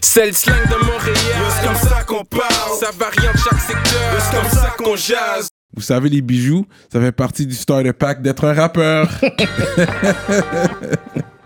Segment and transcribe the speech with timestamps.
[0.00, 1.16] C'est le slang de Montréal.
[1.60, 2.78] C'est comme ça qu'on parle?
[2.80, 4.20] Ça varie en chaque secteur.
[4.20, 5.48] C'est comme ça qu'on jase?
[5.74, 9.08] Vous savez, les bijoux, ça fait partie du starter pack d'être un rappeur.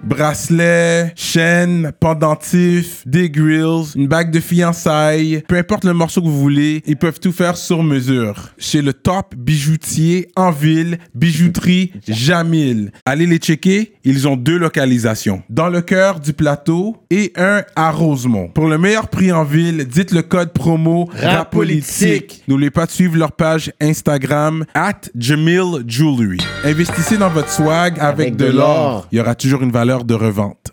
[0.02, 6.40] Bracelet, chaîne, pendentif, des grills, une bague de fiançailles, peu importe le morceau que vous
[6.40, 8.50] voulez, ils peuvent tout faire sur mesure.
[8.57, 12.93] Chez le top bijoutier en ville, bijouterie Jamil.
[13.04, 15.43] Allez les checker, ils ont deux localisations.
[15.50, 18.48] Dans le cœur du plateau et un à Rosemont.
[18.48, 22.44] Pour le meilleur prix en ville, dites le code promo RAPOLITIQUE.
[22.48, 26.39] N'oubliez pas de suivre leur page Instagram at Jamil Jewelry.
[26.64, 29.07] Investissez dans votre swag avec, Avec de l'or.
[29.12, 30.71] Il y aura toujours une valeur de revente.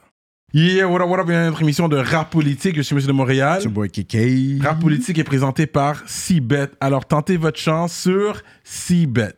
[0.53, 2.76] Yeah, what up, what up, bienvenue à notre émission de Rap Politique.
[2.77, 3.62] Je suis Monsieur de Montréal.
[3.67, 4.63] boy KK.
[4.63, 6.70] Rap Politique est présenté par Cbet.
[6.80, 9.34] Alors tentez votre chance sur Cbet.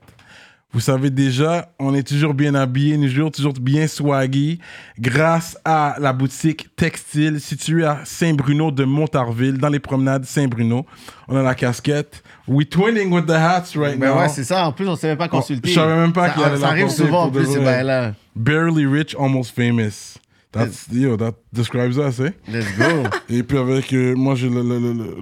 [0.72, 4.60] Vous savez déjà, on est toujours bien habillé, toujours, toujours bien swaggy,
[5.00, 10.86] grâce à la boutique Textile située à Saint-Bruno de Montarville, dans les promenades Saint-Bruno.
[11.28, 12.22] On a la casquette.
[12.48, 14.20] We twinning with the hats right Ben now.
[14.20, 14.68] ouais, c'est ça.
[14.68, 15.70] En plus, on s'est même pas consulté.
[15.70, 17.66] je savais même pas qu'il allait Ça arrive l'apporter souvent en plus, ces vrai.
[17.66, 18.14] bails-là.
[18.40, 20.18] Barely rich, almost famous.
[20.52, 22.32] That's, yo, that describes us, eh?
[22.48, 23.04] Let's go.
[23.30, 25.16] Et puis avec, euh, moi j'ai le, le, le- le-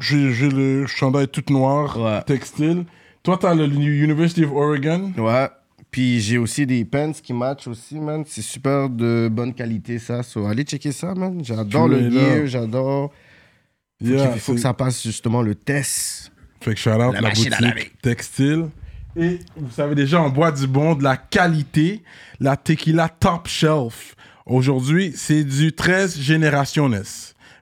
[0.00, 2.22] j'ai, le chandail tout noir, Ouais.
[2.22, 2.84] textile.
[3.22, 5.12] Toi t'as le University of Oregon?
[5.18, 5.48] ouais.
[5.90, 8.22] Puis j'ai aussi des pants qui matchent aussi, man.
[8.26, 10.22] C'est super de bonne qualité, ça.
[10.22, 11.40] So, allez checker ça, man.
[11.44, 13.12] J'adore le gear, j'adore.
[14.00, 16.32] Yeah, qu'il- faut que ça passe justement le test.
[16.60, 18.68] Fait que shout out La la, boutique textile.
[19.16, 22.02] Et vous savez déjà, on boit du bon, de la qualité,
[22.38, 24.14] la tequila top shelf.
[24.46, 27.02] Aujourd'hui, c'est du 13 Generaciones.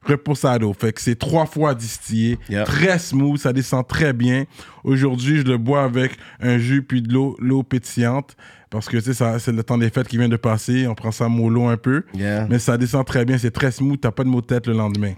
[0.03, 0.73] Reposado.
[0.73, 2.39] Fait que c'est trois fois distillé.
[2.65, 4.45] Très smooth, ça descend très bien.
[4.85, 8.35] Aujourd'hui, je le bois avec un jus puis de l'eau, l'eau pétillante.
[8.71, 10.87] Parce que tu sais, ça- c'est le temps des fêtes qui vient de passer.
[10.87, 12.05] On prend ça mollo un peu.
[12.15, 12.47] Yeah.
[12.49, 14.75] Mais ça descend très bien, c'est très smooth, t'as pas de maux de tête le
[14.75, 15.13] lendemain.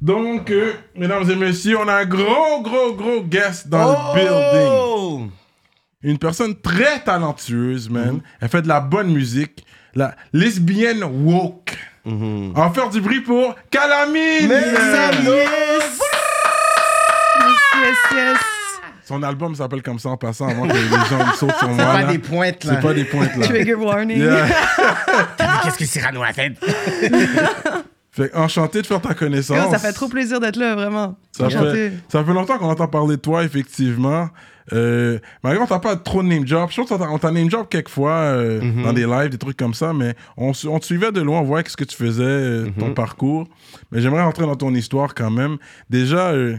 [0.00, 4.68] Donc, euh, mesdames et messieurs, on a un gros, gros, gros guest dans le building.
[4.70, 5.22] Oh!
[6.02, 8.12] Une personne très talentueuse, man.
[8.14, 8.20] Mhm.
[8.40, 9.64] Elle fait de la bonne musique.
[9.94, 11.76] La lesbienne woke.
[12.04, 12.52] Mhm.
[12.54, 14.46] On va faire du bruit pour Calamine!
[14.48, 16.00] Noise!
[17.80, 18.38] Yes, yes.
[19.04, 21.66] Son album s'appelle comme ça en passant avant que les gens me sautent sur C'est
[21.74, 21.84] moi.
[21.84, 22.12] pas là.
[22.12, 22.74] des pointes, là.
[22.74, 23.46] C'est pas des pointes là.
[23.46, 24.18] Trigger warning.
[24.18, 24.46] Yeah.
[25.64, 26.52] Qu'est-ce que Cyrano a fait?
[28.18, 29.56] Fait enchanté de faire ta connaissance.
[29.56, 31.16] Yo, ça fait trop plaisir d'être là, vraiment.
[31.32, 34.28] Ça fait, ça fait longtemps qu'on entend parler de toi, effectivement.
[34.74, 36.68] Euh, malgré on t'a pas trop de name job.
[36.70, 38.82] Je pense qu'on t'a- name job quelques fois euh, Mhm.
[38.82, 41.64] dans des lives, des trucs comme ça, mais on, te suivait de loin, on voyait
[41.68, 42.72] ce que tu faisais, euh, Mhm.
[42.74, 43.46] ton parcours.
[43.92, 45.56] Mais j'aimerais rentrer dans ton histoire quand même.
[45.88, 46.56] Déjà, euh,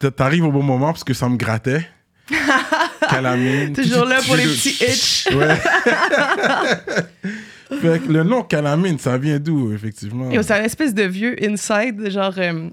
[0.00, 1.88] t'a- t'arrives au bon moment parce que ça me grattait.
[3.08, 3.72] Calamine.
[3.74, 5.28] Toujours là pour les petits itch.
[5.34, 5.56] Ouais.
[7.80, 10.30] fait que le nom Calamine, ça vient d'où, effectivement?
[10.42, 12.34] C'est un espèce de vieux inside, genre.
[12.38, 12.68] euh,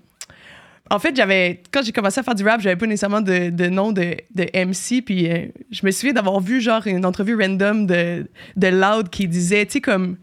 [0.90, 3.68] en fait, j'avais quand j'ai commencé à faire du rap, j'avais pas nécessairement de, de
[3.68, 7.86] nom de, de MC, puis euh, je me souviens d'avoir vu genre une entrevue random
[7.86, 8.26] de,
[8.58, 10.18] de Loud qui disait, tu sais comme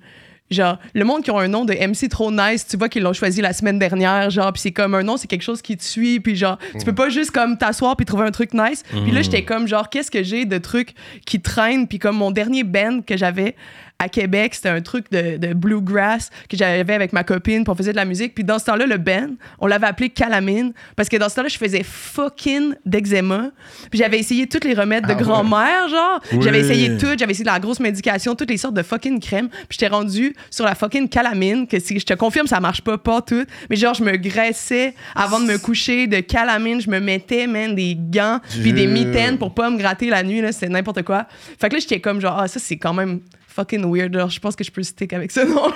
[0.50, 3.12] genre le monde qui ont un nom de MC trop nice, tu vois qu'ils l'ont
[3.14, 5.82] choisi la semaine dernière, genre puis c'est comme un nom, c'est quelque chose qui te
[5.84, 8.82] suit, puis genre tu peux pas juste comme t'asseoir puis trouver un truc nice.
[8.90, 10.94] Puis là j'étais comme genre qu'est-ce que j'ai de trucs
[11.26, 13.56] qui traînent, puis comme mon dernier band que j'avais
[14.00, 17.74] à Québec, c'était un truc de, de bluegrass que j'avais avec ma copine, puis on
[17.74, 18.32] faisait de la musique.
[18.34, 21.48] Puis dans ce temps-là, le band, on l'avait appelé Calamine, parce que dans ce temps-là,
[21.48, 23.50] je faisais fucking d'eczéma.
[23.90, 25.22] Puis j'avais essayé toutes les remèdes de Ah ouais.
[25.22, 26.20] grand-mère, genre.
[26.32, 26.38] Oui.
[26.42, 29.48] J'avais essayé tout, j'avais essayé de la grosse médication, toutes les sortes de fucking crèmes.
[29.48, 32.98] Puis j'étais rendu sur la fucking Calamine, que si je te confirme, ça marche pas,
[32.98, 33.44] pas tout.
[33.68, 37.74] Mais genre, je me graissais avant de me coucher de Calamine, je me mettais, man,
[37.74, 41.26] des gants, puis des mitaines pour pas me gratter la nuit, là, c'était n'importe quoi.
[41.60, 43.20] Fait que là, j'étais comme genre, ah, ça, c'est quand même
[43.58, 44.14] fucking weird.
[44.14, 45.72] Genre, je pense que je peux stick avec ça, non?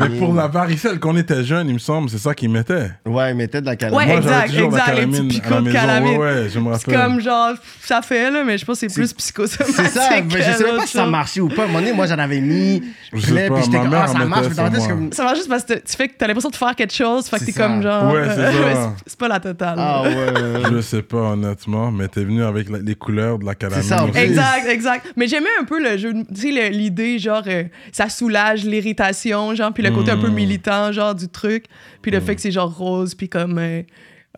[0.00, 2.90] Mais pour la varicelle, quand on était jeune, il me semble, c'est ça qu'ils mettaient.
[3.06, 3.98] Ouais, il mettait de la calamine.
[3.98, 5.78] Ouais, Moi, j'avais exact, la exact, les petits calamine à picots la de maison.
[5.78, 6.16] calamine.
[6.18, 6.94] Ouais, ouais, je me C'est rappelle.
[7.12, 9.76] comme genre, ça fait, là, mais je pense que c'est plus psychosomatique.
[9.76, 11.62] C'est ça, mais je savais pas si ça marchait ou pas.
[11.62, 12.82] À un moment donné, moi, j'en avais mis.
[13.12, 14.46] Je sais plein, pas, puis j'étais comme, ah, ça marche.
[14.48, 14.88] Mais dans moi.
[14.88, 15.12] comme.
[15.12, 17.38] Ça marche juste parce que tu fais que t'as l'impression de faire quelque chose, fait
[17.38, 18.12] que C'est t'es comme genre.
[18.12, 18.94] Ouais, c'est euh, ça.
[19.06, 19.74] c'est pas la totale.
[19.78, 20.62] Ah ouais.
[20.72, 23.92] Je sais pas, honnêtement, mais t'es venu avec les couleurs de la calamine.
[24.14, 25.06] Exact, exact.
[25.16, 26.76] Mais j'aimais un peu le jeu, tu sais, le-
[27.18, 30.34] genre, euh, ça soulage l'irritation, genre, puis le côté un peu Mm.
[30.34, 31.64] militant, genre, du truc.
[32.02, 33.58] Puis le fait que c'est genre rose, puis comme.
[33.58, 33.82] euh,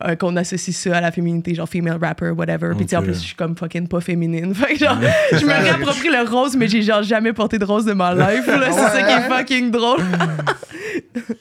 [0.02, 2.70] euh, qu'on associe ça à la féminité, genre female rapper, whatever.
[2.76, 4.52] Puis tu sais, en plus, je suis comme fucking pas féminine.
[4.54, 4.98] Fait que genre,
[5.32, 8.46] je me réapproprie le rose, mais j'ai genre jamais porté de rose de ma life.
[8.46, 8.72] là.
[8.72, 10.00] C'est ça qui est fucking drôle.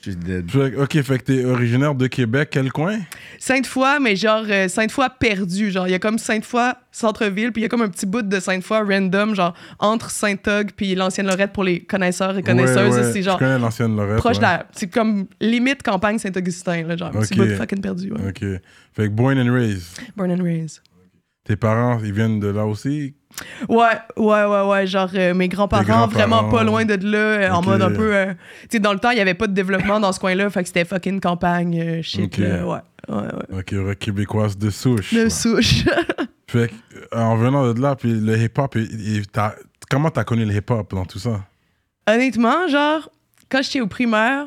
[0.02, 0.50] Je suis dead.
[0.50, 3.00] Fait que- ok, fait que t'es originaire de Québec, quel coin?
[3.40, 5.72] Sainte-Foy, mais genre euh, Sainte-Foy perdu.
[5.72, 8.22] Genre, il y a comme Sainte-Foy centre-ville, puis il y a comme un petit bout
[8.22, 12.96] de Sainte-Foy random, genre entre Sainte-Og puis l'ancienne Lorette pour les connaisseurs et connaisseuses.
[12.96, 14.18] Ouais, ouais, C'est Je genre connais l'ancienne Lorette.
[14.18, 14.50] proche de ouais.
[14.50, 14.66] la.
[14.72, 18.12] C'est comme limite campagne Saint-Augustin, là, genre un petit bout fucking perdu.
[18.12, 18.32] Ouais.
[18.94, 20.00] Fait que born and raised.
[20.16, 20.82] Born and raised.
[21.46, 23.16] Tes parents, ils viennent de là aussi?
[23.68, 24.88] Ouais, ouais, ouais, ouais.
[24.88, 28.16] Genre, euh, mes grands-parents, vraiment pas loin de là, euh, en mode un peu.
[28.16, 30.50] euh, tu sais, dans le temps, il y avait pas de développement dans ce coin-là,
[30.50, 32.66] fait que c'était fucking campagne, shit, là.
[32.66, 32.78] Ouais,
[33.10, 33.60] ouais, ouais.
[33.60, 35.14] Ok, ouais, québécoise de souche.
[35.14, 35.30] De là.
[35.30, 35.84] souche.
[36.48, 38.78] Fait que, en venant de là, puis le hip-hop,
[39.90, 41.44] comment t'as connu le hip-hop dans tout ça?
[42.08, 43.10] Honnêtement, genre,
[43.50, 44.46] quand j'étais au primaire,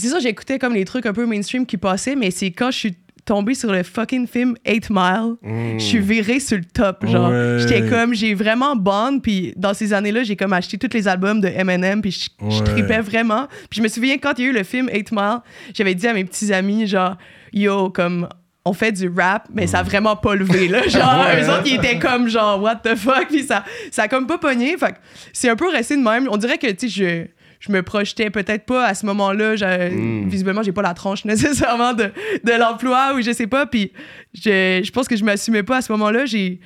[0.00, 2.78] c'est ça, j'écoutais comme les trucs un peu mainstream qui passaient, mais c'est quand je
[2.78, 5.34] suis tombée sur le fucking film 8 Mile,
[5.78, 7.06] je suis virée sur le top.
[7.06, 7.58] Genre, Ouais.
[7.60, 11.40] j'étais comme, j'ai vraiment bond, puis dans ces années-là, j'ai comme acheté tous les albums
[11.40, 12.64] de Eminem, puis je, je Ouais.
[12.64, 13.46] tripais vraiment.
[13.68, 15.38] Puis je me souviens, quand il y a eu le film 8 Mile,
[15.74, 17.16] j'avais dit à mes petits amis, genre,
[17.52, 18.26] yo, comme,
[18.64, 20.82] on fait du rap, mais ça a vraiment pas levé, là.
[20.88, 21.42] Genre, Ouais.
[21.42, 24.38] eux autres, ils étaient comme, genre, what the fuck, puis ça, ça a comme pas
[24.38, 24.76] pogné.
[24.76, 24.96] Fait que
[25.32, 26.26] c'est un peu resté de même.
[26.30, 27.26] On dirait que, tu sais, je
[27.60, 29.54] je me projetais peut-être pas à ce moment-là.
[29.54, 32.04] j'ai- Visiblement, j'ai pas la tranche nécessairement de,
[32.42, 33.66] de l'emploi ou je sais pas.
[33.66, 33.92] Puis
[34.34, 36.24] je, je pense que je m'assumais pas à ce moment-là.
[36.24, 36.56] Je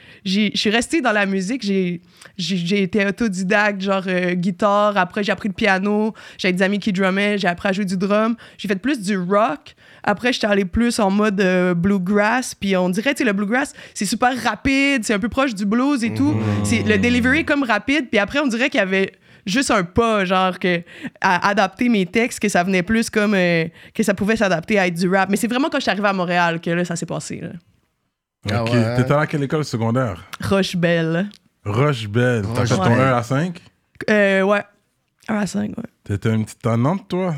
[0.55, 1.63] suis restée dans la musique.
[1.65, 2.01] J'ai,
[2.83, 4.97] été autodidacte, genre euh, guitare.
[4.97, 6.15] Après, j'ai appris le piano.
[6.39, 7.39] J'avais des amis qui drummaient.
[7.39, 8.37] J'ai appris à jouer du drum.
[8.57, 9.75] J'ai fait plus du rock.
[10.05, 12.55] Après, j'étais allée plus en mode euh, bluegrass.
[12.55, 15.03] Puis on dirait, tu sais, le bluegrass, c'est super rapide.
[15.03, 16.35] C'est un peu proche du blues et tout.
[16.63, 18.09] C'est, le delivery est comme rapide.
[18.11, 19.13] Puis après, on dirait qu'il y avait
[19.47, 20.83] juste un pas, genre, que,
[21.21, 23.35] à adapter mes textes, que ça venait plus comme.
[23.35, 25.29] euh, que ça pouvait s'adapter à être du rap.
[25.31, 27.41] Mais c'est vraiment quand je suis arrivée à Montréal que là, ça s'est passé.
[27.41, 27.49] Là.
[28.51, 28.71] Ah ok.
[28.73, 28.97] ouais.
[28.97, 30.23] T'étais à quelle école secondaire?
[30.43, 31.29] Roche-Belle.
[31.65, 32.43] Roche-Belle.
[32.55, 33.01] T'as Roche- fait ton Ouais.
[33.01, 33.61] 1 à 5?
[34.11, 34.63] Euh, ouais.
[35.29, 35.85] 1 à 5, ouais.
[36.05, 37.35] T'étais une petite tannante, toi?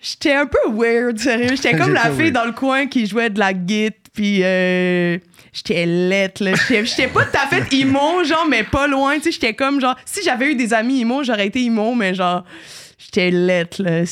[0.00, 1.50] J'étais un peu weird, sérieux.
[1.50, 2.32] J'étais comme la fille weird.
[2.32, 5.18] dans le coin qui jouait de la guitare, puis euh,
[5.52, 6.52] j'étais laite, là.
[6.68, 9.32] J'étais pas tout à fait emo, genre, mais pas loin, tu sais.
[9.32, 12.44] J'étais comme, genre, si j'avais eu des amis emo, j'aurais été emo, mais genre,
[12.98, 14.04] j'étais laite, là.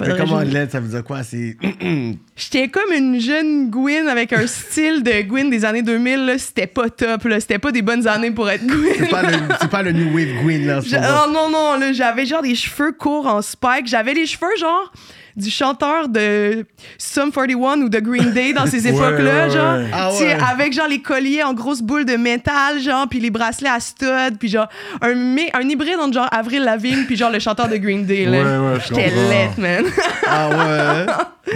[0.00, 1.22] Mais Faudrait comment juste- l'aide, ça veut dire quoi?
[1.22, 1.56] C'est.
[2.36, 6.38] J'étais comme une jeune Gwyn avec un style de Gwyn des années 2000, là.
[6.38, 7.38] C'était pas top, là.
[7.40, 8.92] C'était pas des bonnes années pour être Gwyn.
[8.98, 9.28] C'est pas, le,
[9.60, 10.80] c'est pas le New Wave Queen, là.
[10.80, 13.86] Je- oh non, non, là, j'avais genre des cheveux courts en spike.
[13.86, 14.92] J'avais les cheveux genre
[15.36, 16.64] du chanteur de
[16.98, 19.78] Sum 41 ou de Green Day dans ces époques-là, ouais, genre.
[19.78, 19.86] ouais.
[19.92, 20.38] Ah Tu sais, ouais.
[20.50, 24.38] Avec genre les colliers en grosses boules de métal, genre, puis les bracelets à stud,
[24.38, 24.68] puis genre
[25.02, 25.10] un,
[25.54, 28.38] un hybride entre genre Avril Lavigne, puis genre le chanteur de Green Day, là.
[28.42, 28.42] Ouais,
[28.74, 29.84] ouais, je J'étais laite, man.
[30.32, 31.06] Ah ouais.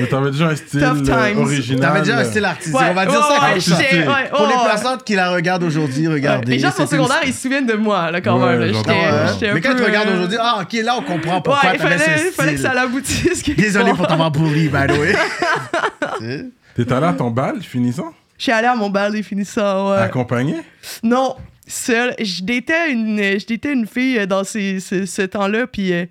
[0.00, 1.38] Mais t'avais déjà un style Tough euh, times.
[1.38, 1.80] original.
[1.80, 2.74] T'avais déjà un style artistique.
[2.74, 6.52] Ouais, On va dire ça comme Pour les personnes qui la regardent aujourd'hui, regardez.
[6.52, 8.56] Les gens de mon c'était une- secondaire, ils se souviennent de moi, là, quand Ouais,
[8.56, 8.72] même.
[8.72, 8.78] là.
[8.88, 11.80] Ah Mais quand tu regardes euh, aujourd'hui, ah, ok, là, on comprend pourquoi Ouais, il
[11.80, 13.42] fallait, ce il fallait que ça l'aboutisse.
[13.64, 15.14] Désolé pour t'avoir pourri, by the way.
[16.76, 18.12] T'es allé à ton bal finissant?
[18.36, 19.98] Je suis allée à mon bal des finissants, ouais.
[19.98, 20.56] Accompagné?
[21.02, 22.14] Non, seule.
[22.20, 26.04] Je datais une, je datais une fille euh, dans ces, ce, ce temps-là, puis euh,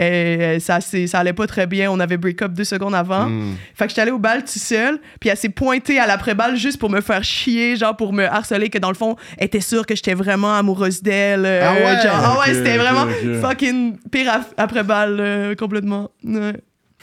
[0.00, 0.78] euh, ça,
[1.12, 1.90] allait pas très bien.
[1.90, 3.26] On avait break-up deux secondes avant.
[3.28, 3.54] Hmm.
[3.74, 6.78] Fait que j'étais allée au bal tout seul, puis elle s'est pointée à l'après-balle juste
[6.78, 9.86] pour me faire chier, genre pour me harceler, que dans le fond, elle était sûre
[9.86, 11.44] que j'étais vraiment amoureuse d'elle.
[11.44, 12.02] euh, Ah ouais?
[12.02, 13.06] genre, ah ouais, c'était vraiment
[13.42, 16.10] fucking pire euh, complètement.
[16.24, 16.54] Ouais.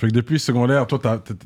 [0.04, 1.00] Fait que depuis secondaire, toi,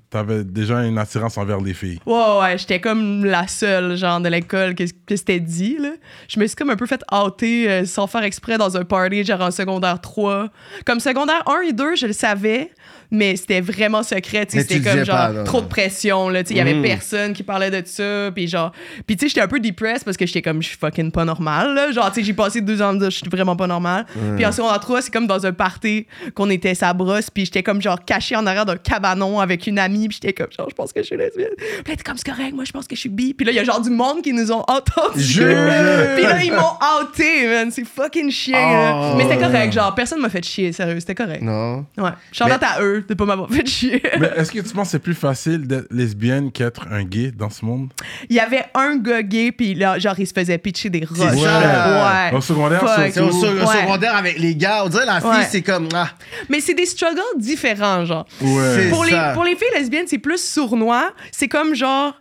[0.10, 2.00] t'avais déjà une attirance envers les filles.
[2.08, 5.92] Ouais, ouais, j'étais comme la seule, genre, de l'école que, que c'était dit, là.
[6.28, 9.24] Je me suis comme un peu fait outer euh, sans faire exprès dans un party,
[9.24, 10.48] genre en secondaire 3.
[10.88, 12.72] Comme secondaire 1 et 2, je le savais,
[13.12, 14.58] mais c'était vraiment secret, tu sais.
[14.58, 15.44] Mais tu C'était comme, genre, pas, là.
[15.44, 16.54] trop de pression, là, tu sais.
[16.56, 16.82] Il y avait Mm.
[16.84, 18.72] personne qui parlait de ça, puis genre...
[19.06, 21.26] Puis tu sais, j'étais un peu depressed parce que j'étais comme, je suis fucking pas
[21.26, 21.92] normal, là.
[21.92, 24.06] Genre, tu sais, j'ai passé deux ans dire, je suis vraiment pas normal.
[24.36, 27.64] Puis en secondaire 3, c'est comme dans un party qu'on était sa brosse, puis j'étais
[27.64, 30.76] comme, genre, caché en arrière d'un cabanon avec une amie, puis j'étais comme, genre, je
[30.76, 31.50] pense que je suis lesbienne.
[31.58, 33.34] Puis là, t'es comme, c'est correct, moi, je pense que je suis bi.
[33.34, 35.22] Puis là, il y a genre du monde qui nous ont entendus.
[35.24, 37.72] Je- Puis là, ils m'ont outé, man.
[37.72, 39.12] C'est fucking chiant, là.
[39.14, 39.16] Oh.
[39.18, 41.42] Mais c'était correct, genre, personne m'a fait chier, sérieux, c'était correct.
[41.42, 41.86] Non.
[41.98, 42.10] Ouais.
[42.32, 44.02] Charlotte à eux de pas m'avoir fait chier.
[44.20, 47.50] Mais est-ce que tu penses que c'est plus facile d'être lesbienne qu'être un gay dans
[47.50, 47.90] ce monde?
[48.30, 51.18] Il y avait un gars gay, puis là, genre, il se faisait pitcher des roches.
[51.18, 52.30] Ça.
[52.32, 52.36] Ouais.
[52.38, 52.84] Au secondaire.
[53.12, 53.82] C'est au, Ouais.
[53.82, 54.84] secondaire avec les gars.
[54.86, 55.48] On dirait la fille, Ouais.
[55.50, 55.88] c'est comme.
[55.94, 56.10] Ah,
[56.50, 58.26] Mais c'est des struggles différents, genre.
[58.42, 58.90] Ouais.
[58.90, 61.12] Pour les, pour les filles lesbiennes, c'est plus sournois.
[61.32, 62.14] C'est comme genre.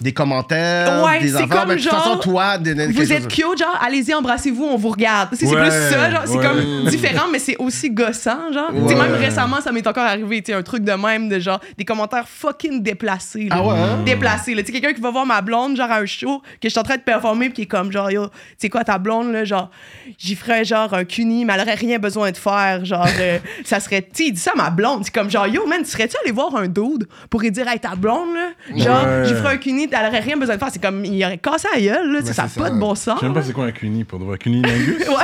[0.00, 1.48] Des commentaires, Ouais, des c'est affaires.
[1.48, 4.76] comme Mais de toute genre, façon, toi, Vous chose- êtes cute, genre, allez-y, embrassez-vous, on
[4.76, 5.30] vous regarde.
[5.32, 6.44] C'est Ouais, plus ça, genre, c'est ouais.
[6.46, 8.70] comme différent, mais c'est aussi gossant, genre.
[8.72, 9.08] Tu sais, Ouais.
[9.08, 11.84] même récemment, ça m'est encore arrivé, tu sais, un truc de même, de genre, des
[11.84, 13.48] commentaires fucking déplacés.
[13.48, 13.56] là.
[13.58, 14.02] Ah ouais, hein?
[14.04, 14.62] Déplacés, là.
[14.62, 16.78] Tu sais, quelqu'un qui va voir ma blonde, genre, à un show, que je suis
[16.78, 19.32] en train de performer, puis qui est comme, genre, yo, tu sais quoi, ta blonde,
[19.32, 19.70] là, genre,
[20.18, 23.80] j'y ferais, genre, un cuni, mais elle aurait rien besoin de faire, genre, euh, ça
[23.80, 25.90] serait, tu sais, il dit ça à ma blonde, c'est comme, genre, yo, man, tu
[25.90, 29.24] serais-tu allé voir un dude pour lui dire, hey, ta blonde, là, genre, Ouais.
[29.26, 31.68] j'y ferais un cuni, elle aurait rien besoin de faire, c'est comme, il aurait cassé
[31.74, 33.14] la gueule, là, tu sais, Mais ça n'a c'est pas de bon sens.
[33.16, 34.38] Je sais même pas c'est quoi un cuni pour de vrai.
[34.38, 34.98] Cuni lingus?
[35.08, 35.14] Ouais.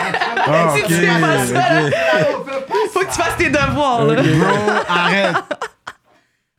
[0.46, 0.86] Ah, Si ok.
[0.88, 1.62] tu fais pas ça,
[2.92, 4.22] faut que tu fasses tes devoirs, là.
[4.22, 5.34] Bro, arrête.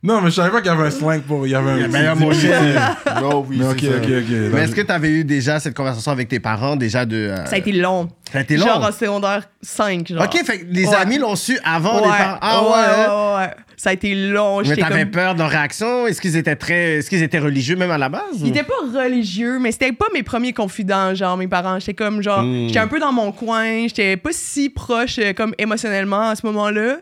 [0.02, 1.46] Non, mais je savais pas qu'il y avait un slang pour.
[1.46, 2.32] Il y avait un.
[2.32, 2.96] Cher.
[3.18, 3.96] Bro, oui, Mais c'est ça.
[3.96, 4.52] ok, ok.
[4.52, 7.16] Mais est-ce que tu avais eu déjà cette conversation avec tes parents, déjà de.
[7.16, 8.08] euh, Ça a été long.
[8.30, 8.66] Ça a été long?
[8.66, 10.22] Genre en secondaire 5, genre.
[10.24, 10.94] Ok, fait que les Ouais.
[10.94, 12.02] amis l'ont su avant ouais.
[12.02, 12.38] les parents.
[12.42, 12.76] Ah ouais, ouais.
[12.76, 13.36] hein?
[13.38, 13.50] ouais, ouais.
[13.78, 14.58] Ça a été long.
[14.58, 15.10] Mais J'étais t'avais comme...
[15.10, 16.06] peur de leur réaction?
[16.06, 16.96] Est-ce qu'ils étaient très.
[16.98, 18.22] Est-ce qu'ils étaient religieux même à la base?
[18.40, 21.78] Ils étaient pas religieux, mais c'était pas mes premiers confidents, genre mes parents.
[21.80, 22.68] J'étais comme genre, Hmm.
[22.68, 26.44] j'étais un peu dans mon coin, j'étais pas si proche euh, comme émotionnellement à ce
[26.46, 26.98] moment-là.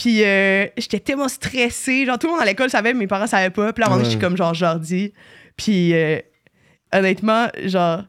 [0.00, 3.26] Puis euh, j'étais tellement stressée, genre tout le monde à l'école savait, mais mes parents
[3.26, 3.70] savaient pas.
[3.74, 4.12] Puis là, à un moment donné, Ouais.
[4.14, 5.12] j'étais comme genre, je dis.
[5.58, 6.18] Puis euh,
[6.90, 8.04] honnêtement, genre,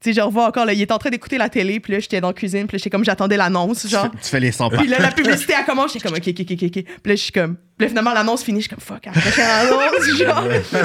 [0.00, 1.98] tu sais, je revois encore, là, il était en train d'écouter la télé, puis là,
[1.98, 4.08] j'étais dans la cuisine, puis là, j'étais comme, j'attendais l'annonce, genre.
[4.10, 4.76] Tu fais les 100 pas.
[4.78, 6.72] Puis là, la publicité, elle commence, j'étais comme, OK, OK, OK, OK.
[6.72, 9.12] Puis là, je suis comme, puis là, finalement, l'annonce finit, je suis comme, fuck, la
[9.12, 10.48] prochaine annonce, genre.
[10.48, 10.78] Puis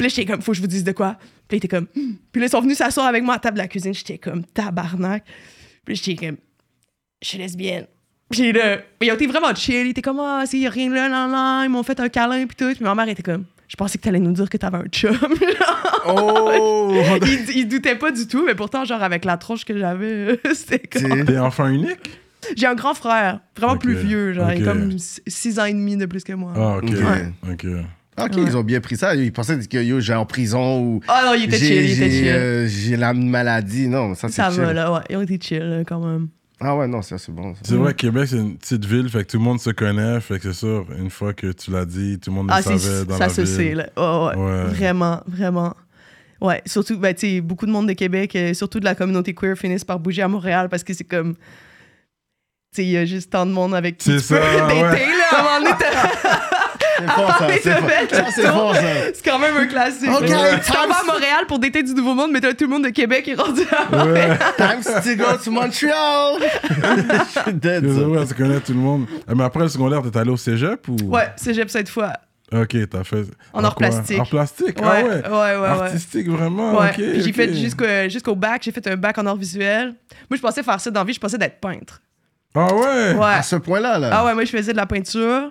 [0.00, 1.16] là, j'étais comme, faut que je vous dise de quoi.
[1.18, 2.14] Puis là, il était comme, Hmm.
[2.32, 4.44] puis là, ils sont venus s'asseoir avec moi à table de la cuisine, j'étais comme,
[4.44, 5.24] tabarnak.
[5.84, 6.36] Puis j'étais comme,
[7.22, 7.86] je suis lesbienne.
[8.32, 10.90] Puis là, ils ont été vraiment chill, ils étaient comme, ah, s'il y a rien
[10.90, 12.74] là, là, là, ils m'ont fait un câlin, puis tout.
[12.74, 15.16] Puis ma mère était comme, je pensais que t'allais nous dire que t'avais un chum.
[16.04, 16.90] Oh!
[17.24, 20.80] il, il doutait pas du tout, mais pourtant, genre, avec la tronche que j'avais, c'était
[20.80, 21.24] comme.
[21.24, 22.18] T'es enfant unique?
[22.56, 25.96] J'ai un grand frère, vraiment plus vieux, genre, il est comme 6 ans et demi
[25.96, 26.52] de plus que moi.
[26.56, 26.84] Ah, ok.
[26.90, 27.52] Ouais.
[27.52, 27.66] Ok.
[28.20, 28.42] Ok, Ouais.
[28.46, 29.14] ils ont bien pris ça.
[29.14, 31.00] Ils pensaient que yo, j'ai en prison ou.
[31.08, 32.28] Ah non, il était chill, il était j'ai, chill.
[32.28, 33.86] euh, J'ai la maladie.
[33.88, 34.60] Non, ça c'est Ça chill.
[34.60, 36.28] va, là, ouais, ils ont été chill, quand même.
[36.64, 37.54] Ah ouais, non, ça c'est bon.
[37.62, 40.38] C'est vrai, Québec, c'est une petite ville, fait que tout le monde se connaît, fait
[40.38, 43.04] que c'est sûr, une fois que tu l'as dit, tout le monde Ah, le savait
[43.04, 43.54] dans ça la se ville.
[43.56, 43.88] sait, là.
[43.96, 44.64] Ouais, ouais, Ouais.
[44.66, 45.74] Vraiment, vraiment.
[46.40, 49.34] Ouais, surtout, ben, tu sais, beaucoup de monde de Québec, euh, surtout de la communauté
[49.34, 51.34] queer, finissent par bouger à Montréal parce que c'est comme.
[51.34, 54.66] Tu sais, il y a juste tant de monde avec qui C'est tu peux ça,
[54.66, 54.82] ouais.
[54.82, 55.24] là.
[55.30, 56.40] À un moment donné, t'as-
[57.06, 57.48] C'est fort ça.
[57.62, 57.90] C'est fort.
[58.10, 58.50] Ça c'est tour.
[58.52, 58.82] fort ça.
[59.14, 60.10] C'est quand même un classique.
[60.10, 60.20] Ok.
[60.20, 62.70] Tu time- t'en vas à Montréal pour dater du Nouveau Monde, mais t'as tout le
[62.70, 66.38] monde de Québec qui est rendu à Ouais, Time to go to Montreal.
[66.62, 67.84] Je suis dead.
[67.84, 69.06] vrai, tu connais tout le monde.
[69.28, 70.96] Ah, Mais après le secondaire, t'es allé au cégep ou?
[71.08, 72.12] Ouais, cégep cette fois.
[72.54, 73.24] Ok, t'as fait.
[73.54, 73.88] En art quoi?
[73.88, 74.18] plastique.
[74.18, 75.28] Art plastique, Ouais, ah ouais, ouais.
[75.30, 75.68] ouais, ouais.
[75.68, 76.78] Artistique, vraiment?
[76.78, 79.94] Ouais, ok, puis j'ai fait jusqu'au jusqu'au bac, j'ai fait un bac en art visuel.
[80.28, 82.02] Moi, je pensais faire ça dans la vie, je pensais d'être peintre.
[82.54, 83.14] Ah ouais?
[83.14, 83.24] Ouais.
[83.24, 84.10] À ce point-là, là.
[84.12, 85.50] Ah ouais, moi, je faisais de la peinture.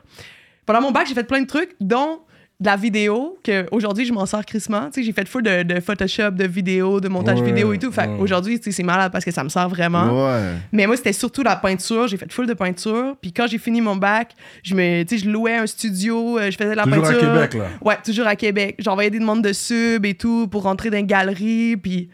[0.66, 2.20] Pendant mon bac, j'ai fait plein de trucs, dont
[2.60, 4.86] de la vidéo, que aujourd'hui je m'en sers crissement.
[4.92, 7.80] Tu sais, j'ai fait full de, de Photoshop, de vidéo, de montage Ouais, vidéo et
[7.80, 7.92] tout.
[7.92, 8.18] Fait ouais.
[8.20, 10.28] aujourd'hui, c'est malade parce que ça me sert vraiment.
[10.28, 10.54] Ouais.
[10.72, 12.08] Mais moi, c'était surtout la peinture.
[12.08, 13.16] J'ai fait full de peinture.
[13.20, 16.52] Puis quand j'ai fini mon bac, je me, tu sais, je louais un studio, euh,
[16.52, 17.34] je faisais de la Toujours à peinture.
[17.34, 17.68] Québec, là.
[17.82, 18.76] Ouais, toujours à Québec.
[18.78, 21.78] J'envoyais des demandes de sub et tout pour rentrer dans une galerie.
[21.78, 22.10] Puis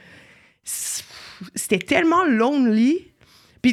[0.64, 3.07] c'était tellement lonely.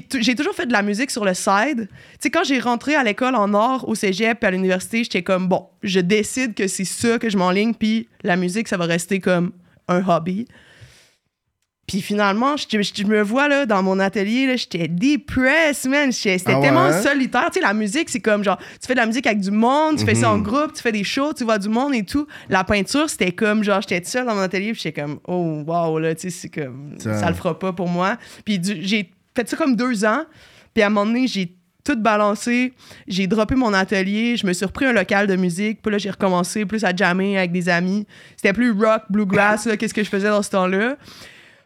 [0.02, 1.88] Puis j'ai toujours fait de la musique sur le side.
[1.88, 5.22] Tu sais, quand j'ai rentré à l'école en art, au cégep, puis à l'université, j'étais
[5.22, 8.86] comme, bon, je décide que c'est ça que je m'enligne, puis la musique, ça va
[8.86, 9.52] rester comme
[9.88, 10.46] un hobby.
[11.86, 16.10] Puis finalement, je, je- je me vois là, dans mon atelier, là, j'étais depressed, man.
[16.10, 17.02] J'étais- C'était Ah ouais, tellement hein?
[17.02, 17.50] solitaire.
[17.52, 19.98] Tu sais, la musique, c'est comme genre, tu fais de la musique avec du monde,
[19.98, 20.42] tu fais ça en Mhm.
[20.44, 22.26] groupe, tu fais des shows, tu vois du monde et tout.
[22.48, 25.98] La peinture, c'était comme genre, j'étais seule dans mon atelier, puis j'étais comme, oh, wow,
[25.98, 28.16] là, tu sais, c'est comme, Ça- ça le fera pas pour moi.
[28.46, 30.24] Puis du- j'ai fait ça comme deux ans,
[30.72, 32.72] puis à un moment donné, j'ai tout balancé,
[33.06, 36.10] j'ai droppé mon atelier, je me suis repris un local de musique, puis là, j'ai
[36.10, 38.06] recommencé plus à jammer avec des amis.
[38.36, 40.96] C'était plus rock, bluegrass, là, qu'est-ce que je faisais dans ce temps-là.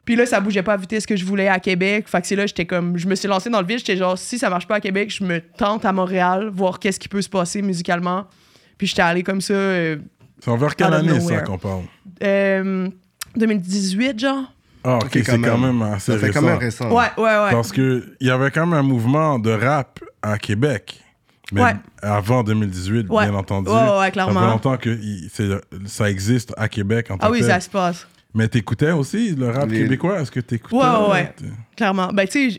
[0.05, 2.09] Puis là, ça bougeait pas à vitesse que je voulais à Québec.
[2.09, 3.79] Fait que c'est là, j'étais comme, je me suis lancé dans le vide.
[3.79, 6.99] J'étais genre, si ça marche pas à Québec, je me tente à Montréal, voir qu'est-ce
[6.99, 8.25] qui peut se passer musicalement.
[8.79, 9.99] Puis j'étais allé comme ça, euh,
[10.43, 11.83] C'est envers quelle année, ça, qu'on parle?
[12.23, 12.89] euh,
[13.37, 14.53] 2018, genre.
[14.85, 15.83] Ah, ok, c'est quand quand même.
[15.83, 16.41] assez Ça fait récent.
[16.41, 16.91] quand même récent.
[16.91, 17.51] Ouais, ouais, ouais.
[17.51, 21.03] Parce qu'il y avait quand même un mouvement de rap à Québec.
[21.53, 21.77] Mais Ouais.
[22.03, 23.25] avant 2018, Ouais.
[23.29, 23.71] bien entendu.
[23.71, 24.47] Ouais, ouais, ouais, Ça fait clairement.
[24.47, 24.99] longtemps que
[25.87, 28.07] ça existe à Québec en tant Ah oui, ça se passe.
[28.35, 30.21] Mais t'écoutais aussi le rap Les- québécois?
[30.21, 30.77] Est-ce que t'écoutais?
[30.77, 31.35] Ouais, ouais, ouais.
[31.77, 32.09] Clairement.
[32.13, 32.59] Ben, tu sais,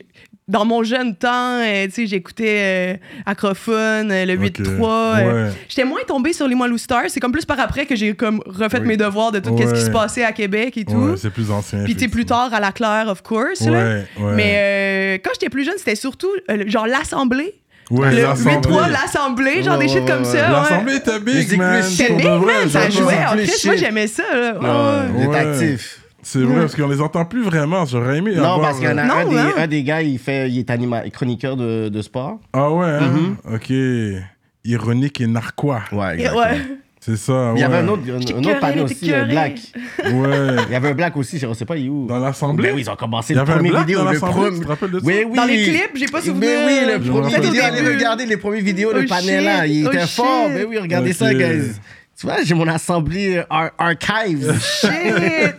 [0.50, 4.64] dans mon jeune temps, euh, tu sais, j'écoutais euh, Acrophone, euh, le 8-3.
[4.74, 4.80] Ok.
[4.82, 5.52] euh, Ouais.
[5.70, 7.06] J'étais moins tombée sur les Moilou Stars.
[7.10, 8.88] C'est comme plus par après que j'ai comme refait Oui.
[8.88, 10.94] mes devoirs de tout ce qui se passait à Québec et tout.
[11.12, 11.84] Ouais, c'est plus ancien.
[11.84, 13.62] Puis tu plus tard à la Claire, of course.
[13.62, 13.72] là.
[13.72, 14.34] Ouais, ouais.
[14.36, 17.54] Mais euh, quand j'étais plus jeune, c'était surtout euh, genre l'Assemblée.
[17.92, 18.70] Ouais, Le l'Assemblée.
[18.70, 20.34] 8-3, l'Assemblée, genre Ouais, des shit comme ça.
[20.34, 20.52] ouais.
[20.52, 21.84] L'Assemblée était big, man.
[22.08, 23.18] Pour big, man, ça jouait.
[23.28, 24.24] En plus Chris, moi, j'aimais ça.
[24.32, 24.54] là.
[24.60, 25.08] Ouais.
[25.18, 25.38] il est Ouais.
[25.38, 25.99] actif.
[26.32, 27.86] C'est vrai, parce qu'on les entend plus vraiment.
[27.86, 29.54] J'aurais aimé Non, avoir, parce qu'il y en a Non, un, des, hein.
[29.58, 32.40] un des gars, il, fait, il est anima- chroniqueur de, de sport.
[32.54, 33.12] Ah ouais, hein?
[33.48, 33.56] Mm-hmm.
[33.56, 34.24] Ok.
[34.66, 35.82] Ironique et narquois.
[35.92, 36.42] Ouais, exactement.
[36.44, 36.58] ouais.
[37.02, 39.32] C'est ça, Il y avait un autre, un, autre panneau aussi, un curé.
[39.32, 39.60] black.
[40.06, 40.56] Ouais.
[40.68, 42.06] Il y avait un black aussi, je ne sais pas, il est où.
[42.08, 42.70] Dans l'Assemblée?
[42.70, 44.00] Ben oui, ils ont commencé le premier vidéo.
[44.00, 45.06] dans le l'Assemblée, premier- tu te rappelles de ça?
[45.06, 45.36] Oui, oui.
[45.38, 46.42] Dans les clips, j'ai pas souvenir.
[46.42, 49.88] Mais oui, le premier vidéo, allez regarder les premières vidéos, le Oh, panel là, il
[49.88, 50.18] Oh, était shit.
[50.18, 50.50] fort.
[50.54, 51.38] Mais oui, regardez ça, Ok.
[51.38, 51.72] guys.
[52.20, 54.54] Tu vois, j'ai mon assemblée ar- archive.
[54.62, 55.56] Shit.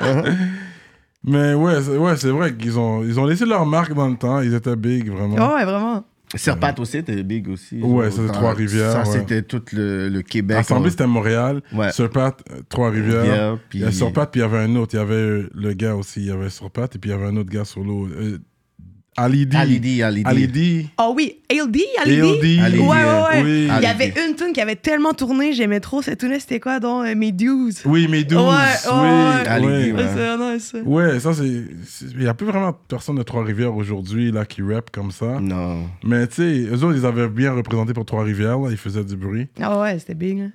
[1.26, 4.16] Mais ouais, c'est ouais, c'est vrai qu'ils ont, ils ont laissé leur marque dans le
[4.16, 4.40] temps.
[4.42, 5.36] Ils étaient big, vraiment.
[5.38, 6.04] Oh, ouais, vraiment.
[6.34, 7.80] Serpat aussi était big aussi.
[7.80, 9.04] Ouais, ça, c'est Trois-Rivières, Ça, ouais.
[9.20, 10.56] c'était tout le, le Québec.
[10.58, 11.62] L'Assemblée, on- c'était Montréal.
[11.72, 11.92] Ouais.
[11.92, 12.36] Surpat,
[12.68, 13.20] Trois-Rivières.
[13.22, 14.94] Rivières, puis- Il y a Surpat, puis il y avait un autre.
[14.94, 16.20] Il y avait le gars aussi.
[16.20, 18.06] Il y avait Surpat, et puis il y avait un autre gars solo.
[18.08, 18.38] Euh,
[19.16, 19.56] Alidi.
[19.56, 20.28] Alidi, Alidi.
[20.28, 20.90] Alidi.
[20.98, 22.58] Oh oui, ALD, Alidi?
[22.60, 23.42] Ouais, ouais, ouais.
[23.44, 23.68] oui.
[23.76, 26.80] Il y avait une tune qui avait tellement tourné, j'aimais trop cette tune c'était quoi
[26.80, 27.72] donc euh, Mes Dues.
[27.84, 28.24] Oui, mes.
[28.24, 29.00] Ouais, oui.
[29.00, 29.48] ouais.
[29.48, 29.92] Alidi, ouais.
[29.92, 30.02] ouais.
[30.02, 30.64] Ouais, c'est nice.
[30.72, 30.78] ça.
[30.82, 31.64] Ouais, ça c'est.
[32.12, 35.38] Il n'y a plus vraiment de personnes de Trois-Rivières aujourd'hui là, qui rap comme ça.
[35.40, 35.84] Non.
[36.02, 39.16] Mais tu sais, eux autres, ils avaient bien représenté pour Trois-Rivières, là, ils faisaient du
[39.16, 39.46] bruit.
[39.60, 40.40] Ah ouais, c'était big.
[40.40, 40.52] hein.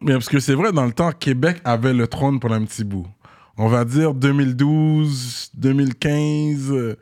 [0.00, 2.84] Mais parce que c'est vrai, dans le temps, Québec avait le trône pour un petit
[2.84, 3.06] bout.
[3.56, 6.96] On va dire 2012, 2015.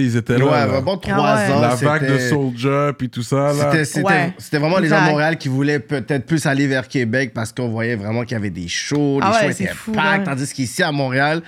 [0.00, 0.44] Ils étaient là.
[0.44, 1.52] Ouais, trois Ah ouais.
[1.52, 1.60] ans.
[1.60, 3.52] La vague de c'était- Soldier, puis tout ça.
[3.84, 4.34] C'était, Ouais.
[4.58, 7.96] vraiment les gens de Montréal qui voulaient peut-être plus aller vers Québec parce qu'on voyait
[7.96, 10.22] vraiment qu'il y avait des shows, les Ah ouais, shows étaient fou, ouais.
[10.24, 11.42] tandis qu'ici à Montréal,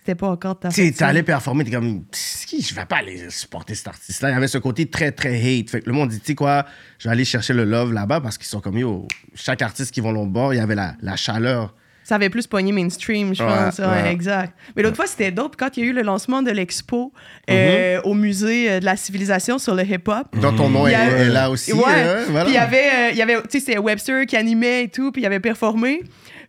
[0.00, 2.04] C'était pas encore ta tu sais, faute, tu allais performer, t'es comme,
[2.46, 4.30] qui, je vais pas aller supporter cet artiste-là.
[4.30, 5.68] Il y avait ce côté très, très hate.
[5.68, 6.64] Fait que le monde dit, tu sais quoi,
[7.00, 10.00] je vais aller chercher le love là-bas parce qu'ils sont comme, yo, chaque artiste qui
[10.00, 11.74] vont l'autre bord, il y avait la, la chaleur.
[12.06, 13.78] Ça avait plus pogné mainstream, je pense.
[13.80, 14.12] Ouais, ouais.
[14.12, 14.52] exact.
[14.76, 17.12] Mais l'autre fois, c'était dope quand il y a eu le lancement de l'expo
[17.50, 20.28] euh, au musée euh, de la civilisation sur le hip-hop.
[20.40, 21.72] Dont ton nom Il est, là aussi.
[21.72, 22.18] Hein.
[22.28, 24.88] Puis il y avait, euh, il y avait tu sais, c'était Webster qui animait et
[24.88, 26.04] tout, puis il avait performé.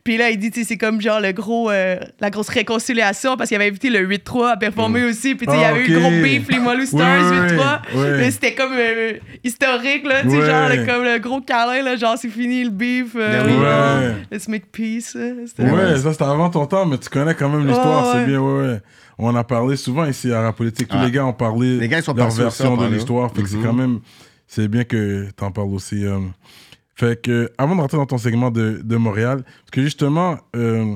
[0.07, 3.35] Puis là, il dit, tu sais, c'est comme genre le gros, euh, la grosse réconciliation
[3.35, 5.35] parce qu'il avait invité le 8-3 à performer aussi.
[5.35, 7.39] Puis tu sais, il y Ah, avait eu le gros beef, les Molly Stars, Ouais,
[7.39, 7.81] ouais, 8-3.
[7.93, 8.17] ouais.
[8.19, 10.45] Mais c'était comme euh, historique, là, tu sais, Ouais.
[10.45, 13.07] genre le- comme le gros câlin, là, genre c'est fini le beef.
[13.17, 13.57] euh, Ben oui.
[13.57, 14.15] Ouais.
[14.31, 15.17] Let's make peace.
[15.45, 18.25] c'était Ouais, ça c'était avant ton temps, mais tu connais quand même l'histoire, Ouais, c'est
[18.27, 18.79] bien, ouais, ouais.
[19.17, 21.03] On a parlé souvent ici à la politique, tous Ah.
[21.05, 22.95] les gars ont parlé Les gars, ils sont leur version de parler.
[22.95, 23.63] l'histoire, fait que c'est Mhm.
[23.65, 23.99] quand même,
[24.47, 26.05] c'est bien que t'en parles aussi.
[26.99, 30.95] Fait que, avant de rentrer dans ton segment de, de Montréal, parce que justement, euh,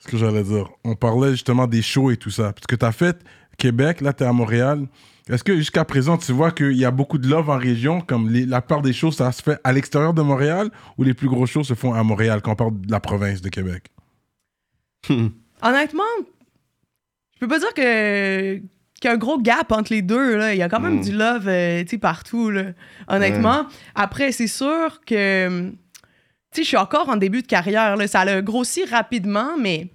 [0.00, 2.90] ce que j'allais dire, on parlait justement des shows et tout ça, parce que t'as
[2.90, 3.22] fait
[3.56, 4.86] Québec, là t'es à Montréal,
[5.28, 8.28] est-ce que jusqu'à présent, tu vois qu'il y a beaucoup de love en région, comme
[8.28, 11.28] les- la part des shows, ça se fait à l'extérieur de Montréal, ou les plus
[11.28, 13.84] gros shows se font à Montréal, quand on parle de la province de Québec?
[15.62, 16.02] Honnêtement,
[17.34, 18.60] je peux pas dire que
[19.00, 20.36] qu'il y a un gros gap entre les deux.
[20.36, 20.54] Là.
[20.54, 21.02] Il y a quand même Mm.
[21.04, 22.50] du love euh, partout.
[22.50, 22.64] Là.
[23.08, 23.66] Honnêtement.
[23.94, 25.70] Après, c'est sûr que
[26.56, 27.96] je suis encore en début de carrière.
[27.96, 28.06] Là.
[28.06, 29.88] Ça a grossi rapidement, mais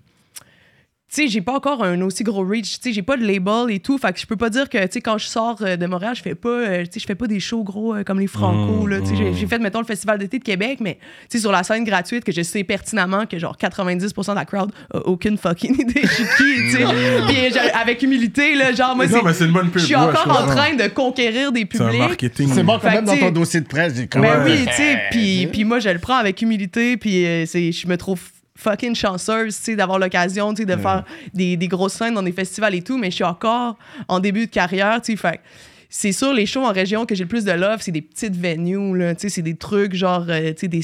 [1.13, 2.79] tu sais, j'ai pas encore un aussi gros reach.
[2.79, 3.97] Tu sais, j'ai pas de label et tout.
[3.97, 6.13] Fait que je peux pas dire que, tu sais, quand je sors euh, de Montréal,
[6.15, 8.27] je fais pas, euh, tu sais, je fais pas des shows gros euh, comme les
[8.27, 9.01] Franco, Mm, là.
[9.01, 9.35] Tu sais, j'ai- mm.
[9.35, 10.95] j'ai fait, mettons, le Festival d'été de Québec, mais,
[11.29, 14.45] tu sais, sur la scène gratuite, que je sais pertinemment que, genre, 90% de la
[14.45, 17.71] crowd a aucune fucking idée je suis qui, tu sais.
[17.73, 19.39] Avec humilité, là, genre, moi, Non, mais c'est...
[19.39, 19.81] c'est une bonne pub.
[19.81, 21.99] Je suis encore en train de conquérir des C'est un publics.
[21.99, 22.49] marketing.
[22.53, 24.05] C'est bon, quand même dans ton dossier de presse, j'ai.
[24.07, 24.29] Ben Ouais.
[24.45, 27.85] oui, tu sais, puis, puis moi, je le prends avec humilité, puis euh, c'est- je
[27.87, 28.21] me trouve
[28.61, 32.23] fucking chanceuse, tu sais, d'avoir l'occasion, tu sais, de faire des, des grosses scènes dans
[32.23, 35.37] des festivals et tout, mais je suis encore en début de carrière, tu sais, fait
[35.37, 35.41] que
[35.89, 38.35] c'est sûr, les shows en région que j'ai le plus de love, c'est des petites
[38.35, 40.81] venues, là, tu sais, c'est des trucs genre, euh, tu sais, des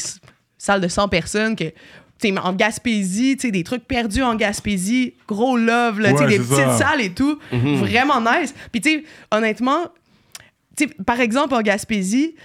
[0.57, 1.65] salles de 100 personnes que...
[2.39, 6.77] en Gaspésie, des trucs perdus en Gaspésie, gros love, là, Ouais, des petites ça.
[6.77, 8.53] salles et tout, vraiment nice.
[8.71, 9.85] Puis, honnêtement,
[11.05, 12.35] par exemple, en Gaspésie,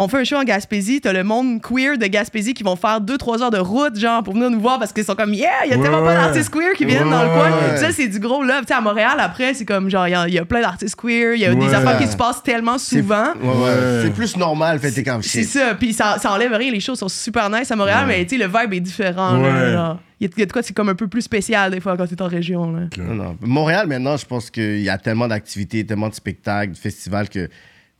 [0.00, 3.00] on fait un show en Gaspésie, t'as le monde queer de Gaspésie qui vont faire
[3.00, 5.70] 2-3 heures de route, genre, pour venir nous voir parce qu'ils sont comme, yeah, il
[5.70, 6.14] y a Ouais, tellement ouais.
[6.14, 7.50] pas d'artistes queer qui viennent Ouais, dans le coin.
[7.50, 7.76] ouais.
[7.78, 8.60] Ça, c'est du gros love.
[8.60, 10.60] Tu sais, à Montréal, après, c'est comme, genre, il y a- il y, a plein
[10.60, 11.56] d'artistes queer, il y a Ouais.
[11.56, 13.32] des affaires qui se passent tellement souvent.
[13.42, 13.54] Ouais, ouais.
[13.64, 14.00] Ouais.
[14.04, 16.98] C'est plus normal, fait t'es comme C'est ça, puis ça, ça enlève rien, les choses
[17.00, 19.32] sont super nice à Montréal, mais tu sais, le vibe est différent.
[19.36, 19.72] là, Ouais.
[19.72, 19.98] genre.
[20.20, 21.80] Il y, a- il y a de quoi, c'est comme un peu plus spécial des
[21.80, 22.70] fois quand t'es en région.
[22.72, 22.82] Là.
[22.98, 23.36] Non, non.
[23.40, 27.48] Montréal, maintenant, je pense qu'il y a tellement d'activités, tellement de spectacles, de festivals que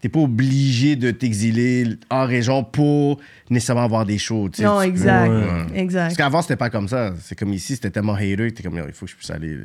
[0.00, 4.48] t'es pas obligé de t'exiler en région pour nécessairement avoir des shows.
[4.48, 4.64] tu sais.
[4.64, 5.28] Non, Tu- exact.
[5.30, 5.66] Ouais.
[5.80, 6.02] Exact.
[6.08, 7.14] Parce qu'avant, c'était pas comme ça.
[7.20, 9.56] C'est comme ici, c'était tellement hater que t'es comme, il faut que je puisse aller.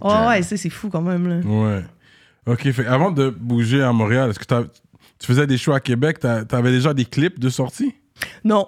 [0.00, 1.28] Oh, ouais, ça, c'est fou quand même.
[1.28, 1.40] Là.
[1.46, 1.84] Ouais.
[2.46, 4.64] Ok, fait, avant de bouger à Montréal, est-ce que t'as-
[5.18, 6.18] tu faisais des shows à Québec?
[6.18, 7.94] t'as- T'avais déjà des clips de sortie?
[8.44, 8.66] Non.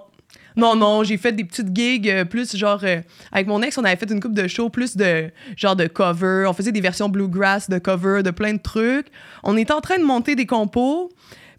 [0.57, 2.79] Non, non, j'ai fait des petites gigs euh, plus genre.
[2.83, 5.87] euh, avec mon ex, on avait fait une coupe de shows plus de genre de
[5.87, 6.45] cover.
[6.47, 9.07] On faisait des versions bluegrass de cover, de plein de trucs.
[9.43, 11.11] On était en train de monter des compos.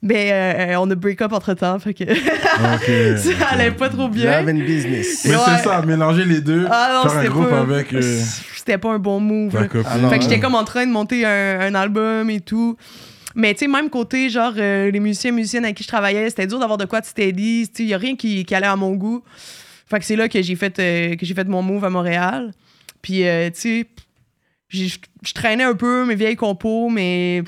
[0.03, 2.05] Ben, euh, on a break up entre temps, fait que
[2.75, 3.19] Ok.
[3.19, 4.41] ça allait pas trop bien.
[4.43, 5.25] Love and business.
[5.25, 5.43] Mais Ouais.
[5.59, 7.61] c'est ça, mélanger les deux, Ah non, faire un c'était groupe pas.
[7.61, 8.21] avec euh,
[8.57, 9.57] C'était pas un bon move.
[9.87, 10.41] Ah non, Fait que j'étais ouais.
[10.41, 12.77] comme en train de monter un, un album et tout.
[13.37, 16.47] Mais tu sais, même côté, genre, euh, les musiciens, musiciennes avec qui je travaillais, c'était
[16.47, 17.69] dur d'avoir de quoi de steady.
[17.69, 19.23] Tu sais, y a rien qui, allait à mon goût.
[19.89, 22.53] Fait que c'est là que j'ai fait, euh, que j'ai fait mon move à Montréal.
[23.03, 23.87] Puis, euh, tu
[24.71, 27.45] sais, je traînais un peu mes vieilles compos, mais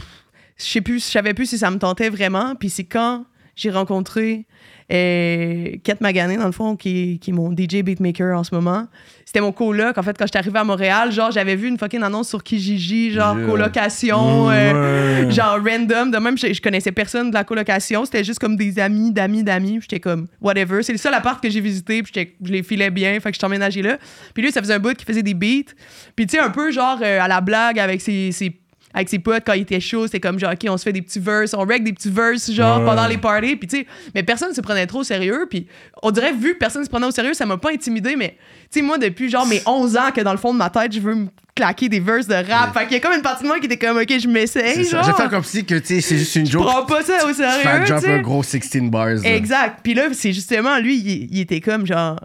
[0.59, 2.55] je sais plus, je savais plus si ça me tentait vraiment.
[2.55, 3.25] Puis c'est quand
[3.57, 4.47] j'ai rencontré
[4.93, 8.87] euh, Kat Magané, dans le fond, qui, qui est mon DJ beatmaker en ce moment.
[9.25, 9.99] C'était mon coloc.
[9.99, 13.11] En fait, quand j'étais arrivée à Montréal, genre, j'avais vu une fucking annonce sur Kijiji,
[13.13, 13.47] genre, Yeah.
[13.47, 15.31] colocation, euh, Ouais.
[15.31, 16.11] genre, random.
[16.11, 18.05] De même, je, je connaissais personne de la colocation.
[18.07, 19.79] C'était juste comme des amis, d'amis, d'amis.
[19.83, 20.83] J'étais comme, whatever.
[20.83, 22.03] C'est le seul appart que j'ai visité.
[22.03, 23.21] Puis je les filais bien.
[23.21, 23.99] Fait que je emménagée là.
[24.33, 25.73] Puis lui, ça faisait un bout qui faisait des beats.
[26.17, 28.59] Puis tu sais, un peu genre euh, à la blague avec ses, ses-
[28.99, 31.03] avec ses potes quand il était chaud, c'était comme genre, OK, on se fait des
[31.03, 32.85] petits verses, on règle des petits verses, genre, Ouais.
[32.85, 33.57] pendant les parties.
[33.57, 35.47] Puis, tu sais, mais personne se prenait trop au sérieux.
[35.49, 35.67] Puis,
[36.03, 38.17] on dirait, vu que personne se prenait au sérieux, ça m'a pas intimidé.
[38.17, 38.37] Mais,
[38.71, 40.93] tu sais, moi, depuis genre mes 11 ans, que dans le fond de ma tête,
[40.93, 42.73] je veux me claquer des verses de rap.
[42.77, 44.85] Fait qu'il y a comme une partie de moi qui était comme, OK, je m'essaye,
[44.85, 45.03] ça.
[45.03, 45.07] genre.
[45.17, 46.65] J'ai fait comme si que, tu sais, c'est juste une Je joke.
[46.67, 48.13] prends pas ça au Fat sérieux, drop sais.
[48.13, 49.07] un gros 16 bars.
[49.07, 49.21] là.
[49.37, 49.79] Exact.
[49.83, 52.19] Puis là, c'est justement, lui, il, il était comme genre.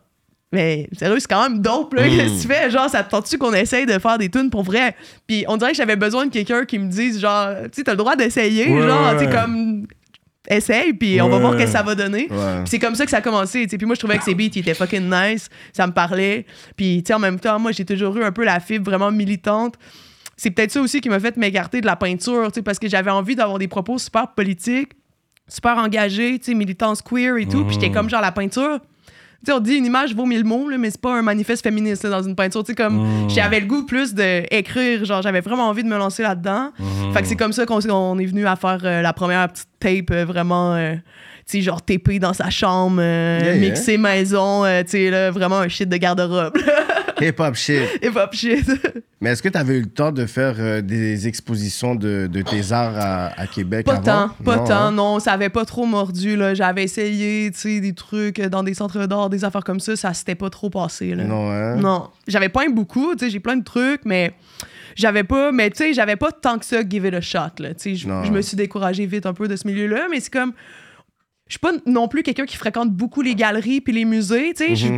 [0.54, 2.08] Mais sérieux, c'est quand même dope, là.
[2.08, 2.70] Qu'est-ce que tu fais?
[2.70, 4.96] Genre, ça te tente-tu qu'on essaye de faire des tunes pour vrai?
[5.28, 7.94] Puis on dirait que j'avais besoin de quelqu'un qui me dise, genre, tu sais, t'as
[7.94, 9.88] le droit d'essayer, Ouais, genre, tu sais, comme.
[10.48, 12.28] Essaye, puis on va voir ce que ça va donner.
[12.30, 12.58] Ouais.
[12.60, 13.78] Puis c'est comme ça que ça a commencé, tu sais.
[13.78, 15.50] Puis moi, je trouvais que ses beats, ils étaient fucking nice.
[15.72, 16.46] Ça me parlait.
[16.76, 19.10] Puis, tu sais, en même temps, moi, j'ai toujours eu un peu la fibre vraiment
[19.10, 19.76] militante.
[20.36, 22.90] C'est peut-être ça aussi qui m'a fait m'écarter de la peinture, tu sais, parce que
[22.90, 24.92] j'avais envie d'avoir des propos super politiques,
[25.48, 27.64] super engagés, tu sais, militance queer et tout.
[27.64, 28.80] Puis j'étais comme genre la peinture.
[29.46, 31.64] Tu sais, on dit une image vaut mille mots, là, mais c'est pas un manifeste
[31.64, 32.64] féministe là, dans une peinture.
[32.64, 36.24] Tu sais, comme j'avais le goût plus d'écrire, genre j'avais vraiment envie de me lancer
[36.24, 36.72] là-dedans.
[37.14, 39.68] Fait que c'est comme ça qu'on on est venu à faire euh, la première petite
[39.80, 40.94] tape euh, vraiment, euh,
[41.46, 43.70] tu sais, genre TP dans sa chambre, Yeah, yeah.
[43.70, 46.58] mixé maison, tu sais, vraiment un shit de garde-robe.
[47.22, 47.82] Hip-hop shit.
[48.02, 48.66] Et pop shit.
[49.22, 52.42] Mais est-ce que tu avais eu le temps de faire euh, des expositions de, de
[52.42, 54.04] tes arts à, à Québec Pas avant?
[54.04, 54.92] tant, pas Non, tant, hein?
[54.92, 56.54] non, ça avait pas trop mordu, là.
[56.54, 60.14] J'avais essayé, tu sais, des trucs dans des centres d'art, des affaires comme ça, ça
[60.14, 61.24] s'était pas trop passé, là.
[61.24, 61.76] Non, hein?
[61.76, 62.10] Non.
[62.28, 64.34] J'avais pas beaucoup, tu sais, j'ai plein de trucs, mais
[64.96, 67.74] j'avais pas, mais tu sais, j'avais pas tant que ça give it a shot, là.
[67.74, 70.54] Tu sais, je me suis découragée vite un peu de ce milieu-là, mais c'est comme.
[71.48, 74.76] Je suis pas non plus quelqu'un qui fréquente beaucoup les galeries puis les musées, tu
[74.76, 74.92] sais.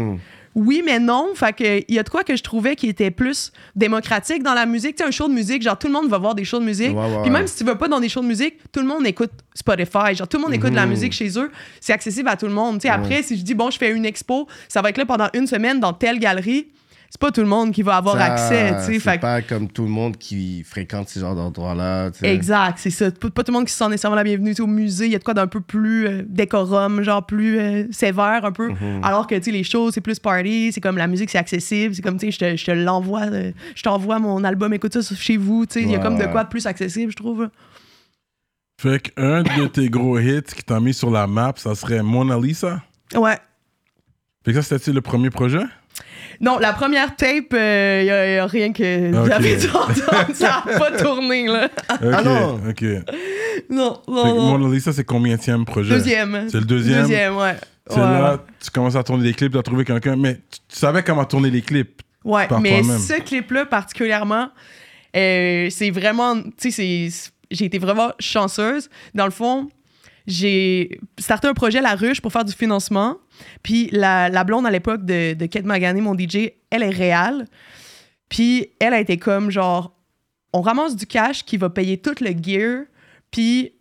[0.55, 1.29] Oui, mais non.
[1.35, 4.53] Fait que il y a de quoi que je trouvais qui était plus démocratique dans
[4.53, 4.95] la musique.
[4.95, 6.65] Tu sais, un show de musique, genre tout le monde va voir des shows de
[6.65, 6.95] musique.
[7.23, 9.31] Puis même si tu vas pas dans des shows de musique, tout le monde écoute
[9.53, 10.15] Spotify.
[10.15, 10.91] Genre tout le monde écoute de la Mhm.
[10.91, 11.51] musique chez eux.
[11.81, 12.75] C'est accessible à tout le monde.
[12.79, 15.05] Tu sais, après, si je dis bon, je fais une expo, ça va être là
[15.05, 16.67] pendant une semaine dans telle galerie.
[17.09, 18.73] C'est pas tout le monde qui va avoir Ça, accès.
[18.79, 22.09] Tu sais, C'est fait pas comme tout le monde qui fréquente ce genre d'endroits-là.
[22.23, 23.09] Exact, c'est ça.
[23.11, 25.05] Pas, pas tout le monde qui se sent nécessairement la bienvenue au musée.
[25.05, 28.51] Il y a de quoi d'un peu plus euh, décorum, genre plus euh, sévère un
[28.51, 28.69] peu.
[28.69, 29.01] Mhm.
[29.03, 30.71] Alors que, tu sais, les shows, c'est plus party.
[30.73, 31.95] C'est comme la musique, c'est accessible.
[31.95, 33.27] C'est comme, tu sais, je te- je te l'envoie.
[33.31, 35.65] euh, Je t'envoie mon album, écoute ça chez vous.
[35.65, 37.49] Tu sais, il y a Ouais, comme de quoi de plus accessible, je trouve.
[38.81, 42.37] Fait qu'un de tes gros hits qui t'a mis sur la map, ça serait Mona
[42.37, 42.81] Lisa?
[43.15, 43.37] Ouais.
[44.43, 45.61] Fait que ça, c'était le premier projet?
[46.41, 49.27] Non, la première tape, il y, a rien que Ok.
[49.27, 50.33] j'avais dû entendre.
[50.33, 51.69] Ça a pas tourné, là.
[51.89, 52.59] Ok, Ah non.
[52.69, 52.83] ok.
[53.69, 54.57] Non, non, non.
[54.57, 55.89] Mona Lisa, c'est combien de projet?
[55.95, 56.47] Deuxième.
[56.49, 57.01] C'est le deuxième?
[57.01, 57.55] Deuxième, ouais.
[57.87, 60.59] C'est Ouais, là, tu commences à tourner des clips, tu as trouvé quelqu'un, mais tu,
[60.67, 62.01] tu savais comment tourner les clips.
[62.23, 64.49] Ouais, par mais ce clip-là particulièrement,
[65.15, 67.09] euh, c'est vraiment, tu sais,
[67.51, 68.89] j'ai été vraiment chanceuse.
[69.13, 69.69] Dans le fond,
[70.27, 73.17] j'ai starté un projet La Ruche pour faire du financement.
[73.63, 77.45] Puis la, la blonde à l'époque de, de Kate Magané, mon DJ, elle est réelle.
[78.29, 79.95] Puis elle a été comme genre,
[80.53, 82.85] on ramasse du cash qui va payer tout le gear.
[83.29, 83.73] Puis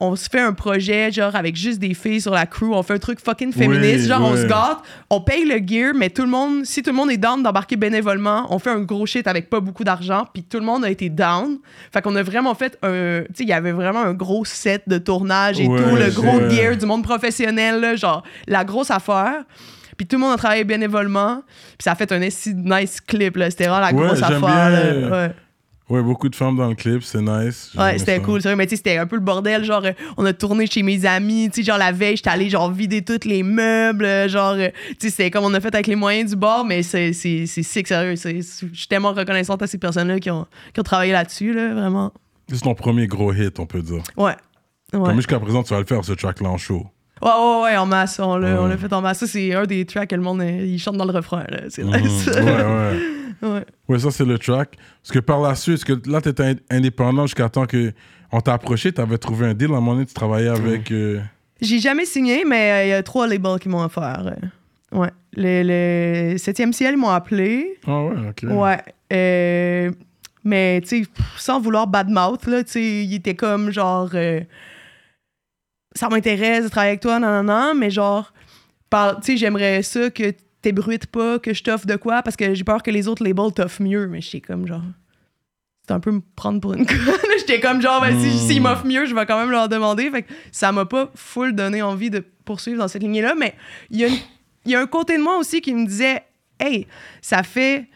[0.00, 2.94] on se fait un projet genre avec juste des filles sur la crew, on fait
[2.94, 4.78] un truc fucking féministe, Oui, genre on se gâte,
[5.10, 7.76] on paye le gear, mais tout le monde, si tout le monde est down d'embarquer
[7.76, 10.90] bénévolement, on fait un gros shit avec pas beaucoup d'argent, puis tout le monde a
[10.90, 11.58] été down.
[11.92, 14.82] Fait qu'on a vraiment fait un, tu sais, il y avait vraiment un gros set
[14.86, 19.44] de tournage et tout, le gros gear du monde professionnel, là, genre la grosse affaire.
[19.98, 21.42] Puis tout le monde a travaillé bénévolement,
[21.76, 24.70] puis ça a fait un nice clip là, c'était vraiment la grosse affaire.
[24.70, 25.08] là.
[25.10, 25.32] Ouais.
[25.90, 27.72] Ouais, beaucoup de femmes dans le clip, c'est nice.
[27.76, 29.64] Ouais, c'était cool, c'est vrai, mais tu sais, c'était un peu le bordel.
[29.64, 32.48] Genre, euh, on a tourné chez mes amis, tu sais, genre la veille, j'étais allée
[32.48, 35.74] genre vider tous les meubles, euh, genre, euh, tu sais, c'était comme on a fait
[35.74, 38.14] avec les moyens du bord, mais c'est c'est c'est sick, sérieux.
[38.16, 41.52] c'est- c'est- Je suis tellement reconnaissante à ces personnes-là qui ont, qui ont travaillé là-dessus,
[41.52, 42.12] là, vraiment.
[42.52, 44.02] C'est ton premier gros hit, on peut dire.
[44.16, 44.34] Ouais.
[44.92, 45.00] Ouais.
[45.00, 46.86] Comme jusqu'à présent, tu vas le faire, ce track-là en show.
[47.22, 48.58] Ouais, ouais, ouais, en masse, on l'a Ouais.
[48.58, 49.18] on l'a fait en masse.
[49.18, 51.60] Ça, c'est un des tracks que le monde, il chante dans le refrain, là.
[51.68, 51.96] C'est Mhm.
[52.00, 52.26] nice.
[52.26, 52.98] ouais, ouais.
[53.42, 53.64] Ouais.
[53.88, 54.76] Ouais, ça, c'est le track.
[55.02, 57.92] Parce que par la suite, parce que là, tu étais indépendant jusqu'à temps que
[58.32, 60.90] on t'a approché, t'avais trouvé un deal à un moment donné, tu travaillais avec.
[60.92, 61.20] euh,
[61.62, 64.26] J'ai jamais signé, mais euh, il y a trois labels qui m'ont offert.
[64.26, 65.08] euh, ouais.
[65.36, 65.62] Le,
[66.32, 67.78] le 7e ciel, m'ont appelé.
[67.86, 68.44] Ah ouais, ok.
[68.50, 68.78] Ouais.
[69.12, 69.90] Euh,
[70.44, 74.10] mais, tu sais, sans vouloir badmouth, là, tu sais, il était comme genre.
[75.94, 78.32] Ça m'intéresse de travailler avec toi, non, non, non, mais genre,
[78.92, 82.64] tu sais, j'aimerais ça que t'ébruites pas, que je t'offre de quoi, parce que j'ai
[82.64, 84.82] peur que les autres labels t'offrent mieux, mais j'étais comme genre.
[85.86, 86.96] C'est un peu me prendre pour une conne.
[87.38, 90.08] J'étais comme genre, ben, si- s'ils m'offrent mieux, je vais quand même leur demander.
[90.10, 93.54] Fait que ça m'a pas full donné envie de poursuivre dans cette lignée-là, mais
[93.90, 94.18] il y, a une-
[94.66, 96.22] il y a un côté de moi aussi qui me disait,
[96.60, 96.86] hey,
[97.22, 97.88] ça fait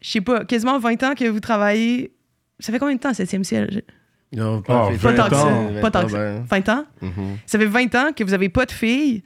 [0.00, 2.12] je sais pas, quasiment 20 ans que vous travaillez.
[2.60, 3.82] Ça fait combien de temps, 7e ciel?
[4.32, 5.46] Fait- Pas tant que ça.
[5.46, 5.70] ans.
[5.80, 6.18] Pas tant que ça.
[6.18, 6.84] ben, 20 ans?
[7.02, 7.12] mhm.
[7.46, 9.22] Ça fait 20 ans que vous avez pas de filles.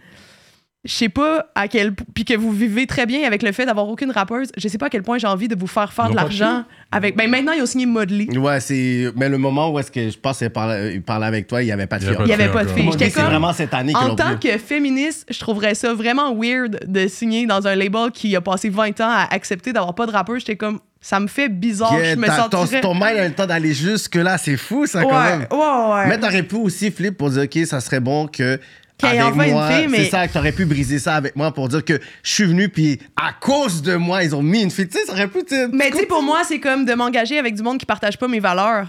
[0.85, 3.89] Je sais pas à quel puis que vous vivez très bien avec le fait d'avoir
[3.89, 4.51] aucune rappeuse.
[4.57, 7.17] Je sais pas à quel point j'ai envie de vous faire faire de l'argent avec
[7.17, 8.37] ben maintenant ils ont signé Modley.
[8.37, 9.13] Ouais, c'est.
[9.15, 11.67] Mais le moment où est-ce que je pense qu'il parlait, il parlait avec toi, il
[11.67, 12.17] n'y avait pas de y fille.
[12.25, 15.25] Il y avait pas de J'étais c'est comme vraiment cette année en tant que féministe,
[15.31, 19.09] je trouverais ça vraiment weird de signer dans un label qui a passé 20 ans
[19.09, 20.41] à accepter d'avoir pas de rappeur.
[20.41, 23.29] J'étais comme ça me fait bizarre, Yeah, je me t'as- ton, sentirais ton mind a
[23.29, 25.47] le temps d'aller jusque-là, c'est fou ça Ouais, quand même.
[25.51, 26.07] ouais, ouais.
[26.09, 28.59] Mais t'aurais pu aussi flip pour dire, OK, ça serait bon que.
[29.05, 31.35] Ait avec enfin une moi, fille, mais- C'est ça, que t'aurais pu briser ça avec
[31.35, 34.63] moi pour dire que je suis venu, puis à cause de moi, ils ont mis
[34.63, 34.87] une fille.
[34.87, 35.41] Tu sais, ça aurait pu.
[35.45, 37.87] tu sais, Mais tu sais, pour moi, c'est comme de m'engager avec du monde qui
[37.87, 38.87] partage pas mes valeurs.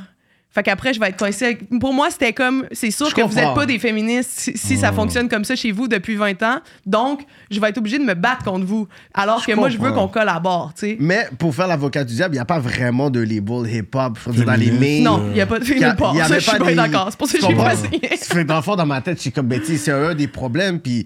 [0.53, 1.45] Fait qu'après, je vais être coincée.
[1.45, 3.49] avec- Pour moi, c'était comme, c'est sûr Je que vous comprends.
[3.49, 6.59] êtes pas des féministes si, si ça fonctionne comme ça chez vous depuis 20 ans.
[6.85, 8.87] Donc, je vais être obligée de me battre contre vous.
[9.15, 10.97] Alors Je que moi, je veux qu'on collabore, tu sais.
[10.99, 14.19] Mais pour faire l'avocat du diable, il n'y a pas vraiment de label hip-hop.
[14.45, 15.01] Dans les mains.
[15.03, 17.07] Non, il y a pas de film avait je suis pas des- d'accord.
[17.09, 18.43] C'est pour ça que Tu j'ai pas signé.
[18.45, 20.27] Dans le fond, dans ma tête, je suis comme, ben, tu sais, c'est un des
[20.27, 21.05] problèmes, puis,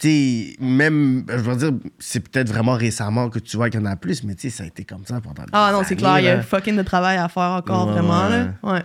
[0.00, 3.82] tu sais, même, je veux dire, c'est peut-être vraiment récemment que tu vois qu'il y
[3.82, 5.82] en a plus, mais tu sais, ça a été comme ça pendant des Ah non,
[5.86, 7.92] c'est clair, il y a fucking de travail à faire encore, Ouais.
[7.92, 8.46] vraiment, là.
[8.62, 8.82] Ouais.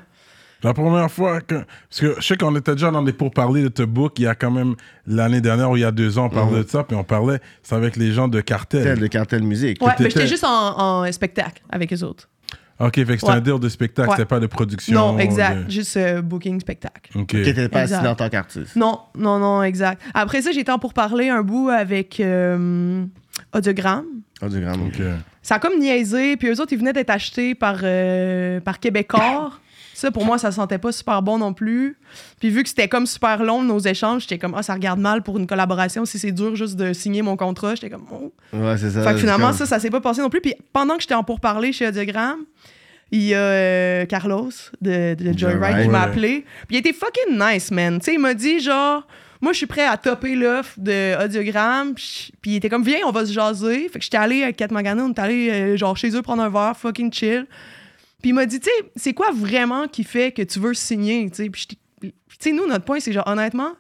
[0.64, 1.56] La première fois que.
[1.90, 4.28] Parce que je sais qu'on était déjà dans des pourparlers de te book il y
[4.28, 4.74] a quand même
[5.06, 7.40] l'année dernière ou il y a deux ans, on parlait de ça, puis on parlait,
[7.62, 9.00] c'est avec les gens de Cartel, cartel.
[9.04, 9.82] de cartel musique.
[9.86, 12.30] Ouais, mais j'étais juste en, en spectacle avec eux autres.
[12.80, 13.32] Ok, fait que c'était Ouais.
[13.38, 14.16] un deal de spectacle, Ouais.
[14.18, 15.14] c'était pas de production.
[15.14, 15.66] Non, exact.
[15.66, 17.18] de- Juste euh, booking spectacle.
[17.18, 17.28] Ok.
[17.28, 18.76] Qui n'était pas assis en tant qu'artiste.
[18.76, 20.02] Non, non, non, exact.
[20.14, 23.06] Après ça, j'étais en pour parler un bout avec euh,
[23.54, 24.06] Audiogramme.
[24.42, 24.88] Audiogramme.
[24.88, 25.02] Ok.
[25.42, 29.52] Ça a comme niaisé, puis eux autres, ils venaient d'être achetés par, euh, par Québécois.
[29.98, 31.98] Ça, pour moi, ça sentait pas super bon non plus.
[32.42, 35.24] Puis vu que c'était comme super long, nos échanges, j'étais comme, ah, ça regarde mal
[35.24, 36.04] pour une collaboration.
[36.04, 38.34] Si c'est dur juste de signer mon contrat, j'étais comme, oh.
[38.52, 39.04] Ouais, c'est ça.
[39.04, 40.42] Fait que finalement, comme- ça, ça s'est pas passé non plus.
[40.42, 42.40] Puis pendant que j'étais en pourparler chez Audiogramme,
[43.12, 44.50] il y a euh, Carlos
[44.82, 46.44] de, de Joyride qui m'a appelé.
[46.68, 48.00] Puis il était fucking nice, man.
[48.00, 49.08] Tu sais, il m'a dit genre,
[49.40, 51.94] moi, je suis prêt à topper l'offre de Audiogramme.
[51.94, 53.88] Puis puis il était comme, viens, on va se jaser.
[53.88, 56.44] Fait que j'étais allé avec Kat Magana, on est allé euh, genre chez eux prendre
[56.44, 57.46] un verre, fucking chill.
[58.26, 61.30] Puis il m'a dit, tu sais, c'est quoi vraiment qui fait que tu veux signer?
[61.30, 61.80] Tu sais, Puis j'étais-
[62.28, 63.74] puis tu sais, nous, notre point, c'est genre, honnêtement,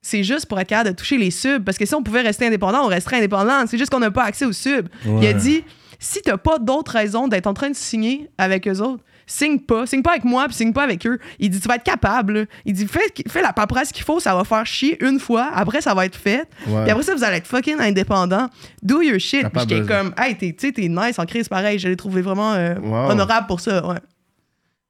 [0.00, 1.62] c'est juste pour être capable de toucher les subs.
[1.62, 3.66] Parce que si on pouvait rester indépendant, on resterait indépendant.
[3.66, 4.88] C'est juste qu'on n'a pas accès aux subs.
[5.04, 5.64] Il a dit
[5.98, 9.86] si t'as pas d'autres raisons d'être en train de signer avec eux autres, signe pas.
[9.86, 11.18] Signe pas avec moi, puis signe pas avec eux.
[11.38, 12.32] Il dit tu vas être capable.
[12.40, 12.44] là.
[12.64, 15.50] Il dit fais, fais la paperasse qu'il faut, ça va faire chier une fois.
[15.54, 16.48] Après, ça va être fait.
[16.64, 18.48] Puis après ça, vous allez être fucking indépendant.
[18.82, 19.48] Do your shit.
[19.48, 21.78] Puis j'étais comme hey, t'es, tu sais, t'es nice en crise pareil.
[21.78, 23.10] Je l'ai trouvé vraiment euh, Wow.
[23.10, 23.86] honorable pour ça.
[23.86, 23.98] Ouais.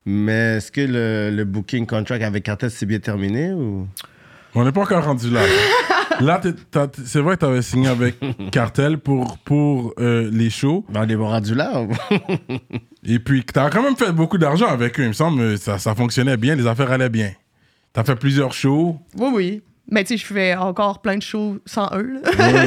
[0.07, 3.87] Mais est-ce que le, le booking contract avec Cartel s'est bien terminé ou?
[4.55, 5.41] On n'est pas encore rendu là.
[6.21, 6.41] là,
[7.05, 8.17] c'est vrai que tu avais signé avec
[8.51, 10.85] Cartel pour, pour euh, les shows.
[10.89, 11.87] Ben, on est rendu là.
[13.07, 15.03] Et puis, tu as quand même fait beaucoup d'argent avec eux.
[15.05, 17.33] Il me semble ça, ça fonctionnait bien, les affaires allaient bien.
[17.93, 18.99] Tu as fait plusieurs shows.
[19.17, 19.63] Oui, oui.
[19.91, 22.23] Mais tu sais, je fais encore plein de shows sans eux.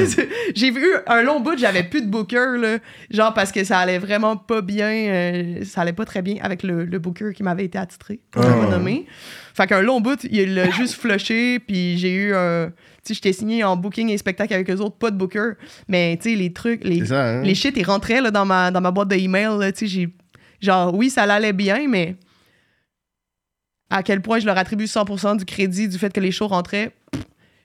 [0.56, 2.78] J'ai vu un long bout, j'avais plus de booker, là,
[3.10, 6.62] genre parce que ça allait vraiment pas bien, euh, ça allait pas très bien avec
[6.62, 9.08] le, le booker qui m'avait été attitré, pour renommer.
[9.56, 12.68] Fait qu'un long bout, il l'a juste flushé, puis j'ai eu un...
[12.68, 12.74] Tu
[13.10, 15.54] sais, j'étais signé en booking et spectacle avec eux autres, pas de booker.
[15.88, 17.42] Mais tu sais, les trucs, les, ça, hein?
[17.42, 20.10] les shit, ils rentraient là, dans, ma, dans ma boîte d'email, là, tu sais, j'ai...
[20.62, 22.16] Genre, oui, ça allait bien, mais
[23.89, 26.91] à quel point je leur attribue 100% du crédit du fait que les shows rentraient.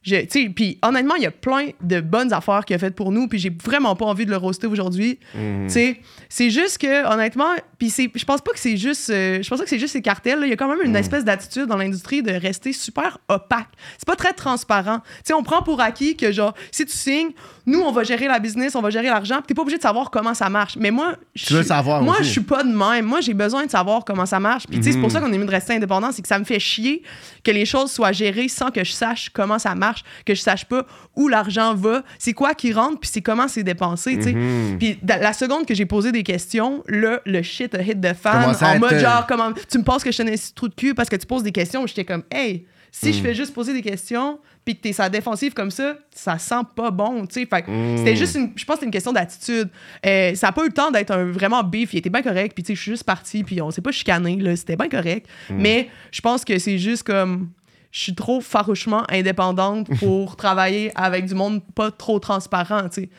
[0.05, 3.39] Puis honnêtement, il y a plein de bonnes affaires qu'il a faites pour nous, puis
[3.39, 5.21] j'ai vraiment pas envie de le roaster aujourd'hui.
[5.69, 9.49] Sais, C'est juste que, honnêtement, puis c'est- je pense pas que c'est juste, euh, je
[9.49, 10.39] pense pas que c'est juste ces cartels.
[10.39, 10.47] là.
[10.47, 13.67] Il y a quand même une espèce d'attitude dans l'industrie de rester super opaque.
[13.99, 15.01] C'est pas très transparent.
[15.01, 17.31] Tu sais, on prend pour acquis que genre, si tu signes,
[17.67, 20.13] nous on va gérer la business, on va gérer l'argent, t'es pas obligé de savoir
[20.13, 20.77] comment ça marche.
[20.77, 23.05] Mais moi, je veux savoir Moi, je suis pas de même.
[23.05, 24.69] Moi, j'ai besoin de savoir comment ça marche.
[24.69, 26.39] Puis tu sais, c'est pour ça qu'on est mieux de rester indépendant, c'est que ça
[26.39, 27.03] me fait chier
[27.43, 30.67] que les choses soient gérées sans que je sache comment ça marche, que je sache
[30.67, 34.23] pas où l'argent va, c'est quoi qui rentre, puis c'est comment c'est dépensé.
[34.23, 34.33] sais.
[34.79, 38.15] Puis la seconde que j'ai posé des questions, là, le shit shit a hit the
[38.15, 38.55] fan.
[38.55, 40.75] En mode euh, genre, comment, tu me penses que je suis un de trou de
[40.75, 41.87] cul parce que tu poses des questions.
[41.87, 45.55] J'étais comme, hey, si je fais juste poser des questions puis que t'es sa défensive
[45.55, 47.47] comme ça, ça sent pas bon, tu sais.
[47.47, 47.97] Fait que Hmm.
[47.97, 49.71] c'était juste une, je pense que une question d'attitude.
[50.07, 51.95] Euh, ça a pas eu le temps d'être un vraiment beef.
[51.95, 52.53] Il était bien correct.
[52.55, 54.55] Puis tu sais, je suis juste parti puis on s'est pas chicané, là.
[54.55, 55.27] C'était bien correct.
[55.49, 55.57] Hmm.
[55.59, 57.51] Mais je pense que c'est juste comme
[57.91, 63.11] je suis trop farouchement indépendante pour travailler avec du monde pas trop transparent, tu sais.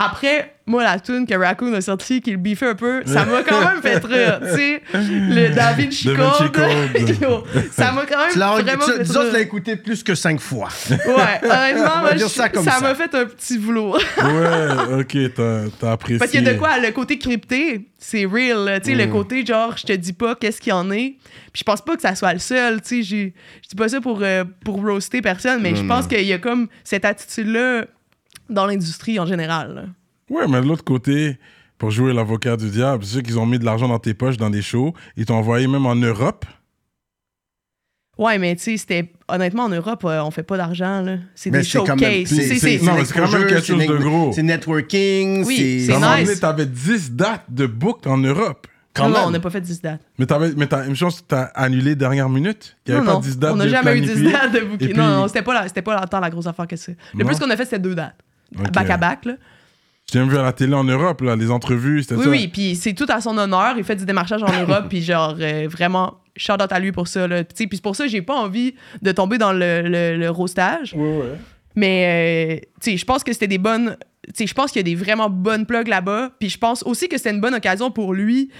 [0.00, 3.42] Après, moi, la tune que Raccoon a sortie, qui le biffait un peu, ça m'a
[3.42, 4.82] quand même fait rire, tu sais.
[4.94, 7.44] Le David Chico, Vinci Code.
[7.72, 9.32] ça m'a quand même Tu l'as vraiment tu- fait rire.
[9.32, 10.68] l'a écouté plus que cinq fois.
[10.90, 10.96] Ouais,
[11.42, 13.98] honnêtement, moi, je- ça m'a fait un petit velours.
[14.18, 15.16] Ouais, ok,
[15.80, 16.18] t'as apprécié.
[16.18, 18.80] Parce qu'il y a de quoi, le côté crypté, c'est real.
[18.84, 18.98] Tu sais, Mm.
[19.00, 21.16] le côté genre, je te dis pas qu'est-ce qu'il y en est.
[21.52, 22.80] Puis je pense pas que ça soit le seul.
[22.82, 23.34] Tu sais, j'ai-
[23.64, 26.38] je dis pas ça pour, euh, pour roaster personne, mais je pense qu'il y a
[26.38, 27.86] comme cette attitude-là
[28.48, 29.74] dans l'industrie en général.
[29.74, 29.84] là.
[30.30, 31.38] Ouais, mais de l'autre côté,
[31.78, 34.36] pour jouer l'avocat du diable, c'est sûr qu'ils ont mis de l'argent dans tes poches
[34.36, 34.92] dans des shows.
[35.16, 36.44] Ils t'ont envoyé même en Europe.
[38.18, 39.12] Ouais, mais tu sais, c'était.
[39.28, 41.18] Honnêtement, en Europe, euh, on fait pas d'argent, là.
[41.36, 42.28] C'est Mais des c'est quand même- showcases.
[42.28, 44.32] c'est- C'est- c'est- c'est- non, mais c'est quand même quelque chose de gros.
[44.32, 45.92] C'est networking, Oui, c'est...
[45.96, 46.26] nice.
[46.26, 48.66] donné, t'avais 10 dates de book en Europe.
[48.92, 49.24] Quand non, même.
[49.26, 50.00] on n'a pas fait 10 dates.
[50.18, 52.76] Mais t'avais, mais t'as, une chose, t'as annulé dernière minute?
[52.86, 54.32] Il y avait non, pas non, 10 dates on n'a de jamais eu 10 planifiées.
[54.32, 54.88] dates de Et booking.
[54.88, 56.90] puis- Non, non, c'était pas, la, c'était pas tant la grosse affaire que ça.
[57.14, 57.26] Le Non?
[57.26, 58.16] plus qu'on a fait, c'était deux dates.
[58.56, 58.70] Ok.
[58.72, 59.34] Back à back, là.
[60.10, 62.30] J'ai même vu à la télé en Europe, là, les entrevues, c'était Oui, ça.
[62.30, 63.74] oui, puis c'est tout à son honneur.
[63.76, 67.08] Il fait du démarchage en Europe, puis genre, euh, vraiment, shout out à lui pour
[67.08, 67.28] ça.
[67.28, 67.44] Là.
[67.44, 70.16] Tu sais, Puis c'est pour ça que j'ai pas envie de tomber dans le, le,
[70.16, 70.94] le roastage.
[70.94, 71.34] Ouais, ouais.
[71.76, 73.98] Mais, euh, tu sais, je pense que c'était des bonnes.
[74.28, 76.30] Tu sais, je pense qu'il y a des vraiment bonnes plugs là-bas.
[76.40, 78.50] Puis je pense aussi que c'était une bonne occasion pour lui.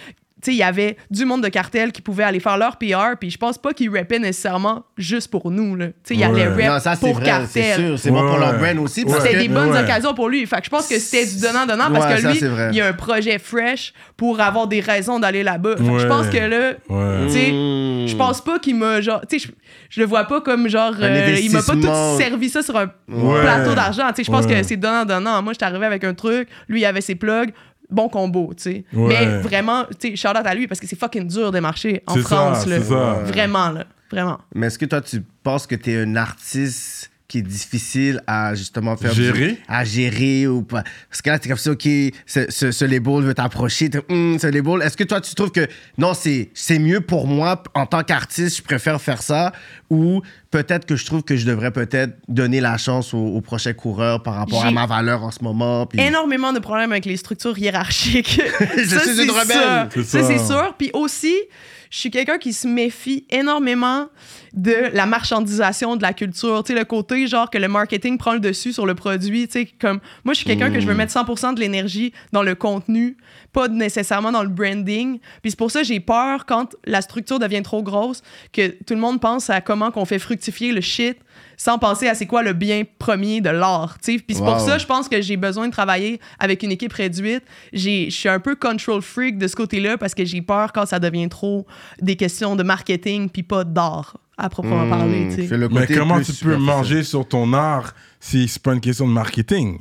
[0.47, 3.17] Il y avait du monde de cartel qui pouvait aller faire leur PR.
[3.21, 5.75] Puis je pense pas qu'il rappait nécessairement juste pour nous.
[5.77, 5.87] là.
[5.89, 6.67] Tu sais, il y allait Ouais.
[6.67, 7.87] rap Non, ça, c'est pour vrai, c'est cartel.
[7.89, 7.99] sûr.
[7.99, 9.05] C'est bon pour leur brand aussi.
[9.05, 9.13] Ouais.
[9.21, 9.81] C'était des bonnes ouais.
[9.81, 10.47] occasions pour lui.
[10.47, 12.39] Fait que je pense que c'était du donnant-donnant parce que ça, lui,
[12.71, 15.77] il y a un projet fresh pour avoir des raisons d'aller là-bas.
[15.77, 15.99] Fait que Ouais.
[16.01, 17.27] je pense que là, Ouais.
[17.27, 17.47] tu sais,
[18.09, 19.53] je pense pas qu'il m'a genre, tu sais, je,
[19.91, 22.87] je le vois pas comme genre, euh, il m'a pas tout servi ça sur un
[23.09, 23.41] Ouais.
[23.43, 24.09] plateau d'argent.
[24.11, 24.61] Tu sais, je pense Ouais.
[24.61, 25.43] que c'est donnant-donnant.
[25.43, 27.51] Moi, j'étais arrivé avec un truc, lui, il avait ses plugs.
[27.91, 28.85] Bon combo, tu sais.
[28.93, 29.09] Ouais.
[29.09, 32.03] Mais vraiment, tu sais, shout out à lui parce que c'est fucking dur de marcher
[32.07, 32.83] en France, ça, là.
[32.83, 33.23] ça.
[33.25, 33.87] Vraiment, là.
[34.11, 34.39] Vraiment.
[34.55, 38.55] Mais est-ce que toi, tu penses que tu es un artiste qui est difficile à
[38.55, 39.59] justement faire du- Gérer?
[39.69, 41.87] à gérer ou pas parce que là t'es comme ça ok
[42.27, 45.51] ce, ce, ce label veut t'approcher t'es, Hum, ce label est-ce que toi tu trouves
[45.53, 45.67] que
[45.99, 49.53] non c'est c'est mieux pour moi en tant qu'artiste je préfère faire ça
[49.91, 53.75] ou peut-être que je trouve que je devrais peut-être donner la chance au, au prochain
[53.75, 57.19] coureur par rapport à ma valeur en ce moment puis énormément de problèmes avec les
[57.19, 58.41] structures hiérarchiques.
[58.79, 60.05] Je Ça, suis c'est une rebelle.
[60.05, 60.23] ça.
[60.23, 60.75] c'est sûr.
[60.79, 61.35] Puis aussi,
[61.91, 64.09] je suis quelqu'un qui se méfie énormément
[64.63, 66.63] de la marchandisation de la culture.
[66.65, 69.47] Tu sais, le côté, genre, que le marketing prend le dessus sur le produit.
[69.47, 70.97] Tu sais, comme, moi, je suis quelqu'un que je veux Mm.
[70.99, 73.17] mettre 100% de l'énergie dans le contenu,
[73.53, 75.21] pas nécessairement dans le branding.
[75.43, 79.01] Puis c'est pour ça j'ai peur quand la structure devient trop grosse, que tout le
[79.01, 81.19] monde pense à comment qu'on fait fructifier le shit
[81.57, 83.99] sans penser à c'est quoi le bien premier de l'art.
[84.03, 84.19] tu sais.
[84.19, 87.43] Puis c'est pour ça, je pense que j'ai besoin de travailler avec une équipe réduite.
[87.73, 90.87] J'ai- Je suis un peu control freak de ce côté-là parce que j'ai peur quand
[90.87, 91.67] ça devient trop
[92.01, 95.29] des questions de marketing puis pas d'art à proprement Hum, parler.
[95.35, 95.59] tu sais.
[95.71, 99.79] Mais comment tu peux manger sur ton art si c'est pas une question de marketing?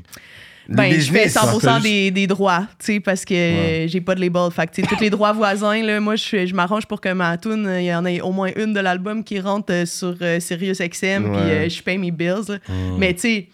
[0.69, 3.87] Ben, je fais business, 100% ça fait des, des droits, tu sais, parce que euh,
[3.87, 4.51] j'ai pas de label.
[4.51, 7.07] Fait que, tu sais, tous les droits voisins, là, moi, je, je m'arrange pour que
[7.13, 9.85] ma tune, euh, il y en ait au moins une de l'album qui rentre euh,
[9.85, 11.37] sur euh, SiriusXM, puis Ouais.
[11.37, 12.49] euh, je paye mes bills.
[12.49, 12.57] là.
[12.97, 13.47] Mais, tu sais,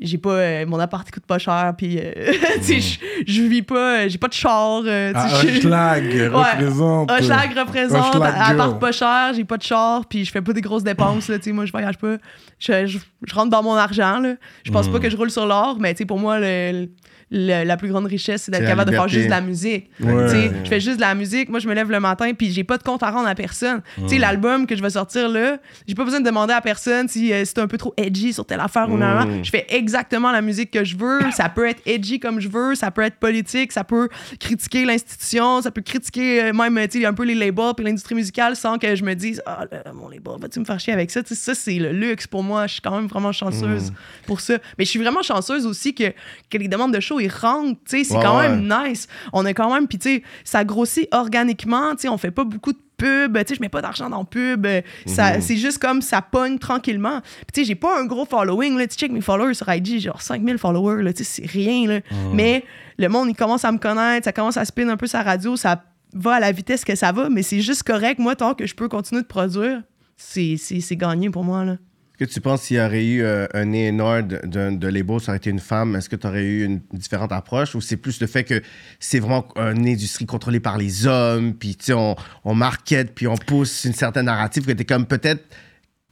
[0.00, 0.30] j'ai pas...
[0.30, 2.12] euh, mon appart, coûte pas cher, puis, euh,
[2.64, 3.98] tu sais, je- vis pas...
[4.04, 4.82] euh, j'ai pas de char.
[4.86, 7.10] euh, Ah, Hochelag représente.
[7.10, 8.78] Hochelag représente, Hochelag à part girl.
[8.78, 11.44] pas cher, j'ai pas de char, puis je fais pas des grosses dépenses, là, tu
[11.44, 12.16] sais, moi, je voyage pas.
[12.58, 12.98] Je,
[13.32, 14.34] rentre dans mon argent, là.
[14.64, 14.92] Je pense Mm.
[14.92, 16.88] pas que je roule sur l'or, mais tu sais, pour moi, le- le-
[17.30, 19.90] la plus grande richesse, c'est d'être capable de faire juste de la musique.
[20.00, 20.50] Ouais.
[20.64, 22.78] Je fais juste de la musique, moi, je me lève le matin, puis j'ai pas
[22.78, 23.82] de compte à rendre à personne.
[23.96, 24.08] Tu Mm.
[24.08, 27.32] sais, l'album que je vais sortir là, j'ai pas besoin de demander à personne si
[27.32, 29.26] euh, c'est un peu trop edgy sur telle affaire ou non.
[29.26, 29.44] Mm.
[29.44, 31.20] Je fais exactement la musique que je veux.
[31.32, 34.08] Ça peut être edgy comme je veux, ça peut être politique, ça peut
[34.40, 38.78] critiquer l'institution, ça peut critiquer euh, même un peu les labels puis l'industrie musicale sans
[38.78, 39.64] que je me dise ah
[39.94, 41.22] mon label vas-tu me faire chier avec ça?
[41.22, 43.92] Tu sais, ça c'est le luxe pour moi je suis quand même vraiment chanceuse
[44.26, 46.12] pour ça mais je suis vraiment chanceuse aussi que,
[46.50, 48.48] que les demandes de show ils rentrent tu sais c'est Ouais, quand ouais.
[48.48, 52.18] même nice on a quand même puis tu sais ça grossit organiquement tu sais on
[52.18, 55.40] fait pas beaucoup de pub, tu sais, je mets pas d'argent dans pub, euh, ça,
[55.40, 57.20] c'est juste comme ça pogne tranquillement.
[57.20, 60.00] Puis tu sais, j'ai pas un gros following, là, tu check mes followers sur IG,
[60.00, 62.00] genre 5000 followers, là, tu sais, c'est rien, là.
[62.34, 62.64] Mais
[62.98, 65.54] le monde, il commence à me connaître, ça commence à spin un peu sa radio,
[65.54, 65.80] ça
[66.12, 68.74] va à la vitesse que ça va, mais c'est juste correct, moi, tant que je
[68.74, 69.82] peux continuer de produire,
[70.16, 71.76] c'est c'est- c'est gagné pour moi, là.
[72.20, 75.20] Est-ce que tu penses s'il y aurait eu euh, un A&R de, de, de label,
[75.20, 77.74] ça aurait été une femme, est-ce que tu aurais eu une différente approche?
[77.74, 78.60] Ou c'est plus le fait que
[78.98, 83.28] c'est vraiment une industrie contrôlée par les hommes, puis tu sais, on, on market, puis
[83.28, 85.44] on pousse une certaine narrative que tu es comme peut-être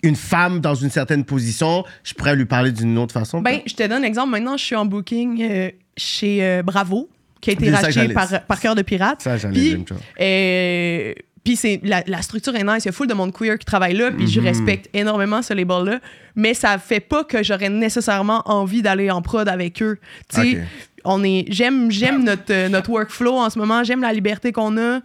[0.02, 3.40] une femme dans une certaine position, je pourrais lui parler d'une autre façon?
[3.40, 4.30] Ben, je te donne un exemple.
[4.30, 7.08] Maintenant, je suis en booking euh, chez euh, Bravo,
[7.40, 9.22] qui a été racheté par, par Cœur de Pirate.
[9.22, 9.84] Ça, j'allais Puis,
[10.20, 11.14] euh,
[11.46, 12.84] puis c'est la, la structure est nice.
[12.84, 14.30] Il y a full de monde queer qui travaille là, puis Mhm.
[14.30, 16.00] je respecte énormément ce label-là.
[16.34, 19.98] Mais ça fait pas que j'aurais nécessairement envie d'aller en prod avec eux.
[20.28, 20.58] Tu sais, Ok.
[21.04, 23.84] on est, j'aime, j'aime notre, euh, notre workflow en ce moment.
[23.84, 25.00] J'aime la liberté qu'on a.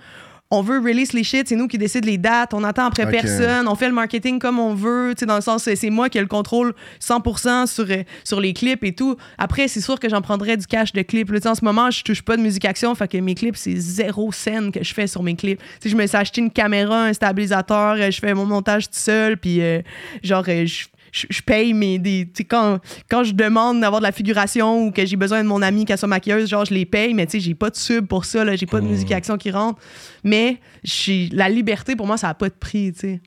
[0.51, 3.67] On veut release les shit, c'est nous qui décident les dates, on attend après personne,
[3.67, 6.17] on fait le marketing comme on veut, tu sais, dans le sens, c'est moi qui
[6.17, 9.15] ai le contrôle 100% sur, euh, sur les clips et tout.
[9.37, 11.31] Après, c'est sûr que j'en prendrais du cash de clips.
[11.31, 13.33] Là, tu sais, en ce moment, je touche pas de musique action, fait que mes
[13.33, 15.59] clips, c'est zéro scène que je fais sur mes clips.
[15.59, 18.85] Tu sais, je me suis acheté une caméra, un stabilisateur, euh, je fais mon montage
[18.85, 19.81] tout seul, puis euh,
[20.23, 24.01] genre, euh, je je, je paye mes des tu sais, quand quand je demande d'avoir
[24.01, 26.73] de la figuration ou que j'ai besoin de mon amie qu'elle soit maquilleuse genre je
[26.73, 28.87] les paye mais tu sais j'ai pas de sub pour ça là j'ai pas de
[28.87, 29.79] musique action qui rentre
[30.23, 33.21] mais j'ai la liberté pour moi ça a pas de prix tu sais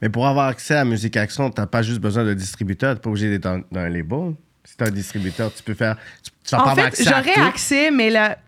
[0.00, 3.10] Mais pour avoir accès à Musique Action, t'as pas juste besoin de distributeur, t'es pas
[3.10, 4.34] obligé d'être dans, dans un label.
[4.64, 5.96] Si t'as un distributeur, tu peux faire.
[6.22, 8.38] Tu, tu vas pas en avoir fait accès j'aurais accès mais là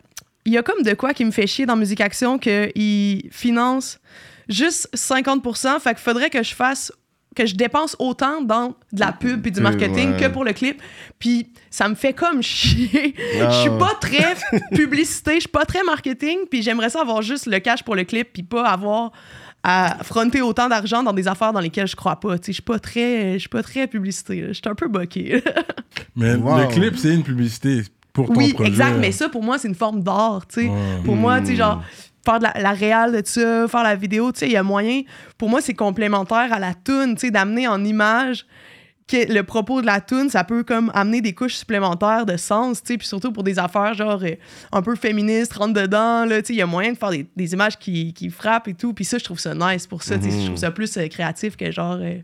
[0.44, 3.28] il y a comme de quoi qui me fait chier dans musique action que il
[3.30, 4.00] finance
[4.48, 6.92] juste 50% fait qu'il faudrait que je fasse
[7.36, 10.20] que je dépense autant dans de la pub et du marketing ouais.
[10.20, 10.82] que pour le clip.
[11.18, 13.14] Puis ça me fait comme chier.
[13.38, 14.34] Je suis pas très
[14.74, 18.02] publicité, je suis pas très marketing, puis j'aimerais ça avoir juste le cash pour le
[18.04, 19.12] clip, puis pas avoir
[19.62, 22.38] à fronter autant d'argent dans des affaires dans lesquelles je crois pas.
[22.38, 24.46] Tu sais, Je suis pas très, je suis pas très publicité.
[24.48, 25.44] Je suis un peu boqué.
[26.16, 26.58] Mais Wow.
[26.60, 28.70] le clip, c'est une publicité pour ton oui, projet.
[28.70, 28.96] exact.
[28.98, 30.46] Mais ça, pour moi, c'est une forme d'art.
[30.48, 30.66] tu sais.
[30.68, 30.76] Ouais.
[31.04, 31.82] Pour moi, tu sais, genre
[32.24, 34.62] faire de la, la réal de ça, faire la vidéo, tu sais, il y a
[34.62, 35.02] moyen.
[35.38, 38.46] Pour moi, c'est complémentaire à la tune, tu sais, d'amener en image
[39.10, 42.80] que le propos de la tune, ça peut comme amener des couches supplémentaires de sens,
[42.82, 44.36] tu sais, puis surtout pour des affaires genre euh,
[44.70, 47.26] un peu féministes, rentre dedans, là, tu sais, il y a moyen de faire des,
[47.34, 50.16] des images qui, qui frappent et tout, puis ça, je trouve ça nice pour ça,
[50.16, 52.18] tu sais, je trouve ça plus euh, créatif que genre euh,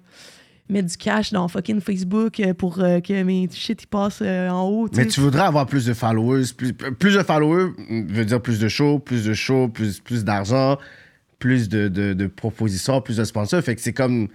[0.69, 4.49] mettre du cash dans fucking Facebook euh, pour euh, que mes shit ils passent euh,
[4.49, 6.45] en haut, Mais tu voudrais avoir plus de followers.
[6.57, 10.77] Plus, plus de followers veut dire plus de shows, plus de shows, plus, plus d'argent,
[11.39, 13.63] plus de, de, de propositions, plus de sponsors.
[13.63, 14.29] Fait que c'est comme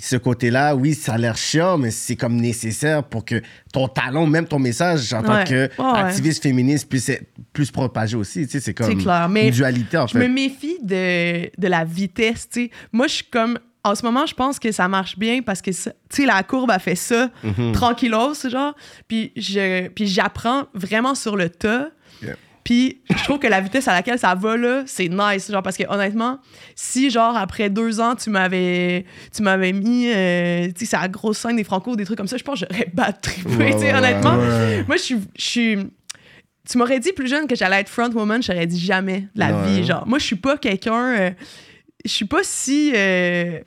[0.00, 3.42] ce côté-là, oui, ça a l'air chiant, mais c'est comme nécessaire pour que
[3.74, 5.44] ton talent, même ton message en tant Ouais.
[5.44, 5.98] que Ouais, ouais.
[5.98, 8.46] activiste féministe puisse être plus propagé aussi.
[8.46, 11.84] Tu sais, c'est comme clair, mais une dualité, en Je me méfie de, de la
[11.84, 12.70] vitesse, tu sais.
[12.92, 13.58] Moi, je suis comme...
[13.84, 16.70] En ce moment, je pense que ça marche bien parce que, tu sais, la courbe
[16.70, 17.72] a fait ça, Mhm.
[17.72, 18.74] tranquillos, genre.
[19.08, 21.88] Puis je- puis j'apprends vraiment sur le tas.
[22.22, 22.36] Yeah.
[22.62, 25.50] Puis je trouve que la vitesse à laquelle ça va, là, c'est nice.
[25.50, 26.38] Genre, parce que honnêtement,
[26.76, 29.04] si, genre, après deux ans, tu m'avais
[29.34, 32.28] tu m'avais mis, euh, tu sais, c'est la grosse scène des Franco, des trucs comme
[32.28, 34.36] ça, je pense que j'aurais bad trippé, Ouais, tu sais, ouais, honnêtement.
[34.36, 34.84] Ouais.
[34.86, 35.76] Moi, je suis- je suis.
[36.70, 39.40] Tu m'aurais dit plus jeune que j'allais être front woman, je t'aurais dit jamais de
[39.40, 39.82] la vie.
[39.84, 40.94] Genre, moi, je suis pas quelqu'un.
[41.18, 41.30] euh,
[42.04, 43.58] je suis pas si euh,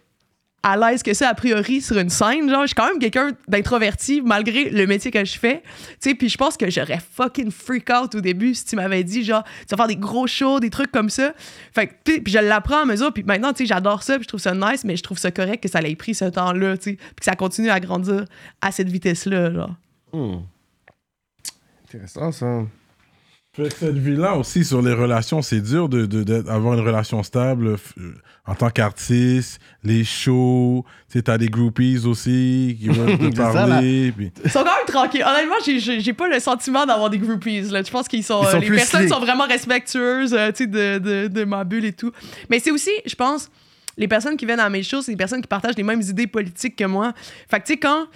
[0.65, 2.49] à l'aise que ça, a priori, sur une scène.
[2.49, 5.61] Genre, je suis quand même quelqu'un d'introverti, malgré le métier que je fais.
[6.01, 9.03] Tu sais, puis je pense que j'aurais fucking freak out au début si tu m'avais
[9.03, 11.33] dit, genre, tu vas faire des gros shows, des trucs comme ça.
[11.71, 14.39] Fait puis je l'apprends à mesure, puis maintenant, tu sais, j'adore ça, puis je trouve
[14.39, 16.95] ça nice, mais je trouve ça correct que ça l'ait pris ce temps-là, tu sais,
[16.95, 18.25] puis que ça continue à grandir
[18.59, 19.75] à cette vitesse-là, genre.
[20.13, 20.37] Hmm.
[21.87, 22.63] Intéressant, ça.
[23.55, 27.23] Fait que cette vie-là aussi sur les relations, c'est dur de, de- d'avoir une relation
[27.23, 28.13] stable euh,
[28.45, 34.11] en tant qu'artiste, les shows, tu sais, t'as des groupies aussi qui veulent te parler.
[34.15, 35.23] puis- Ils sont quand même tranquilles.
[35.25, 37.61] Honnêtement, j'ai- j'ai pas le sentiment d'avoir des groupies.
[37.61, 37.81] Là.
[37.81, 38.43] Je pense qu'ils sont.
[38.45, 39.13] Euh, les personnes slick.
[39.13, 42.11] sont vraiment respectueuses euh, de, de, de ma bulle et tout.
[42.49, 43.49] Mais c'est aussi, je pense,
[43.97, 46.27] les personnes qui viennent à mes shows, c'est des personnes qui partagent les mêmes idées
[46.27, 47.13] politiques que moi.
[47.49, 48.07] Fait que, tu sais, quand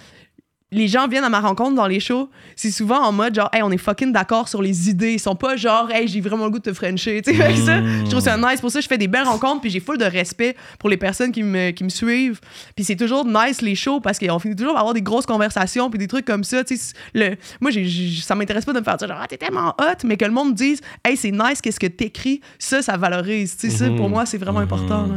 [0.72, 3.62] les gens viennent à ma rencontre dans les shows, c'est souvent en mode genre, hey,
[3.62, 5.14] on est fucking d'accord sur les idées.
[5.14, 7.20] Ils sont pas genre, hey, j'ai vraiment le goût de te frencher.
[7.22, 8.60] Tu sais, que ça, je trouve ça nice.
[8.60, 11.32] Pour ça, je fais des belles rencontres, puis j'ai full de respect pour les personnes
[11.32, 12.40] qui me, qui me suivent.
[12.76, 15.90] Puis c'est toujours nice les shows parce qu'on finit toujours par avoir des grosses conversations,
[15.90, 16.62] puis des trucs comme ça.
[16.62, 19.26] Tu sais, le, moi, j'ai, j'ai- ça m'intéresse pas de me faire dire genre, ah,
[19.26, 22.80] t'es tellement hot, mais que le monde dise, hey, c'est nice, qu'est-ce que t'écris, ça,
[22.80, 23.56] ça valorise.
[23.56, 25.06] Tu sais, ça, pour moi, c'est vraiment important.
[25.06, 25.14] là.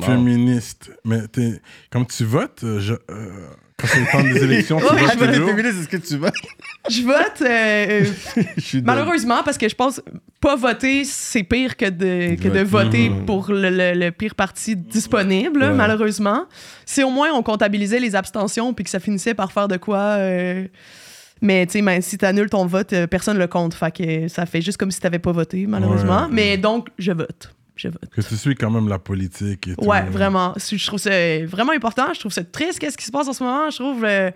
[0.00, 0.90] Féministe.
[1.04, 3.28] Mais t'es, comme tu votes, euh, je- euh,
[3.78, 5.48] quand c'est le temps des élections, tu Ouais, votes je vote toujours.
[5.50, 6.30] féministe, est-ce que tu vas?
[6.88, 7.42] Je vote.
[7.42, 8.04] euh,
[8.56, 10.00] Je Malheureusement, parce que je pense
[10.40, 14.76] pas voter, c'est pire que de, que de voter pour le, le- le pire parti
[14.76, 15.72] disponible, Ouais.
[15.74, 16.46] malheureusement.
[16.86, 19.98] Si au moins on comptabilisait les abstentions puis que ça finissait par faire de quoi.
[20.18, 20.66] euh,
[21.42, 23.74] Mais tu sais, ben, si t'annules ton vote, euh, personne le compte.
[23.74, 26.22] Fait que ça fait juste comme si t'avais pas voté, malheureusement.
[26.22, 26.28] Ouais.
[26.32, 27.52] Mais donc, je vote.
[27.82, 28.08] Je vote.
[28.10, 29.84] Que tu suis quand même la politique et tout.
[29.84, 30.54] Ouais, vraiment.
[30.56, 31.10] Je trouve ça
[31.46, 32.12] vraiment important.
[32.14, 33.70] Je trouve ça triste, qu'est-ce qui se passe en ce moment?
[33.70, 34.04] Je trouve.
[34.04, 34.30] euh,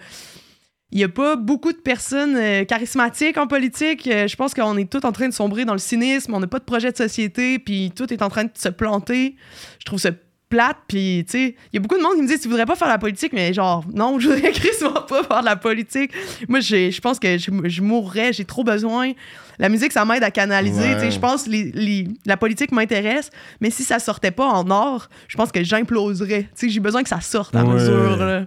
[0.93, 4.07] il n'y a pas beaucoup de personnes euh, charismatiques en politique.
[4.07, 6.33] Euh, je pense qu'on est tous en train de sombrer dans le cynisme.
[6.33, 9.37] On n'a pas de projet de société, puis tout est en train de se planter.
[9.81, 10.11] Je trouve ça
[10.49, 12.67] plate, puis tu sais, il y a beaucoup de monde qui me dit tu voudrais
[12.67, 16.13] pas faire la politique, mais genre, non, je voudrais crissement pas faire de la politique.
[16.49, 19.13] Moi, je pense que je, je mourrais, j'ai trop besoin.
[19.59, 20.81] La musique, ça m'aide à canaliser.
[20.83, 20.95] Ouais.
[20.95, 23.31] tu sais, Je pense que les- les- la politique m'intéresse,
[23.61, 26.43] mais si ça sortait pas en or, je pense que j'imploserais.
[26.43, 27.75] Tu sais, J'ai besoin que ça sorte à Ouais.
[27.75, 28.17] mesure.
[28.17, 28.47] là.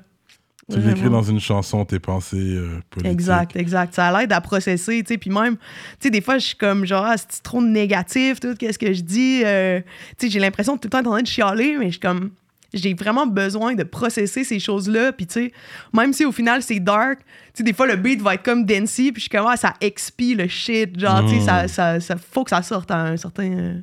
[0.70, 1.18] Tu l'écris Vraiment.
[1.18, 3.12] dans une chanson, tes pensées euh, politiques.
[3.12, 3.96] Exact, exact.
[3.96, 5.18] Ça l'aide à processer, tu sais.
[5.18, 5.64] Puis même, tu
[6.02, 9.02] sais, des fois, je suis comme genre, ah, c'est trop négatif, tout, qu'est-ce que je
[9.02, 9.42] dis.
[9.44, 9.82] Euh,
[10.18, 11.92] tu sais, j'ai l'impression de tout le temps être en train de chialer, mais je
[11.92, 12.32] suis comme,
[12.74, 15.12] j'ai vraiment besoin de processer ces choses-là.
[15.12, 15.52] Puis, tu sais,
[15.94, 18.66] même si au final c'est dark, tu sais, des fois, le beat va être comme
[18.66, 21.00] dancey, puis je suis comme, ah, ça expie le shit.
[21.00, 23.82] Genre, tu sais, ça, ça, ça, faut que ça sorte à un certain euh,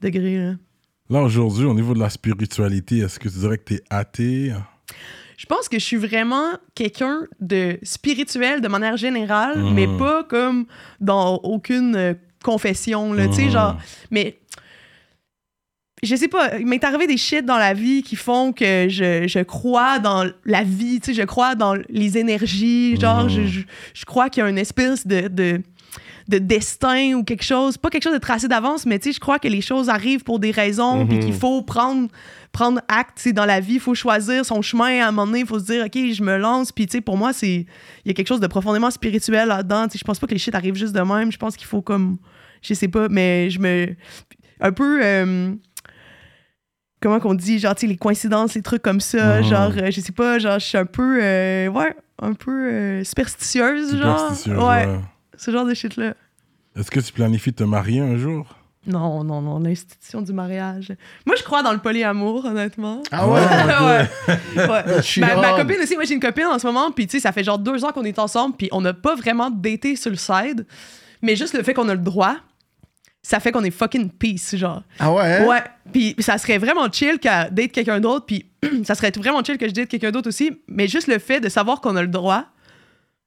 [0.00, 0.52] degré, là.
[1.10, 4.52] Là, aujourd'hui, au niveau de la spiritualité, est-ce que tu dirais que t'es athée?
[5.50, 9.72] Je pense que je suis vraiment quelqu'un de spirituel de manière générale, Mhm.
[9.74, 10.66] mais pas comme
[11.00, 13.50] dans aucune euh, confession, là, tu sais, Mhm.
[13.50, 13.76] genre...
[14.10, 14.38] Mais...
[16.02, 19.26] Je sais pas, il m'est arrivé des shit dans la vie qui font que je,
[19.26, 23.28] je crois dans la vie, tu sais, je crois dans les énergies, genre, Mhm.
[23.30, 23.60] je, je,
[23.94, 25.28] je crois qu'il y a une espèce de...
[25.28, 25.62] de
[26.30, 29.18] de destin ou quelque chose, pas quelque chose de tracé d'avance, mais tu sais, je
[29.18, 32.08] crois que les choses arrivent pour des raisons, puis qu'il faut prendre
[32.58, 35.26] prendre acte tu sais, dans la vie, il faut choisir son chemin à un moment
[35.26, 37.66] donné, il faut se dire OK, je me lance, puis pour moi c'est
[38.04, 40.54] il y a quelque chose de profondément spirituel là-dedans, je pense pas que les shit
[40.54, 42.18] arrivent juste de même, je pense qu'il faut comme
[42.62, 43.94] je sais pas, mais je me
[44.60, 45.54] un peu euh,
[47.00, 49.44] comment qu'on dit genre tu sais les coïncidences, les trucs comme ça, Mhm.
[49.44, 53.04] genre euh, je sais pas, genre je suis un peu euh, ouais, un peu euh,
[53.04, 54.18] superstitieuse genre.
[54.18, 55.00] Superstitieuse, ouais, ouais.
[55.36, 56.14] ce genre de shit là.
[56.76, 58.57] Est-ce que tu planifies de te marier un jour?
[58.88, 60.94] Non, non, non, l'institution du mariage.
[61.26, 63.02] Moi, je crois dans le polyamour, honnêtement.
[63.12, 63.40] Ah ouais?
[63.40, 64.56] ouais.
[64.56, 65.36] ouais.
[65.36, 67.44] Ma, copine aussi, moi j'ai une copine en ce moment, puis tu sais, ça fait
[67.44, 70.66] genre deux ans qu'on est ensemble, puis on n'a pas vraiment daté sur le side,
[71.20, 72.36] mais juste le fait qu'on a le droit,
[73.22, 74.82] ça fait qu'on est fucking peace, genre.
[74.98, 75.44] Ah ouais?
[75.44, 75.62] Ouais,
[75.92, 78.46] puis ça serait vraiment chill qu'à date quelqu'un d'autre, puis
[78.84, 81.50] ça serait vraiment chill que je date quelqu'un d'autre aussi, mais juste le fait de
[81.50, 82.46] savoir qu'on a le droit,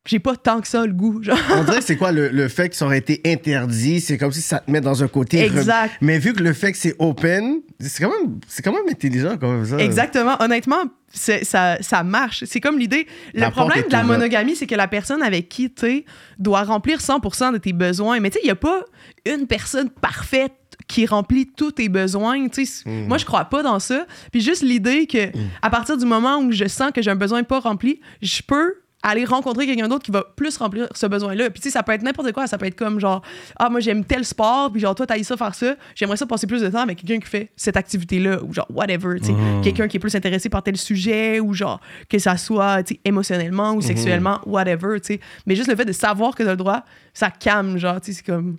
[0.06, 1.38] j'ai pas tant que ça le goût, genre.
[1.52, 4.32] On dirait que c'est quoi le, le fait que ça aurait été interdit, c'est comme
[4.32, 5.38] si ça te met dans un côté.
[5.38, 5.94] re- Exact.
[6.02, 9.38] Mais vu que le fait que c'est open, c'est quand même, c'est quand même intelligent
[9.38, 9.78] comme ça.
[9.78, 10.36] Exactement.
[10.40, 10.84] Honnêtement,
[11.14, 12.44] ça, ça marche.
[12.48, 13.06] C'est comme l'idée.
[13.36, 16.06] Le La problème de la monogamie, c'est que la personne avec qui tu es
[16.40, 18.20] doit remplir 100% de tes besoins.
[18.20, 18.84] Mais tu sais, il n'y a pas
[19.26, 20.54] une personne parfaite
[20.88, 22.40] qui remplit tous tes besoins.
[22.40, 23.06] Mm.
[23.08, 24.06] Moi, je crois pas dans ça.
[24.32, 25.30] Puis juste l'idée que
[25.62, 28.74] à partir du moment où je sens que j'ai un besoin pas rempli, je peux
[29.04, 31.50] aller rencontrer quelqu'un d'autre qui va plus remplir ce besoin-là.
[31.50, 32.48] Puis tu sais, ça peut être n'importe quoi.
[32.48, 33.22] Ça peut être comme genre,
[33.58, 35.76] ah, moi j'aime tel sport, puis genre, toi, t'as ça faire ça.
[35.96, 39.20] J'aimerais ça passer plus de temps avec quelqu'un qui fait cette activité-là, ou genre, whatever,
[39.20, 39.34] tu sais.
[39.64, 41.80] Quelqu'un qui est plus intéressé par tel sujet, ou genre,
[42.10, 45.20] que ça soit, tu sais, émotionnellement ou sexuellement, whatever, tu sais.
[45.46, 46.84] Mais juste le fait de savoir que t'as le droit,
[47.14, 48.58] ça calme, genre, tu sais, c'est comme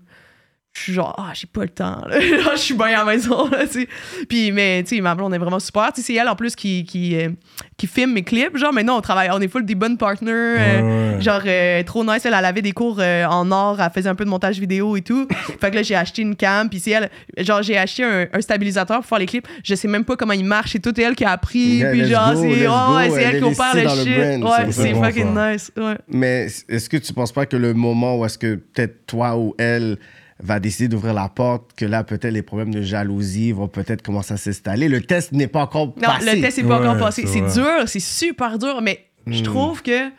[0.75, 2.19] je suis genre ah j'ai pas le temps là.
[2.53, 3.89] Je suis bien à la maison là, tu sais.
[4.27, 5.93] Puis mais tu sais ma blonde est vraiment super.
[5.93, 7.29] Tu sais c'est elle en plus qui qui, euh,
[7.77, 8.57] qui filme mes clips.
[8.57, 12.03] Genre maintenant on travaille on est full des bonnes partners euh, Ouais, genre euh, trop
[12.05, 12.25] nice.
[12.25, 15.03] Elle, elle avait des cours en or elle faisait un peu de montage vidéo et
[15.03, 15.29] tout.
[15.61, 17.11] Fait que là j'ai acheté une cam puis c'est elle
[17.45, 19.47] genre j'ai acheté un, un stabilisateur pour faire les clips.
[19.63, 22.05] Je sais même pas comment il marche c'est tout elle qui a appris Yeah, puis
[22.07, 22.69] genre c'est let's
[23.13, 24.41] ouais, elle elle qui opère le shit.
[24.41, 25.53] brand, ouais c'est fucking ça.
[25.53, 25.99] nice ouais.
[26.09, 29.55] Mais est-ce que tu penses pas que le moment où est-ce que peut-être toi ou
[29.59, 29.99] elle
[30.43, 34.35] va décider d'ouvrir la porte, que là, peut-être les problèmes de jalousie vont peut-être commencer
[34.35, 34.89] à s'installer.
[34.89, 36.35] Le test n'est pas encore Non, passé.
[36.37, 37.27] le test n'est pas Ouais, encore passé.
[37.27, 39.45] c'est dur, c'est super dur, mais je Hmm.
[39.45, 40.11] trouve que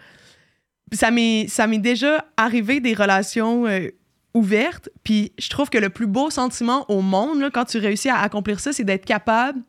[0.93, 3.89] ça m'est ça m'est déjà arrivé des relations euh,
[4.34, 8.09] ouvertes, puis je trouve que le plus beau sentiment au monde, là, quand tu réussis
[8.09, 9.59] à accomplir ça, c'est d'être capable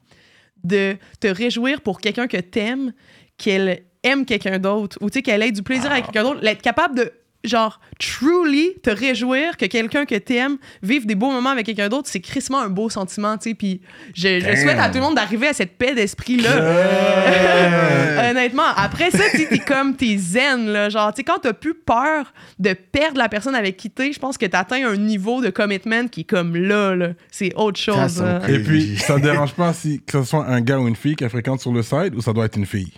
[0.62, 2.92] de te réjouir pour quelqu'un que t'aimes,
[3.36, 6.62] qu'elle aime quelqu'un d'autre, ou tu sais, qu'elle ait du plaisir avec quelqu'un d'autre, être
[6.62, 7.12] capable de
[7.44, 12.08] genre truly te réjouir que quelqu'un que t'aimes vive des beaux moments avec quelqu'un d'autre,
[12.10, 13.80] c'est crissement un beau sentiment, tu sais, puis
[14.14, 16.50] je, souhaite à tout le monde d'arriver à cette paix d'esprit-là.
[18.30, 20.88] Honnêtement, après ça, tu sais, t'es comme, t'es zen, là.
[20.88, 24.18] Genre, tu sais, quand t'as plus peur de perdre la personne avec qui t'es, je
[24.18, 27.10] pense que t'atteins un niveau de commitment qui est comme là, là.
[27.30, 28.22] C'est autre chose.
[28.22, 28.40] Hein.
[28.48, 31.16] Et puis, ça te dérange pas si que ce soit un gars ou une fille
[31.16, 32.92] qu'elle fréquente sur le side ou ça doit être une fille?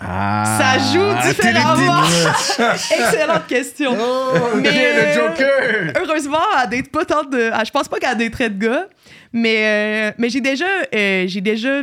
[0.00, 0.58] Ah.
[0.58, 2.02] Ça joue différemment.
[2.72, 3.94] Excellente question.
[4.00, 5.92] Oh, Mais- le Joker!
[6.02, 7.50] Heureusement, elle date pas tant de.
[7.52, 8.86] ah, Je pense pas qu'elle daterait de gars,
[9.32, 9.56] mais,
[10.10, 11.82] euh, mais j'ai déjà, euh, j'ai déjà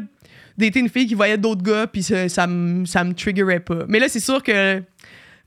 [0.57, 3.85] daté une fille qui voyait d'autres gars, puis ça, ça me ça me triggerait pas.
[3.87, 4.81] Mais là, c'est sûr que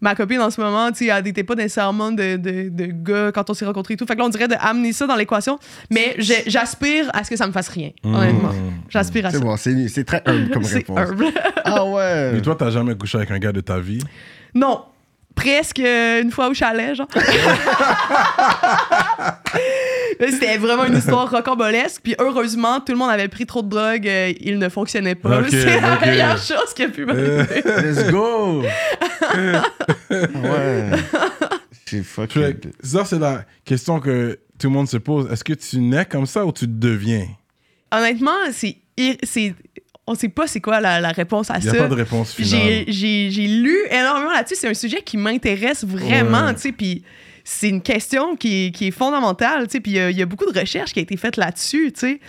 [0.01, 3.33] ma copine en ce moment, tu sais, elle n'était pas nécessairement de, de, de gars
[3.33, 4.07] quand on s'est rencontrés et tout.
[4.07, 5.59] Fait que là, on dirait d'amener ça dans l'équation.
[5.91, 8.51] Mais j'aspire à ce que ça me fasse rien, honnêtement.
[8.89, 9.45] J'aspire à C'est ça.
[9.45, 10.99] bon, c'est c'est très humble comme C'est réponse.
[10.99, 11.27] humble.
[11.65, 12.33] Ah ouais.
[12.33, 14.03] Mais toi, t'as jamais couché avec un gars de ta vie?
[14.55, 14.83] Non.
[15.41, 17.09] Presque euh, une fois au chalet, genre.
[20.20, 22.03] C'était vraiment une histoire rocambolesque.
[22.03, 24.07] Puis heureusement, tout le monde avait pris trop de drogue.
[24.07, 25.43] euh, il ne fonctionnait pas.
[25.51, 27.45] C'est la meilleure chose qui a pu m'arriver.
[27.64, 28.62] Let's go.
[30.11, 30.91] Ouais.
[31.86, 32.55] Fait fucking.
[32.82, 35.30] ça, c'est la question que tout le monde se pose.
[35.32, 37.26] Est-ce que tu nais comme ça ou tu deviens?
[37.93, 38.76] Honnêtement, c'est...
[38.97, 39.55] ir- c'est-
[40.11, 41.79] On sait pas c'est quoi la, la réponse à Il n'y a ça.
[41.79, 42.85] pas de réponse finale.
[42.89, 44.57] J'ai, lu énormément là-dessus.
[44.59, 46.55] C'est un sujet qui m'intéresse vraiment, Ouais.
[46.55, 46.73] tu sais.
[46.73, 47.05] Puis
[47.45, 49.81] c'est une question qui est, qui est fondamentale, tu sais.
[49.81, 51.93] Puis il y a- il y, a beaucoup de recherches qui a été faites là-dessus,
[51.93, 52.21] tu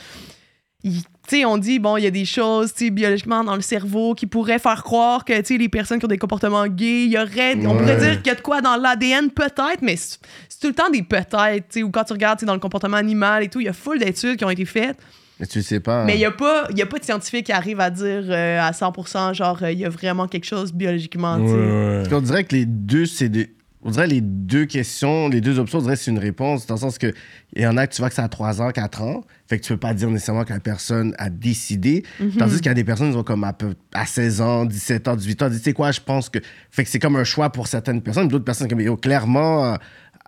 [1.27, 1.45] sais.
[1.45, 4.83] On dit, bon, il y a des choses, biologiquement dans le cerveau qui pourraient faire
[4.83, 8.27] croire que, les personnes qui ont des comportements gays, y aurait, on pourrait dire qu'il
[8.27, 10.19] y a de quoi dans l'ADN, peut-être, mais c'est
[10.59, 13.59] tout le temps des peut-être, ou quand tu regardes, dans le comportement animal et tout,
[13.59, 14.97] il y a full d'études qui ont été faites.
[15.41, 16.05] Mais tu sais pas.
[16.05, 18.61] Mais il n'y a, pas- y a pas de scientifique qui arrive à dire euh,
[18.61, 21.37] à 100% genre il y a vraiment quelque chose biologiquement.
[21.37, 21.97] Ouais, ouais.
[22.03, 23.53] Parce qu'on dirait que les deux, c'est des.
[23.83, 26.75] On dirait les deux questions, les deux options, on dirait que c'est une réponse, dans
[26.75, 27.11] le sens que
[27.55, 29.57] il y en a que tu vois que c'est à 3 ans, 4 ans, fait
[29.57, 32.03] que tu peux pas dire nécessairement que la personne a décidé.
[32.19, 32.33] Mhm.
[32.37, 35.07] Tandis qu'il y a des personnes qui ont comme à, peu, à 16 ans, 17
[35.07, 36.37] ans, 18 ans, tu sais quoi, je pense que.
[36.69, 39.75] Fait que c'est comme un choix pour certaines personnes, d'autres personnes comme, yo, clairement, euh,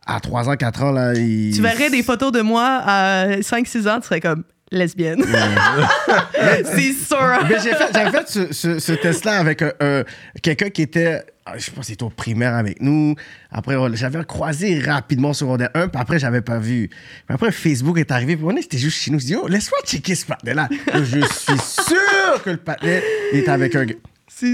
[0.07, 1.53] à 3 ans, 4 ans, là, ils.
[1.53, 4.43] Tu verrais des photos de moi à 5-6 ans, tu serais comme
[4.77, 5.23] lesbienne.
[6.65, 7.39] c'est sûr.
[7.49, 10.03] Mais j'ai fait, j'avais fait ce, ce- ce test-là avec un- un-
[10.41, 13.15] quelqu'un qui était, ah, je sais pas, c'était au primaire avec nous.
[13.51, 16.89] Après, j'avais croisé rapidement secondaire 1, puis après, j'avais pas vu.
[16.89, 16.97] Puis
[17.35, 19.19] après, Facebook est arrivé, puis on était juste chez nous.
[19.19, 20.67] Je dis, oh, laisse-moi checker ce patinet-là.
[20.93, 23.03] Là, Je suis sûr que le patinet
[23.33, 23.95] est avec un gars.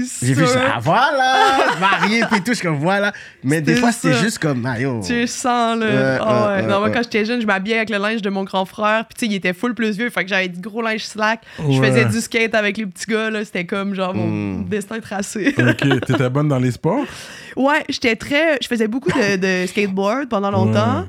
[0.06, 3.12] C'est J'ai vu, ça, ah, voilà, marié, puis tout, je suis comme, voilà.
[3.42, 5.00] Mais des fois, c'était juste comme, ah, yo.
[5.04, 6.18] Tu sens, là.
[6.20, 6.62] Ah ouais.
[6.62, 9.04] non, moi, quand j'étais jeune, je m'habillais avec le linge de mon grand frère.
[9.06, 10.10] Puis, tu sais, il était full plus vieux.
[10.10, 11.42] Fait que j'avais du gros linge slack.
[11.58, 13.44] Je faisais du skate avec les petits gars, là.
[13.44, 14.26] C'était comme, genre, mon
[14.60, 14.68] Mm.
[14.68, 15.54] destin tracé.
[15.58, 17.04] Ok, t'étais bonne dans les sports?
[17.56, 18.58] Ouais, j'étais très.
[18.62, 21.00] Je faisais beaucoup de, de skateboard pendant longtemps.
[21.00, 21.06] Ouais.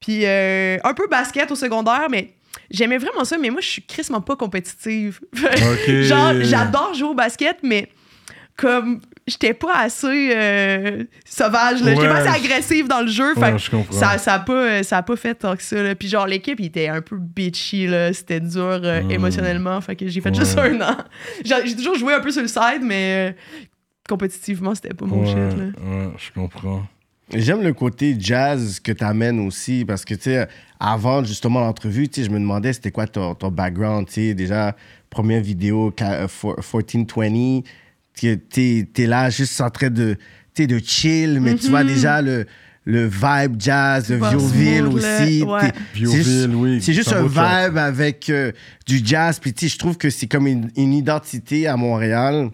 [0.00, 2.32] Puis euh, un peu basket au secondaire, mais
[2.68, 3.38] j'aimais vraiment ça.
[3.38, 5.20] Mais moi, je suis crissement pas compétitive.
[5.36, 5.90] Ok.
[6.02, 7.88] Genre, j'adore jouer au basket, mais
[8.58, 11.94] comme j'étais pas assez euh, sauvage, là.
[11.94, 13.34] J'étais Ouais, pas assez agressive dans le jeu.
[13.38, 15.80] Ouais, je ça, ça a pas, euh, ça a pas fait tant que ça.
[15.82, 15.94] Là.
[15.94, 18.12] Puis genre, l'équipe, il était un peu bitchy, là.
[18.12, 19.10] C'était dur euh, Mm.
[19.12, 19.80] émotionnellement.
[19.80, 20.34] Fait que j'ai fait Ouais.
[20.34, 20.96] juste un an.
[21.44, 23.32] J'ai toujours joué un peu sur le side, mais euh,
[24.08, 25.64] compétitivement, c'était pas mon Ouais, shit, là.
[25.64, 26.82] ouais, je comprends.
[27.34, 30.48] J'aime le côté jazz que tu amènes aussi parce que, tu sais,
[30.80, 34.34] avant justement l'entrevue, tu sais, je me demandais c'était quoi ton, ton background, tu sais,
[34.34, 34.74] déjà,
[35.10, 37.60] première vidéo, ca- euh, four- 1420,
[38.18, 40.16] tu es, là juste en train de,
[40.56, 42.46] de chill, mais tu vois déjà le,
[42.84, 45.42] le vibe jazz, le là, aussi.
[45.42, 45.70] ouais.
[45.70, 46.80] t'es- oui.
[46.82, 48.52] C'est juste un vibe avec euh,
[48.86, 52.50] du jazz, puis tu sais, je trouve que c'est comme une, une identité à Montréal.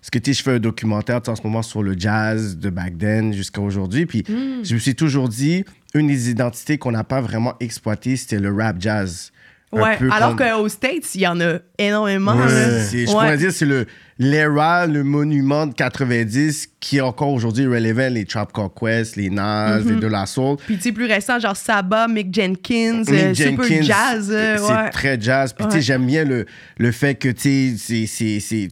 [0.00, 2.70] Parce que tu sais, je fais un documentaire en ce moment sur le jazz de
[2.70, 4.06] back then jusqu'à aujourd'hui.
[4.06, 4.64] Puis Mm.
[4.64, 8.52] je me suis toujours dit, une des identités qu'on n'a pas vraiment exploitées, c'était le
[8.52, 9.30] rap jazz.
[9.70, 12.34] Ouais, alors comme- qu'aux States, il y en a énormément.
[12.34, 12.46] Ouais.
[12.46, 12.84] là.
[12.90, 13.04] Je Ouais.
[13.06, 13.86] pourrais dire c'est le
[14.18, 19.30] l'era, le monument de 90 qui est encore aujourd'hui relevant les Trap Call Quest, les
[19.30, 19.88] Nas, Mm-hmm.
[19.94, 20.56] les De La Soul.
[20.66, 24.28] Puis tu sais, plus récent, genre Saba, Mick Jenkins, Mick euh, super Jenkins, jazz.
[24.32, 24.90] euh, c'est ouais.
[24.90, 25.52] très jazz.
[25.52, 26.46] Puis tu sais, j'aime bien le,
[26.78, 27.74] le fait que tu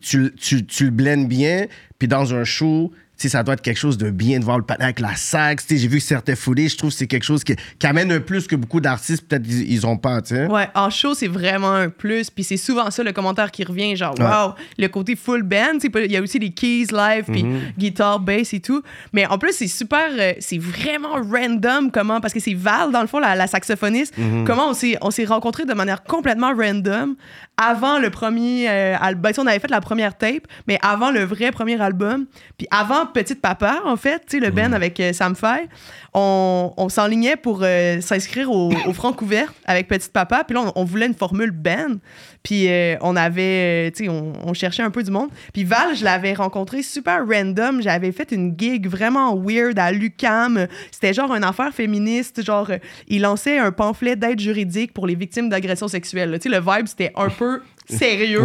[0.01, 1.66] tu, tu, tu le blends bien.
[1.99, 2.92] Puis dans un show,
[3.22, 5.66] sais, ça doit être quelque chose de bien de voir le patin avec la sax.
[5.66, 8.12] Tu sais, J'ai vu certains foulés, je trouve que c'est quelque chose qui, qui amène
[8.12, 10.20] un plus que beaucoup d'artistes, peut-être ils, ils ont pas.
[10.22, 10.46] tu sais.
[10.46, 12.30] Ouais, en show, c'est vraiment un plus.
[12.30, 14.24] Puis c'est souvent ça le commentaire qui revient, genre, Ouais.
[14.24, 15.78] wow, le côté full band.
[15.82, 17.60] Il y a aussi les keys live, puis Mhm.
[17.78, 18.82] guitare, bass et tout.
[19.12, 23.00] Mais en plus, c'est super, euh, c'est vraiment random comment, parce que c'est Val, dans
[23.00, 24.44] le fond, la, la saxophoniste, Mhm.
[24.44, 27.14] comment on s'est, on s'est rencontrés de manière complètement random
[27.56, 29.32] avant le premier euh, album.
[29.38, 32.26] on avait fait la première tape, mais avant le vrai premier album.
[32.58, 35.68] Puis avant Petite Papa, en fait, tu sais, le band avec euh, Sam Fay,
[36.14, 40.44] on, on s'enlignait pour euh, s'inscrire au, au Francouvert avec Petite Papa.
[40.44, 41.96] Puis là, on, on voulait une formule band.
[42.42, 45.30] Puis euh, on avait, tu sais, on, on cherchait un peu du monde.
[45.52, 47.82] Puis Val, je l'avais rencontré super random.
[47.82, 50.66] J'avais fait une gig vraiment weird à Lucam.
[50.90, 52.42] C'était genre une affaire féministe.
[52.44, 52.70] Genre,
[53.09, 56.38] il lançait un pamphlet d'aide juridique pour les victimes d'agressions sexuelles.
[56.40, 58.43] Tu sais, le vibe, c'était un peu sérieux.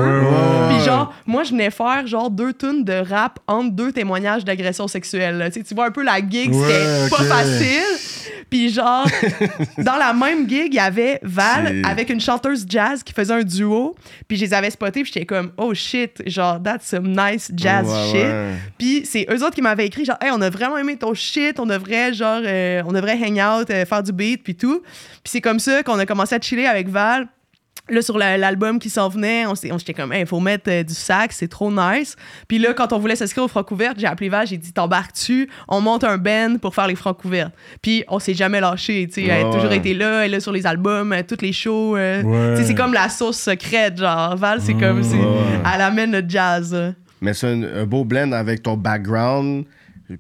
[0.70, 4.88] Puis genre, moi, je venais faire genre deux tunes de rap entre deux témoignages d'agression
[4.88, 5.50] sexuelle.
[5.54, 8.32] Tu sais, tu vois un peu la gig, c'était pas facile.
[8.50, 9.08] Puis genre,
[9.78, 13.44] dans la même gig, il y avait Val avec une chanteuse jazz qui faisait un
[13.44, 13.96] duo.
[14.28, 17.88] Puis je les avais spotés, puis j'étais comme, oh shit, genre, that's some nice jazz
[17.88, 18.26] Ouais, shit.
[18.28, 18.52] ouais.
[18.78, 21.60] Puis c'est eux autres qui m'avaient écrit, genre, hey, on a vraiment aimé ton shit,
[21.60, 24.82] on devrait, genre, euh, on devrait hang out, euh, faire du beat, puis tout.
[24.82, 27.28] Puis c'est comme ça qu'on a commencé à chiller avec Val.
[27.92, 30.94] Là, sur la- l'album qui s'en venait, on j'étais comme, il faut mettre euh, du
[30.94, 32.16] sax, c'est trop nice.
[32.48, 35.50] Puis là, quand on voulait s'inscrire aux francs couvertes, j'ai appelé Val, j'ai dit, t'embarques-tu?
[35.68, 37.54] On monte un band pour faire les francs couvertes.
[37.82, 39.28] Puis on s'est jamais lâché, tu sais.
[39.28, 39.78] elle a toujours ouais.
[39.78, 41.96] été là, elle est là sur les albums, euh, toutes les shows.
[41.98, 42.56] euh, Ouais.
[42.56, 44.36] tu sais, C'est comme la sauce secrète, genre.
[44.38, 45.62] Val, c'est comme, Ouais.
[45.76, 46.76] elle amène le jazz.
[47.20, 49.66] Mais c'est un, un beau blend avec ton background,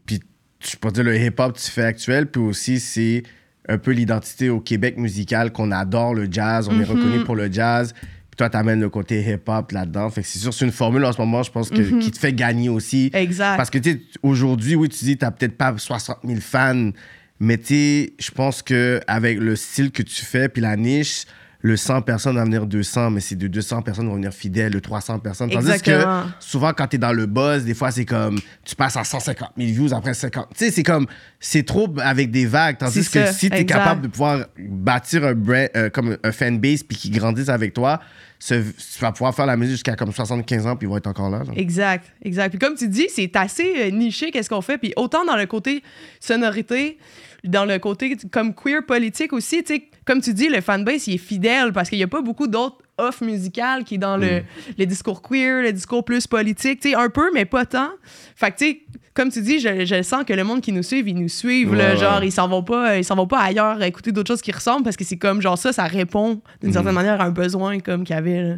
[0.05, 0.19] puis
[0.59, 3.23] je peux dire le hip-hop que tu fais actuel, puis aussi c'est
[3.67, 7.51] un peu l'identité au Québec musical qu'on adore le jazz, on est reconnu pour le
[7.51, 7.93] jazz.
[7.93, 10.09] Puis toi, t'amènes le côté hip-hop là-dedans.
[10.09, 12.17] Fait que c'est sûr, c'est une formule en ce moment, je pense, que, qui te
[12.17, 13.11] fait gagner aussi.
[13.13, 13.57] Exact.
[13.57, 16.91] Parce que, tu sais, aujourd'hui, oui, tu dis, t'as peut-être pas 60 000 fans,
[17.39, 21.25] mais tu sais, je pense que avec le style que tu fais, puis la niche,
[21.63, 24.81] le 100 personnes va venir 200, mais c'est de 200 personnes vont venir fidèles, le
[24.81, 25.49] 300 personnes.
[25.49, 26.23] Tandis Exactement.
[26.23, 29.49] que souvent, quand t'es dans le buzz, des fois, c'est comme, tu passes à 150
[29.57, 30.47] 000 views après 50.
[30.57, 31.05] Tu sais, c'est comme,
[31.39, 32.77] c'est trop avec des vagues.
[32.79, 33.77] Tandis que ça, si t'es exact.
[33.77, 37.99] capable de pouvoir bâtir un brand, euh, comme un fanbase, puis qui grandisse avec toi,
[38.39, 41.05] ce- tu vas pouvoir faire la musique jusqu'à comme 75 ans, puis ils vont être
[41.05, 41.43] encore là.
[41.43, 41.53] genre.
[41.55, 42.49] Exact, exact.
[42.49, 44.79] Puis comme tu dis, c'est assez euh, niché qu'est-ce qu'on fait.
[44.79, 45.83] Puis autant dans le côté
[46.19, 46.97] sonorité,
[47.43, 51.15] dans le côté comme queer politique aussi, tu sais, comme tu dis, le fanbase, il
[51.15, 54.43] est fidèle parce qu'il n'y a pas beaucoup d'autres off musicales qui est dans le,
[54.77, 57.89] le discours queer, le discours plus politique, tu sais, un peu, mais pas tant.
[58.35, 58.81] Fait que, tu sais,
[59.13, 61.73] comme tu dis, je, je sens que le monde qui nous suit, ils nous suivent,
[61.73, 64.29] là, Ouais, genre, ils s'en vont pas, ils s'en vont pas ailleurs à écouter d'autres
[64.29, 67.25] choses qui ressemblent parce que c'est comme, genre, ça, ça répond d'une certaine manière à
[67.25, 68.55] un besoin comme qu'il y avait, là.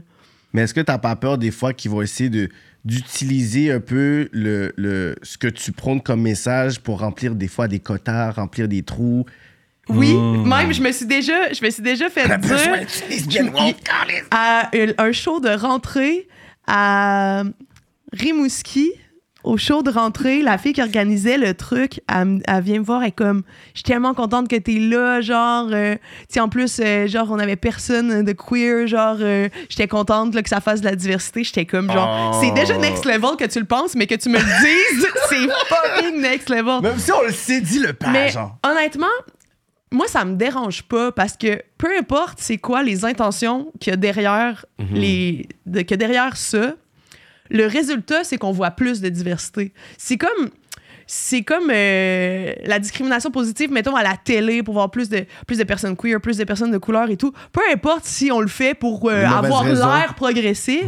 [0.53, 2.49] Mais est-ce que t'as pas peur des fois qu'ils vont essayer de
[2.85, 7.67] d'utiliser un peu le, le, ce que tu prônes comme message pour remplir des fois
[7.69, 9.25] des quotas, remplir des trous?
[9.89, 10.47] Oui, Hmm.
[10.47, 12.25] même je me suis déjà, je me suis déjà fait
[13.27, 13.45] dire
[14.31, 16.27] à un- un show de rentrée
[16.67, 17.43] à
[18.13, 18.91] Rimouski.
[19.43, 23.09] Au show de rentrée, la fille qui organisait le truc, elle, vient me voir, elle
[23.09, 26.79] est comme, je suis tellement contente que t'es là, genre, euh, tu sais, en plus,
[26.79, 30.79] euh, genre, on avait personne de queer, genre, euh, j'étais contente là, que ça fasse
[30.79, 32.39] de la diversité, j'étais comme, genre, Oh.
[32.41, 35.35] c'est déjà next level que tu le penses, mais que tu me le dises, c'est
[35.67, 36.81] fucking next level.
[36.81, 38.57] Même si on le sait, dis le pas, Mais genre.
[38.65, 39.07] honnêtement,
[39.91, 43.93] moi, ça me dérange pas parce que peu importe c'est quoi les intentions qu'il y
[43.93, 44.87] a derrière, Mhm.
[44.93, 46.73] les, de, a derrière ça,
[47.53, 49.73] le résultat, c'est qu'on voit plus de diversité.
[49.97, 50.49] C'est comme.
[51.07, 55.57] C'est comme euh, la discrimination positive, mettons, à la télé pour voir plus de, plus
[55.57, 57.31] de personnes queer, plus de personnes de couleur et tout.
[57.51, 59.63] Peu importe si on le fait pour euh, avoir
[59.99, 60.83] l'air progressif,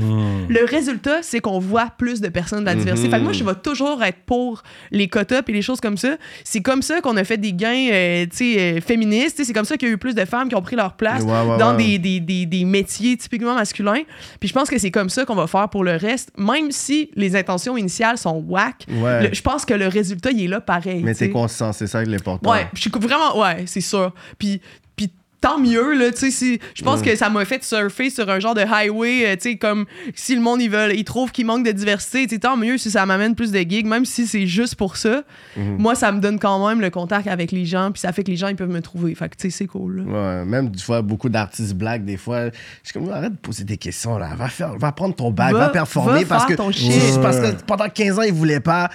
[0.50, 3.08] le résultat, c'est qu'on voit plus de personnes de la diversité.
[3.08, 3.14] Mhm.
[3.14, 6.16] Fait que moi, je vais toujours être pour les quotas et les choses comme ça.
[6.44, 9.38] C'est comme ça qu'on a fait des gains euh, tu sais, euh, féministes.
[9.38, 10.76] Tu sais, C'est comme ça qu'il y a eu plus de femmes qui ont pris
[10.76, 11.98] leur place Ouais, ouais, dans ouais.
[11.98, 14.02] Des, des, des, des métiers typiquement masculins.
[14.40, 17.10] Puis je pense que c'est comme ça qu'on va faire pour le reste, même si
[17.16, 18.86] les intentions initiales sont whack.
[18.90, 21.02] Le- Je pense que le résultat, il est là pareil.
[21.04, 22.52] Mais tu t'es conscient, c'est ça l'important.
[22.52, 24.14] Ouais, je suis vraiment, ouais, c'est sûr.
[24.38, 24.62] Puis,
[24.96, 28.28] puis tant mieux, là, tu sais, si- je pense que ça m'a fait surfer sur
[28.32, 29.86] un genre de highway, euh, tu sais, comme
[30.16, 32.80] si le monde, ils veulent, ils trouvent qu'il manque de diversité, tu sais, tant mieux
[32.80, 35.22] si ça m'amène plus de gigs, même si c'est juste pour ça.
[35.56, 38.32] Moi, ça me donne quand même le contact avec les gens, puis ça fait que
[38.32, 39.14] les gens, ils peuvent me trouver.
[39.14, 40.04] Fait que, tu sais, c'est cool, là.
[40.40, 42.52] Ouais, même des fois, beaucoup d'artistes blagues, des fois, je
[42.84, 44.34] suis comme, arrête de poser des questions, là.
[44.36, 46.24] Va, faire, va prendre ton bac, va, Va- performer.
[46.24, 47.22] va parce, faire que, ton shit.
[47.22, 48.90] parce que pendant 15 ans, ils voulaient pas.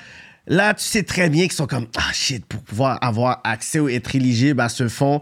[0.47, 3.89] Là, tu sais très bien qu'ils sont comme, ah shit, pour pouvoir avoir accès ou
[3.89, 5.21] être éligible à ce fonds,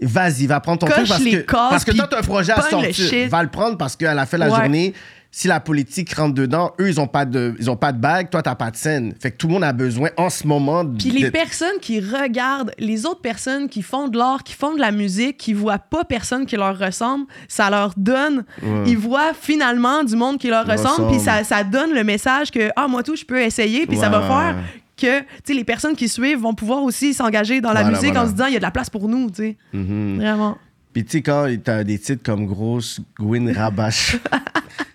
[0.00, 2.18] vas-y, va prendre ton Coche truc parce les que, cases, parce que puis toi, t'as
[2.20, 3.08] un projet à pogne le sortir.
[3.08, 3.28] shit.
[3.28, 4.56] Va le prendre parce qu'à la fin de la Ouais.
[4.60, 4.94] journée,
[5.34, 8.28] si la politique rentre dedans, eux, ils ont pas de, ils ont pas de bague,
[8.28, 9.14] toi, t'as pas de scène.
[9.18, 12.72] Fait que tout le monde a besoin en ce moment Puis les personnes qui regardent,
[12.78, 16.04] les autres personnes qui font de l'art, qui font de la musique, qui voient pas
[16.04, 18.44] personne qui leur ressemble, ça leur donne.
[18.86, 22.70] Ils voient finalement du monde qui leur ressemble, puis ça, ça donne le message que,
[22.76, 24.56] ah, moi tout, je peux essayer, puis ça va faire
[24.98, 28.16] que, tu sais, les personnes qui suivent vont pouvoir aussi s'engager dans la Voilà, musique
[28.16, 29.56] en se disant, il y a de la place pour nous, tu sais.
[29.72, 30.18] Mhm.
[30.18, 30.58] Vraiment.
[30.92, 34.18] Puis tu sais, quand t'as des titres comme Grosse, Gwyn Rabash,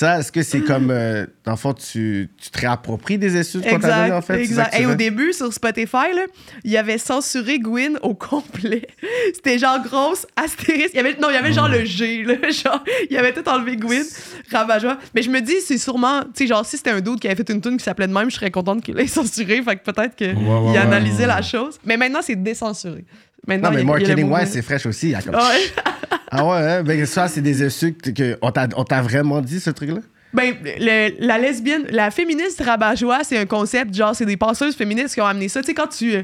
[0.00, 3.68] ça, est-ce que c'est comme, euh, dans le fond, tu, tu te réappropries des études
[3.68, 4.40] qu'on t'a données, en fait?
[4.40, 4.80] exact.
[4.80, 6.22] Et au début, sur Spotify, là,
[6.64, 8.88] il y avait censuré Gwyn au complet.
[9.34, 10.92] C'était genre grosse astérisque.
[10.94, 13.34] Il y avait, non, il y avait genre le G, là, genre, il y avait
[13.34, 14.06] tout enlevé Gwyn,
[14.50, 14.96] Ravageois.
[15.14, 17.36] Mais je me dis, c'est sûrement, tu sais, genre, si c'était un d'autre qui avait
[17.36, 19.60] fait une tune qui s'appelait de même, je serais contente qu'il l'ait censuré.
[19.60, 21.26] Fait que peut-être qu'il ouais, analysait ouais.
[21.26, 21.78] la chose.
[21.84, 23.04] Mais maintenant, c'est décensuré.
[23.46, 24.46] Maintenant, Non, mais il il marketing wise, Gwyn.
[24.46, 25.10] c'est fraîche aussi.
[25.10, 26.18] il comme- Ah ouais.
[26.30, 26.82] Ah ouais, hein?
[26.82, 30.00] Ben, ça, c'est des insultes que on t'a on t'a vraiment dit, ce truc-là?
[30.32, 35.14] Ben, le- la lesbienne, la féministe rabat-joie, c'est un concept, genre, c'est des penseuses féministes
[35.14, 35.60] qui ont amené ça.
[35.60, 36.22] Tu sais, quand tu euh,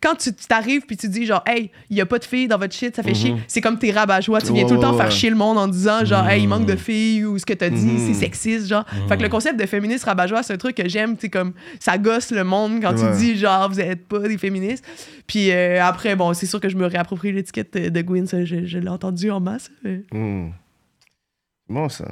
[0.00, 2.56] quand tu t'arrives puis tu dis, genre, hey, il y a pas de filles dans
[2.58, 4.40] votre shit, ça fait chier, c'est comme tes rabat-joie.
[4.42, 6.46] Tu viens tout le temps ouais, faire chier le monde en disant, genre, hey, il
[6.48, 8.06] manque de filles ou ce que t'as dit, Mhm.
[8.06, 8.84] c'est sexiste, genre.
[9.08, 11.52] Fait que le concept de féministe rabat-joie, c'est un truc que j'aime, tu sais, comme,
[11.80, 13.10] ça gosse le monde quand Ouais.
[13.12, 14.84] tu dis, genre, vous êtes pas des féministes.
[15.26, 18.66] Puis euh, après, bon, c'est sûr que je me réapproprie l'étiquette de, Gwyn, ça, je,
[18.66, 19.70] je l'ai entendu en masse.
[19.84, 19.98] euh.
[20.12, 20.50] Hmm.
[21.68, 22.06] Bon, ça.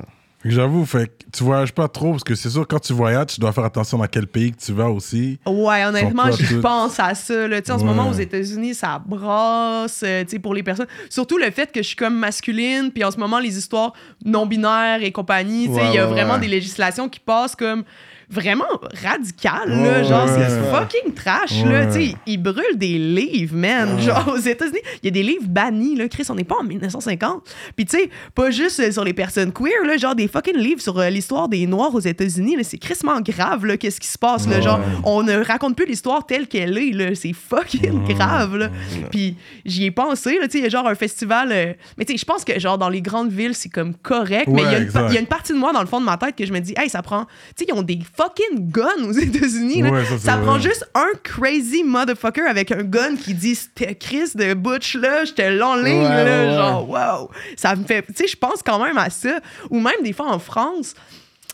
[0.50, 3.52] J'avoue, fait tu voyages pas trop parce que c'est sûr quand tu voyages, tu dois
[3.52, 5.38] faire attention dans quel pays que tu vas aussi.
[5.46, 7.48] Ouais, honnêtement, je pense à ça.
[7.48, 7.60] Là.
[7.60, 10.86] Tu sais, En ce moment, aux États-Unis, ça brasse euh, pour les personnes.
[11.10, 13.92] Surtout le fait que je suis comme masculine, puis en ce moment, les histoires
[14.24, 17.84] non-binaires et compagnie, il Ouais, y a ouais, vraiment des législations qui passent comme
[18.30, 18.64] vraiment
[19.02, 19.70] radicales.
[19.70, 20.02] Ouais, là.
[20.02, 20.70] Genre, ouais, c'est ouais.
[20.70, 21.64] fucking trash.
[21.64, 21.86] Là.
[21.86, 21.86] Ouais.
[21.92, 23.98] Tu sais, ils brûlent des livres, man.
[24.00, 25.96] Genre, aux États-Unis, il y a des livres bannis.
[25.96, 26.08] Là.
[26.08, 27.42] Chris, on n'est pas en 1950.
[27.76, 30.80] Puis, tu sais, pas juste euh, sur les personnes queer, là, genre des fucking livres
[30.80, 32.56] sur euh, l'histoire des Noirs aux États-Unis.
[32.56, 32.62] là.
[32.64, 34.46] C'est crissement grave, là, qu'est-ce qui se passe.
[34.48, 34.60] Là.
[34.60, 36.92] Genre, on ne raconte plus l'histoire telle qu'elle est.
[36.92, 37.14] là.
[37.14, 38.56] C'est fucking grave.
[38.56, 38.70] Là.
[39.10, 40.38] Puis, j'y ai pensé.
[40.38, 41.50] Là, tu sais, il y a genre un festival.
[41.52, 44.48] euh, Mais, tu sais, je pense que, genre, dans les grandes villes, c'est comme correct.
[44.48, 46.16] mais il y, il y a une partie de moi, dans le fond de ma
[46.16, 47.24] tête, que je me dis, hey, ça prend.
[47.24, 49.82] Tu sais, ils ont des fucking guns aux États-Unis.
[49.82, 49.90] là.
[49.90, 54.54] Ouais, ça, prend juste un crazy motherfucker avec un gun qui dit C'était Chris de
[54.54, 57.30] Butch là, je te l'enligne Ouais, là, ouais, genre wow.
[57.56, 59.40] Ça me fait tu sais je pense quand même à ça
[59.70, 60.94] ou même des fois en France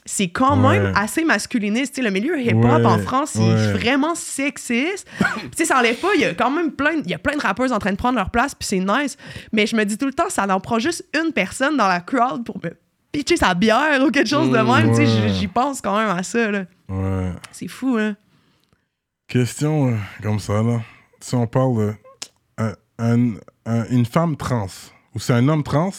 [0.04, 1.94] c'est quand même assez masculiniste.
[1.94, 5.06] Tu sais, le milieu hip-hop en France, c'est vraiment sexiste.
[5.42, 6.08] Tu sais, ça enlève pas.
[6.14, 8.16] Il y a quand même plein, y a plein de rappeurs en train de prendre
[8.16, 9.16] leur place, puis c'est nice.
[9.52, 12.00] Mais je me dis tout le temps, ça en prend juste une personne dans la
[12.00, 12.70] crowd pour me
[13.12, 14.88] pitcher sa bière ou quelque chose de même.
[14.90, 15.28] Tu sais, ouais.
[15.34, 16.50] j'y- pense quand même à ça.
[16.50, 16.64] là.
[16.88, 17.32] Ouais.
[17.52, 18.16] C'est fou, hein.
[19.28, 20.80] Question euh, comme ça, là.
[21.20, 21.94] Si on parle de
[22.58, 23.34] un- un-
[23.66, 24.66] un- une femme trans,
[25.14, 25.90] ou c'est un homme trans,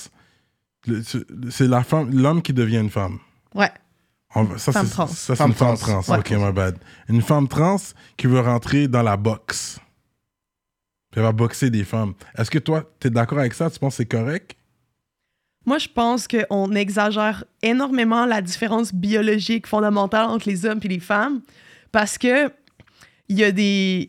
[0.85, 3.19] c'est- c'est la femme, l'homme qui devient une femme.
[3.55, 3.71] Ouais.
[4.35, 5.07] On va- ça, Femme c'est, trans.
[5.07, 6.01] ça, c'est une femme trans.
[6.01, 6.13] trans.
[6.13, 6.19] Ouais.
[6.19, 6.77] Ok, my bad.
[7.07, 7.77] Une femme trans
[8.17, 9.79] qui veut rentrer dans la boxe.
[11.15, 12.13] Elle va boxer des femmes.
[12.35, 13.69] Est-ce que toi, tu es d'accord avec ça?
[13.69, 14.55] Tu penses que c'est correct?
[15.65, 20.99] Moi, je pense qu'on exagère énormément la différence biologique fondamentale entre les hommes et les
[20.99, 21.41] femmes
[21.91, 22.49] parce que
[23.29, 24.07] il y a des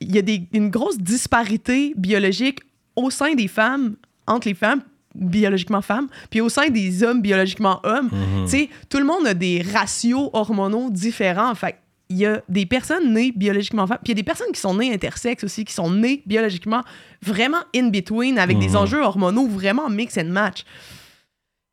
[0.00, 2.58] il y a des, une grosse disparité biologique
[2.96, 3.94] au sein des femmes
[4.26, 4.82] entre les femmes
[5.14, 8.44] biologiquement femmes puis au sein des hommes biologiquement hommes Mhm.
[8.44, 11.76] tu sais tout le monde a des ratios hormonaux différents fait
[12.12, 14.60] il y a des personnes nées biologiquement femmes, puis il y a des personnes qui
[14.60, 16.82] sont nées intersexes aussi, qui sont nées biologiquement
[17.22, 18.76] vraiment in between, avec des Mhm.
[18.76, 20.64] enjeux hormonaux vraiment mix and match.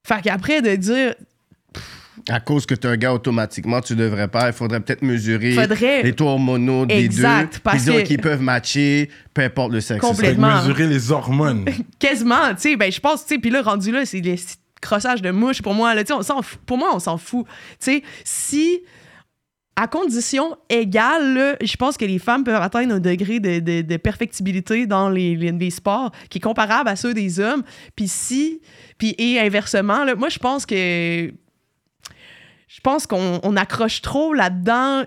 [0.07, 1.13] Fait qu'après, de dire,
[2.27, 4.47] À cause que tu es un gars, automatiquement, tu devrais pas.
[4.47, 7.59] Il faudrait peut-être mesurer Faudrait- les taux hormonaux des Exact, deux.
[7.63, 10.01] parce que- qu'ils peuvent matcher, peu importe le sexe.
[10.01, 10.57] Complètement.
[10.57, 11.65] mesurer les hormones.
[11.99, 14.55] quasiment, tu sais, ben je pense, tu sais, puis là, rendu là, c'est des petits
[14.81, 17.45] crossages de mouche pour moi, là, tu sais, on pour moi, on s'en fout.
[17.47, 18.81] Tu sais, si,
[19.81, 23.81] à condition égale, là, je pense que les femmes peuvent atteindre un degré de, de-
[23.81, 27.63] de perfectibilité dans les, les- les sports qui est comparable à ceux des hommes.
[27.95, 28.61] Puis si,
[28.97, 31.31] puis et inversement, là, moi, je pense que
[32.71, 35.03] je pense qu'on on accroche trop là-dedans.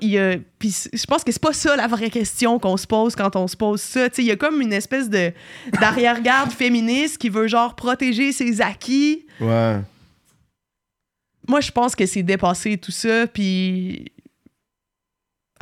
[0.59, 3.47] Puis je pense que c'est pas ça la vraie question qu'on se pose quand on
[3.47, 4.09] se pose ça.
[4.19, 5.33] Il y a comme une espèce de
[5.81, 9.27] d'arrière-garde féministe qui veut genre protéger ses acquis.
[9.41, 9.77] Ouais.
[11.49, 13.27] Moi, je pense que c'est dépassé tout ça.
[13.27, 14.12] Puis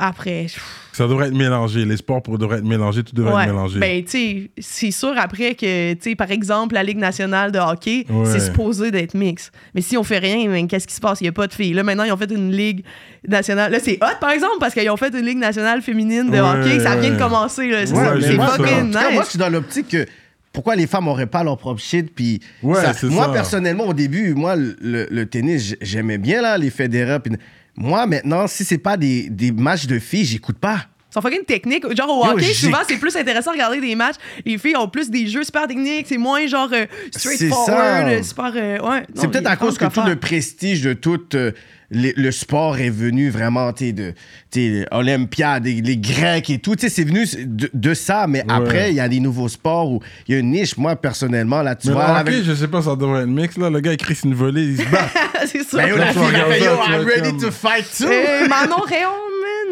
[0.03, 0.47] après,
[0.93, 1.85] Ça devrait être mélangé.
[1.85, 3.03] Les sports pour- devraient être mélangés.
[3.03, 3.43] Tout devrait ouais.
[3.43, 3.79] être mélangé.
[3.79, 7.59] Ben, tu sais, c'est sûr après que, tu sais, par exemple, la Ligue nationale de
[7.59, 8.25] hockey, Ouais.
[8.25, 9.51] c'est supposé d'être mix.
[9.75, 11.21] Mais si on fait rien, ben, qu'est-ce qui se passe?
[11.21, 11.73] Il n'y a pas de filles.
[11.73, 12.83] Là, maintenant, ils ont fait une Ligue
[13.27, 13.71] nationale.
[13.71, 16.39] Là, c'est hot, par exemple, parce qu'ils ont fait une Ligue nationale féminine de Ouais.
[16.39, 16.79] hockey.
[16.79, 17.69] Ça vient de commencer.
[17.85, 18.15] C'est Ouais, ça.
[18.15, 19.29] mais c'est moi, fucking cas, moi, je nice.
[19.29, 20.05] suis dans l'optique que
[20.51, 22.13] pourquoi les femmes n'auraient pas leur propre shit.
[22.13, 23.31] Puis Ouais, ça- c'est moi, ça.
[23.31, 27.19] personnellement, au début, moi, le, le tennis, j'aimais bien là, les Federer.
[27.23, 27.33] puis-
[27.75, 30.85] moi, maintenant, si c'est pas des, des matchs de filles, j'écoute pas.
[31.09, 31.83] Ils sont fucking techniques.
[31.95, 34.15] Genre au hockey, souvent, c'est plus intéressant de regarder des matchs.
[34.45, 36.05] Les filles ont plus des jeux super techniques.
[36.07, 38.51] C'est moins genre euh, straightforward, euh, super.
[38.55, 39.05] euh, ouais.
[39.15, 41.51] C'est peut-être à cause que tout le prestige de tout euh,
[41.91, 44.13] le sport est venu vraiment, tu de
[44.49, 46.75] tu sais, Olympiade, les, les Grecs et tout.
[46.75, 49.91] Tu sais, c'est venu de, de ça, mais après, il y a des nouveaux sports
[49.91, 50.77] où il y a une niche.
[50.77, 53.57] Moi, personnellement, là, tu Mais vois, le avec- je sais pas, ça devrait être mix.
[53.57, 53.69] Là.
[53.69, 55.09] Le gars, il crie une volée, il se bat.
[55.45, 55.77] c'est ça.
[55.77, 56.21] Ben, yo, la fille,
[56.63, 58.05] yo, I'm ready comme- to fight too.
[58.07, 59.09] Euh, Manon Réon,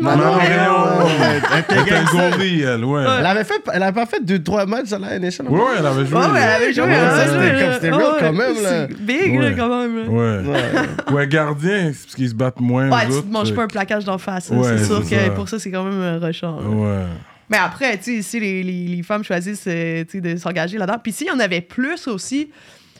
[0.01, 0.17] man.
[0.17, 0.83] Manon Manon Réon.
[0.83, 1.05] Réon.
[1.05, 3.03] Ouais, elle était gorille, elle, ouais.
[3.19, 5.47] Elle avait fait, elle avait pas fait deux, trois matchs à la NHL.
[5.47, 6.17] Ouais, ouais, elle avait joué.
[6.17, 6.83] Ouais, elle avait joué.
[6.83, 8.87] Ouais, elle avait ça, joué, c'était real Ouais, quand même, là.
[8.99, 10.09] Big, là, quand même.
[10.09, 11.13] Ouais.
[11.13, 12.89] Ouais, gardien, c'est parce qu'ils se battent moins.
[12.89, 14.49] Ouais, tu te manges pas un plaquage d'en face.
[14.49, 16.59] Ouais, c'est sûr que pour ça, c'est quand même un rushant.
[16.61, 17.05] Ouais.
[17.49, 20.99] Mais après, tu sais, si les, les, les femmes choisissent euh, de s'engager là-dedans.
[21.01, 22.51] Puis s'il y en avait plus aussi,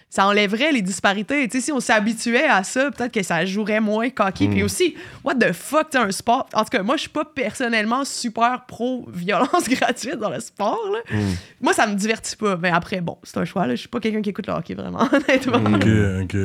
[0.10, 1.48] ça enlèverait les disparités.
[1.48, 4.48] Tu sais, si on s'habituait à ça, peut-être que ça jouerait moins cocky.
[4.48, 4.52] Mm.
[4.52, 6.48] Puis aussi, what the fuck, tu sais, un sport?
[6.54, 10.80] En tout cas, moi, je suis pas personnellement super pro-violence gratuite dans le sport.
[10.92, 11.00] Là.
[11.16, 11.34] Mm.
[11.62, 12.58] Moi, ça me divertit pas.
[12.58, 13.68] Mais après, bon, c'est un choix.
[13.70, 15.76] Je suis pas quelqu'un qui écoute le hockey vraiment, honnêtement.
[15.76, 15.88] Ok,
[16.24, 16.36] ok.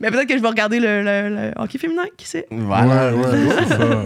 [0.00, 2.46] Mais peut-être que je vais regarder le, le- le hockey féminin, qui sait?
[2.50, 3.12] Voilà.
[3.14, 4.02] Ouais, ouais, c'est ça.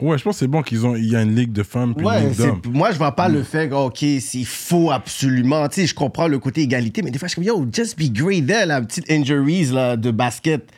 [0.00, 0.96] Ouais, je pense que c'est bon qu'ils ont.
[0.96, 2.60] Il y a une ligue de femmes puis une Ouais, ligue c'est- d'hommes.
[2.72, 6.28] moi je vois pas le fait que, ok, s'il faut absolument, tu sais, je comprends
[6.28, 8.80] le côté égalité, mais des fois je suis comme, yo, just be great there, la
[8.80, 10.70] petite injuries là, de basket,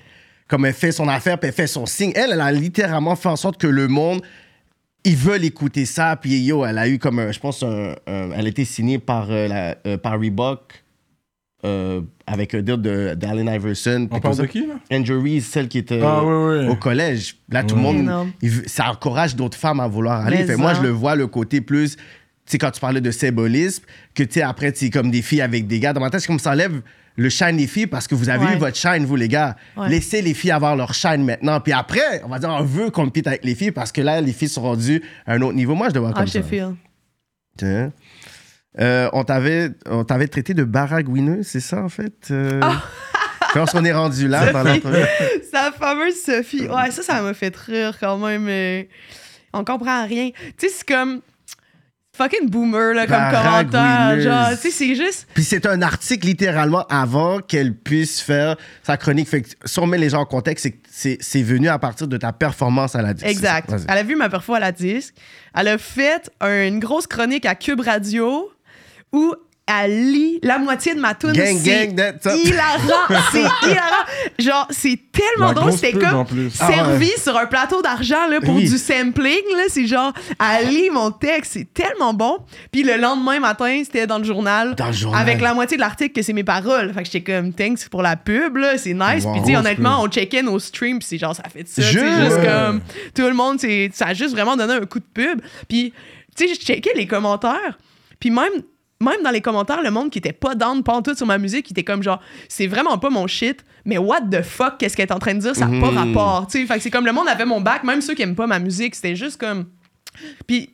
[0.49, 2.13] comme elle fait son affaire, puis elle fait son signe.
[2.15, 4.21] Elle, elle a littéralement fait en sorte que le monde,
[5.05, 8.31] ils veulent écouter ça, puis yo, elle a eu comme, un- je pense, un- un-
[8.37, 10.82] elle a été signée par, euh, la, euh, par Reebok.
[11.65, 14.09] Euh, avec un deal de d'Allen Iverson.
[14.11, 14.75] On parle de qui, là?
[14.91, 17.37] Injuries, celle qui était Ah, au collège.
[17.49, 18.11] Là, tout le monde,
[18.43, 20.45] il ça encourage d'autres femmes à vouloir aller.
[20.45, 22.03] Fait, moi, je le vois le côté plus, tu
[22.47, 23.85] sais, quand tu parlais de symbolisme,
[24.15, 25.93] que tu sais, après, tu sais, comme des filles avec des gars.
[25.93, 26.81] Dans ma tête, c'est comme ça enlève
[27.15, 28.55] le shine des filles parce que vous avez Ouais.
[28.55, 29.55] eu votre shine, vous, les gars.
[29.77, 29.89] Ouais.
[29.91, 31.61] Laissez les filles avoir leur shine maintenant.
[31.61, 34.21] Puis après, on va dire, on veut qu'on compete avec les filles parce que là,
[34.23, 35.75] les filles sont rendues à un autre niveau.
[35.75, 36.73] Moi, je le vois Ah, comme je ça.
[37.59, 37.93] Tiens.
[38.81, 42.29] Euh, on t'avait on t'avait traité de baragouineuse, c'est ça, en fait?
[42.31, 42.59] Euh...
[42.63, 42.83] Ah!
[43.55, 45.05] Je pense qu'on est rendu là dans l'entrevue.
[45.53, 46.67] Sa fameuse Sophie.
[46.69, 48.45] Ouais, ça, ça m'a fait rire quand même.
[48.45, 48.89] mais
[49.53, 50.31] On comprend rien.
[50.57, 51.21] Tu sais, c'est comme.
[52.17, 54.21] Fucking boomer, là, comme commentaire.
[54.21, 55.27] Genre, tu sais, c'est juste.
[55.35, 59.29] Puis c'est un article littéralement avant qu'elle puisse faire sa chronique.
[59.29, 62.09] Fait que si on met les gens en contexte, c'est que c'est- venu à partir
[62.09, 63.27] de ta performance à la disque.
[63.27, 63.71] Exact.
[63.89, 65.15] Elle a vu ma perfo à la disque.
[65.55, 68.51] Elle a fait un- une grosse chronique à Cube Radio
[69.13, 69.35] où
[69.65, 71.33] elle lit la moitié de ma tune.
[71.33, 72.33] Gang, C'est gang, that's up.
[72.45, 73.23] hilarant.
[73.33, 74.05] c'est hilarant.
[74.39, 75.69] Genre, c'est tellement La drôle.
[75.69, 76.53] grosse C'était pub, en comme plus.
[76.59, 76.75] Ah ouais.
[76.75, 78.69] servi sur un plateau d'argent là, pour Oui.
[78.69, 79.41] du sampling.
[79.57, 79.63] Là.
[79.69, 81.53] C'est genre, elle lit mon texte.
[81.55, 82.39] C'est tellement bon.
[82.73, 84.75] Puis le lendemain matin, c'était dans le journal.
[84.75, 85.21] Dans le journal.
[85.23, 86.93] Avec la moitié de l'article que c'est mes paroles.
[86.93, 88.57] Fait que j'étais comme, thanks pour la pub.
[88.57, 88.77] là.
[88.79, 89.25] C'est nice.
[89.25, 89.33] Wow.
[89.35, 90.99] Puis Grosse honnêtement, on checkait nos streams.
[90.99, 91.83] Puis c'est genre, ça fait de ça.
[91.83, 92.05] Juste.
[92.05, 92.47] C'est juste Ouais.
[92.47, 92.81] comme
[93.15, 95.41] tout le monde, c'est- ça a juste vraiment donné un coup de pub.
[95.69, 95.93] Puis,
[96.37, 97.79] tu sais, je checkais les commentaires.
[98.19, 98.51] Puis même,
[99.03, 101.73] même dans les commentaires, le monde qui était pas down pantoute sur ma musique, qui
[101.73, 105.13] était comme genre, c'est vraiment pas mon shit, mais what the fuck, qu'est-ce qu'elle est
[105.13, 106.47] en train de dire, ça n'a pas rapport.
[106.51, 108.37] Tu sais, fait que c'est comme le monde avait mon bac, même ceux qui aiment
[108.37, 109.67] pas ma musique, c'était juste comme.
[110.47, 110.71] Puis.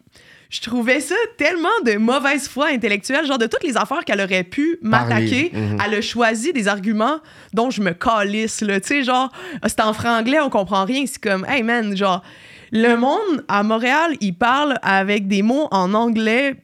[0.50, 4.44] Je trouvais ça tellement de mauvaise foi intellectuelle, genre de toutes les affaires qu'elle aurait
[4.44, 5.50] pu m'attaquer.
[5.52, 5.78] Mhm.
[5.84, 7.18] elle a choisi des arguments
[7.52, 8.80] dont je me calisse, là.
[8.80, 11.04] Tu sais, genre, ah, c'est en franglais, on comprend rien.
[11.04, 12.22] C'est comme, hey man, genre,
[12.72, 16.56] le monde à Montréal, il parle avec des mots en anglais.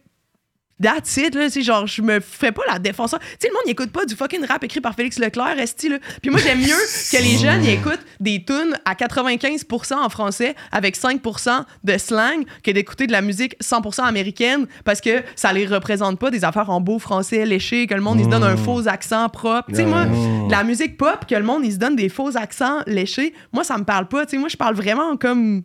[0.83, 1.49] That's it, là.
[1.49, 3.21] Genre, je me fais pas la défenseur.
[3.21, 5.89] Tu sais, le monde, il écoute pas du fucking rap écrit par Félix Leclerc, esti,
[5.89, 5.99] là.
[6.21, 10.55] Puis moi, j'aime mieux que les jeunes, ils écoutent des tunes à 95% en français
[10.73, 15.67] avec 5% de slang que d'écouter de la musique 100% américaine parce que ça les
[15.67, 18.57] représente pas des affaires en beau français léché, que le monde, il se donne un
[18.57, 19.69] faux accent propre.
[19.69, 22.37] Tu sais, moi, de la musique pop, que le monde, il se donne des faux
[22.37, 24.27] accents léchés, moi, ça me parle pas.
[24.27, 25.63] Tu sais, moi, je parle vraiment comme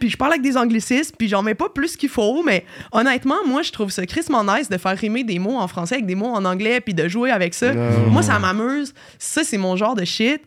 [0.00, 3.36] Puis je parle avec des anglicismes, puis j'en mets pas plus qu'il faut, mais honnêtement,
[3.46, 6.14] moi, je trouve ça crissement nice de faire rimer des mots en français avec des
[6.14, 7.72] mots en anglais, puis de jouer avec ça.
[7.74, 8.94] Moi, ça m'amuse.
[9.18, 10.40] Ça, c'est mon genre de shit.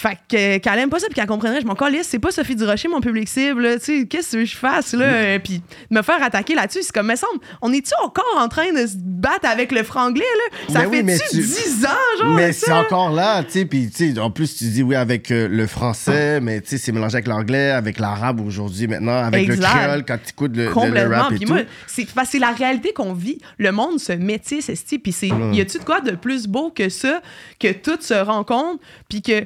[0.00, 2.54] Fait que qu'elle aime pas ça puis qu'elle comprendrait, je m'en calisse, c'est pas Sophie
[2.54, 6.22] Durocher mon public cible, tu sais, qu'est-ce que je fasse là, euh, puis me faire
[6.22, 9.72] attaquer là-dessus, c'est comme me semble, on est-tu encore en train de se battre avec
[9.72, 10.22] le franglais
[10.68, 10.72] là?
[10.72, 13.90] Ça oui, mais fait-tu tu- 10 ans genre Mais c'est encore là, tu sais, puis
[13.90, 16.92] tu sais, en plus tu dis oui avec euh, le français, mais tu sais, c'est
[16.92, 19.56] mélangé avec l'anglais, avec l'arabe aujourd'hui maintenant, avec Exact.
[19.74, 21.52] le créole quand tu écoutes le, le- rap et tout.
[21.52, 23.38] moi, c'est la réalité qu'on vit.
[23.58, 24.70] Le monde se métisse.
[25.02, 27.20] Puis c'est, y a-tu de quoi de plus beau que ça,
[27.58, 29.44] que tout se rencontre, puis que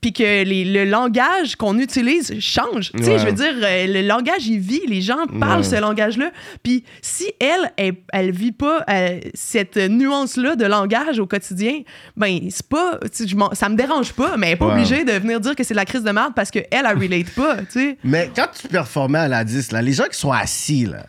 [0.00, 2.90] puis que les- le langage qu'on utilise change.
[2.92, 5.62] Tu sais, je veux dire, euh, le langage, il vit, les gens parlent Ouais.
[5.64, 6.30] ce langage-là.
[6.62, 11.82] Puis si elle, elle, elle vit pas euh, cette nuance-là de langage au quotidien,
[12.16, 14.72] ben, c'est pas, je ça me dérange pas, mais elle est pas Ouais.
[14.72, 16.98] obligée de venir dire que c'est de la crise de merde parce qu'elle, elle, elle
[16.98, 17.98] relate pas, tu sais.
[18.02, 21.06] Mais quand tu performais à la 10, là, les gens qui sont assis, là,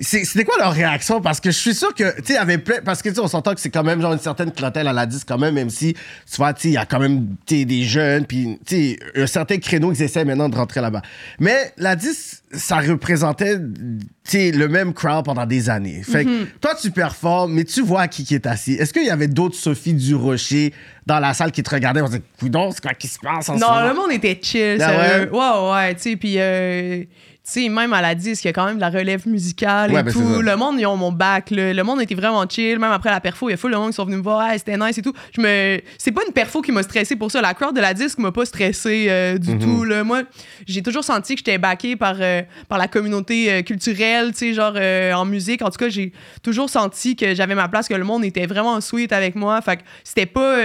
[0.00, 1.20] c'était quoi leur réaction?
[1.20, 2.76] Parce que je suis sûr que, tu sais, il y avait plein.
[2.82, 4.92] Parce que, tu sais, on s'entend que c'est quand même, genre, une certaine clientèle à
[4.92, 7.36] la 10, quand même, même si, tu vois, tu sais, il y a quand même,
[7.46, 11.02] tu des jeunes, puis, tu sais, un certain créneau qu'ils essaient maintenant de rentrer là-bas.
[11.38, 16.02] Mais la 10, ça représentait, tu sais, le même crowd pendant des années.
[16.02, 18.72] Fait que, toi, tu performes, mais tu vois qui qui est assis.
[18.72, 20.72] Est-ce qu'il y avait d'autres Sophie Durocher
[21.04, 22.00] dans la salle qui te regardaient?
[22.00, 23.88] On se disait, coudon, c'est quoi qui se passe en ce Non, moment?
[23.88, 25.30] le monde était chill, Ah sérieux.
[25.32, 27.04] Ouais, ouais, tu sais, puis euh,
[27.44, 30.00] sais, même à la disque, il y a quand même de la relève musicale Ouais,
[30.00, 30.40] et ben, tout.
[30.40, 31.72] Le monde, ils ont mon bac, là.
[31.72, 32.78] Le monde était vraiment chill.
[32.78, 34.48] Même après la perfo, il y a full le monde qui sont venus me voir,
[34.50, 35.12] hey, c'était nice et tout.
[35.36, 35.80] Je me...
[35.98, 37.40] C'est pas une perfo qui m'a stressé pour ça.
[37.40, 39.38] La crowd de la disque m'a pas stressé euh, Mhm.
[39.38, 40.04] du tout, là.
[40.04, 40.22] Moi,
[40.66, 44.38] j'ai toujours senti que j'étais backé par, euh, par la communauté euh, culturelle naturel, tu
[44.38, 45.62] sais, genre en musique.
[45.62, 46.12] En tout cas, j'ai
[46.42, 49.60] toujours senti que j'avais ma place, que le monde était vraiment sweet avec moi.
[49.62, 50.58] Fait que c'était pas.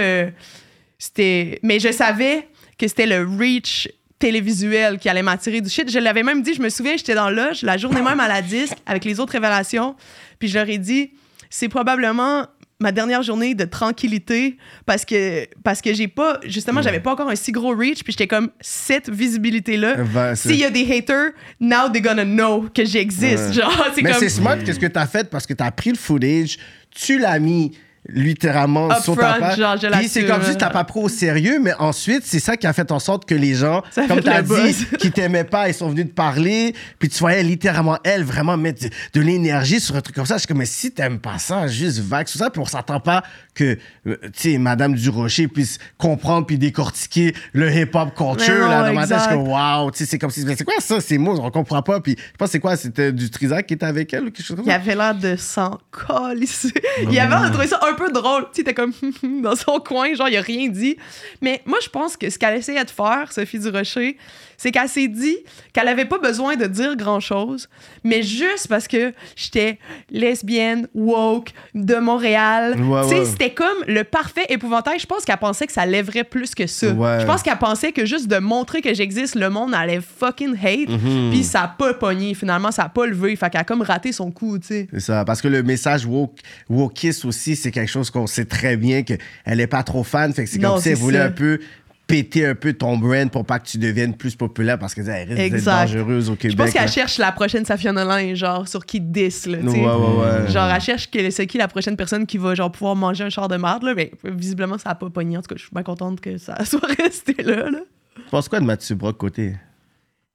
[0.98, 1.58] c'était.
[1.62, 2.48] Mais je savais
[2.78, 3.88] que c'était le reach
[4.18, 5.90] télévisuel qui allait m'attirer du shit.
[5.90, 8.42] Je l'avais même dit, je me souviens, j'étais dans l'âge, la journée même à la
[8.42, 9.94] disque, avec les autres révélations.
[10.38, 11.10] Puis je leur ai dit,
[11.50, 12.46] c'est probablement
[12.80, 14.56] ma dernière journée de tranquillité
[14.86, 18.12] parce que parce que j'ai pas justement j'avais pas encore un si gros reach puis
[18.12, 19.96] j'étais comme cette visibilité là
[20.36, 23.52] c'est- s'il y a des haters now they gonna know que j'existe Ouais.
[23.54, 25.28] genre c'est Mais comme c'est smart qu'est-ce que t'as fait?
[25.28, 26.58] Parce que t'as pris le footage,
[26.94, 27.72] tu l'as mis
[28.08, 29.58] littéralement Up sur ta front, page.
[29.58, 32.56] genre, je Puis c'est comme si t'as pas pris au sérieux, mais ensuite, c'est ça
[32.56, 35.68] qui a fait en sorte que les gens, Ça comme t'as dit, qui t'aimaient pas,
[35.68, 39.80] ils sont venus te parler, puis tu voyais littéralement elle vraiment mettre de, de l'énergie
[39.80, 40.34] sur un truc comme ça.
[40.36, 43.00] Je suis comme, mais si t'aimes pas ça, juste vague sur ça, puis on s'attend
[43.00, 43.22] pas
[43.54, 48.88] que, euh, tu sais, Madame Durocher puisse comprendre puis décortiquer le hip-hop culture, non, là,
[48.88, 51.00] dans ma tête, je suis comme, wow, tu sais, c'est comme si, c'est quoi ça,
[51.00, 53.74] ces mots, on comprend pas, puis je pense que c'est quoi, c'était du Trisac qui
[53.74, 54.76] était avec elle ou quelque chose comme il ça?
[54.76, 56.72] avait l'air de s'en colisser.
[57.10, 58.46] Il avait l'air de trouver ça un peu drôle.
[58.52, 58.92] Tu sais, comme
[59.42, 60.96] dans son coin, genre, il a rien dit.
[61.42, 64.16] Mais moi, je pense que ce qu'elle essayait de faire, Sophie Durocher,
[64.58, 65.38] c'est qu'elle s'est dit
[65.72, 67.68] qu'elle avait pas besoin de dire grand-chose,
[68.04, 69.78] mais juste parce que j'étais
[70.10, 72.78] lesbienne, woke, de Montréal.
[72.78, 73.24] Ouais, tu sais, ouais.
[73.24, 74.98] c'était comme le parfait épouvantail.
[74.98, 76.90] Je pense qu'elle pensait que ça lèverait plus que ça.
[76.90, 77.20] Ouais.
[77.20, 80.88] Je pense qu'elle pensait que juste de montrer que j'existe, le monde allait fucking hate.
[80.88, 81.30] Mhm.
[81.30, 83.36] Puis ça a pas pogné, finalement, ça a pas levé.
[83.36, 84.88] Fait qu'elle a comme raté son coup, tu sais.
[84.92, 88.76] C'est ça, parce que le message woke, wokiste aussi, c'est quelque chose qu'on sait très
[88.76, 90.32] bien qu'elle est pas trop fan.
[90.34, 91.26] Fait que c'est comme si elle voulait ça.
[91.26, 91.60] un peu
[92.08, 95.28] péter un peu ton brand pour pas que tu deviennes plus populaire parce qu'elle risque
[95.28, 95.86] d'être Exact.
[95.92, 96.56] dangereuse au Je Québec.
[96.56, 99.86] pense qu'elle cherche la prochaine Safia Nolin, genre, sur qui diss, là, tu Ouais, ouais,
[99.86, 100.50] ouais.
[100.50, 103.28] Genre, elle cherche que c'est qui la prochaine personne qui va, genre, pouvoir manger un
[103.30, 103.94] char de marde, là.
[103.94, 105.36] Mais visiblement, ça a pas pogné.
[105.36, 107.80] En tout cas, je suis bien contente que ça soit resté là, là.
[108.16, 109.54] Tu penses quoi de Mathieu Brock côté?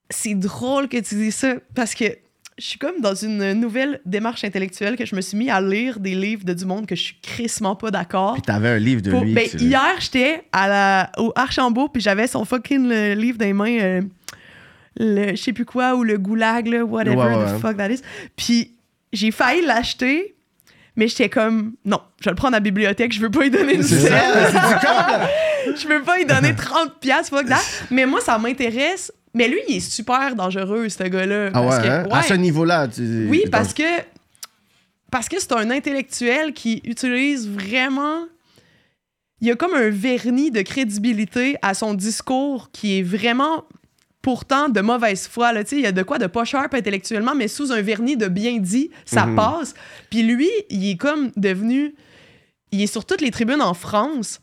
[0.10, 2.06] C'est drôle que tu dis ça, parce que
[2.58, 5.99] je suis comme dans une nouvelle démarche intellectuelle que je me suis mis à lire
[5.99, 8.34] des livres de du monde que je suis crissement pas d'accord.
[8.34, 9.34] Puis t'avais un livre de Pour- lui.
[9.34, 13.54] ben, hier, j'étais à la, au Archambault, puis j'avais son fucking le livre dans les
[13.54, 14.01] mains, euh,
[14.97, 17.89] le je sais plus quoi, ou le goulag, là, whatever Ouais, ouais, the fuck that
[17.89, 18.01] is.
[18.36, 18.76] Puis
[19.12, 20.36] j'ai failli l'acheter,
[20.95, 23.49] mais j'étais comme, non, je vais le prendre à la bibliothèque, je veux pas y
[23.49, 24.12] donner une scène.
[25.76, 27.60] je veux pas y donner 30 piastres, fuck that.
[27.89, 29.12] Mais moi, ça m'intéresse.
[29.34, 31.50] Mais lui, il est super dangereux, ce gars-là.
[31.54, 32.08] Ah ouais, parce que- hein?
[32.12, 32.88] À ce niveau-là.
[32.88, 33.84] tu- oui, parce que
[35.12, 38.26] parce que c'est un intellectuel qui utilise vraiment
[39.42, 43.66] il y a comme un vernis de crédibilité à son discours qui est vraiment
[44.22, 47.48] pourtant de mauvaise foi là, il y a de quoi de pas sharp intellectuellement mais
[47.50, 49.36] sous un vernis de bien dit, ça Mhm.
[49.36, 49.74] passe.
[50.10, 51.94] Puis lui, il est comme devenu
[52.72, 54.40] il est sur toutes les tribunes en France.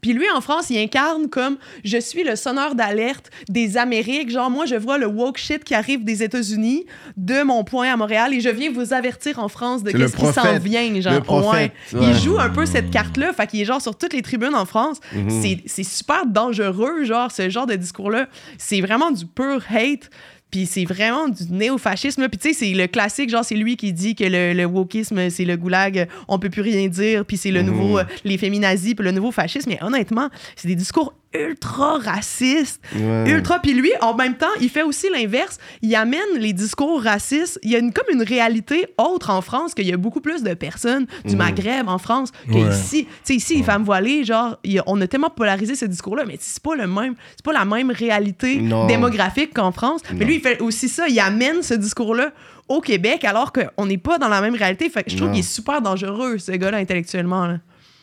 [0.00, 4.30] Puis lui, en France, il incarne comme je suis le sonneur d'alerte des Amériques.
[4.30, 6.86] Genre, moi, je vois le woke shit qui arrive des États-Unis
[7.16, 10.22] de mon point à Montréal et je viens vous avertir en France de qu'est-ce qui
[10.32, 11.00] s'en vient.
[11.00, 11.98] Genre, prophète, Ouais.
[12.00, 12.06] ouais.
[12.10, 13.32] Il joue un peu cette carte-là.
[13.32, 14.98] Fait qu'il est genre sur toutes les tribunes en France.
[15.14, 15.30] Mhm.
[15.42, 18.28] C'est- C'est super dangereux, genre, ce genre de discours-là.
[18.58, 20.10] C'est vraiment du pur hate.
[20.50, 22.28] Puis c'est vraiment du néofascisme.
[22.28, 25.28] Puis tu sais, c'est le classique, genre, c'est lui qui dit que le, le wokisme,
[25.28, 27.66] c'est le goulag, on peut plus rien dire, puis c'est le Mhm.
[27.66, 29.70] nouveau, euh, les féminazis, puis le nouveau fascisme.
[29.70, 31.14] Mais honnêtement, c'est des discours
[31.44, 33.30] ultra racistes, Ouais.
[33.30, 33.58] ultra.
[33.60, 35.58] Puis lui, en même temps, il fait aussi l'inverse.
[35.82, 37.58] Il amène les discours racistes.
[37.62, 40.42] Il y a une, comme une réalité autre en France, qu'il y a beaucoup plus
[40.42, 41.38] de personnes du Mhm.
[41.38, 42.62] Maghreb en France Ouais.
[42.70, 43.04] qu'ici.
[43.06, 46.36] Tu sais, ici, les femmes voilées, genre, a- on a tellement polarisé ce discours-là, mais
[46.40, 48.86] c'est pas le même, c'est pas la même réalité Non.
[48.86, 50.00] démographique qu'en France.
[50.14, 51.08] Mais lui, il fait aussi ça.
[51.08, 52.30] Il amène ce discours-là
[52.68, 54.88] au Québec alors qu'on n'est pas dans la même réalité.
[54.88, 57.46] Fait que je trouve qu'il est super dangereux, ce gars-là, intellectuellement.
[57.46, 57.58] là.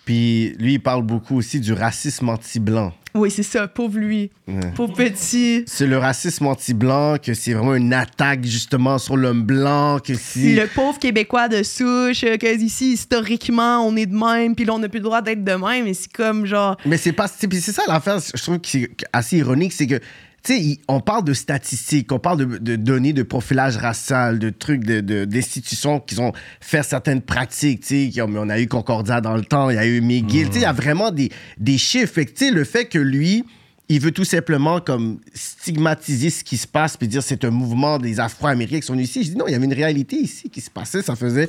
[0.06, 2.92] Puis lui, il parle beaucoup aussi du racisme anti-blanc.
[3.16, 3.68] Oui, c'est ça.
[3.68, 4.32] Pauvre lui.
[4.48, 4.72] Ouais.
[4.76, 5.64] Pauvre petit.
[5.68, 10.56] C'est le racisme anti-blanc, que c'est vraiment une attaque justement sur l'homme blanc, que si...
[10.56, 14.80] Le pauvre Québécois de souche, que ici, historiquement, on est de même, puis là, on
[14.80, 15.86] n'a plus le droit d'être de même.
[15.88, 17.28] Et c'est comme, genre, Mais c'est pas.
[17.28, 20.00] c'est- puis c'est ça l'affaire, je trouve que c'est assez ironique, c'est que.
[20.46, 24.84] Sais, on parle de statistiques, on parle de, de données de profilage racial, de trucs,
[24.84, 27.82] de- de- d'institutions qui ont fait certaines pratiques.
[27.86, 30.48] Tu sais, on a eu Concordia dans le temps, il y a eu McGill.
[30.48, 32.12] Tu sais, il y a vraiment des, des chiffres.
[32.14, 33.46] Fait que, tu sais, le fait que lui,
[33.88, 37.98] il veut tout simplement comme stigmatiser ce qui se passe puis dire c'est un mouvement
[38.00, 39.24] des Afro-Américains qui sont ici.
[39.24, 41.02] Je dis non, il y avait une réalité ici qui se passait.
[41.02, 41.48] Ça faisait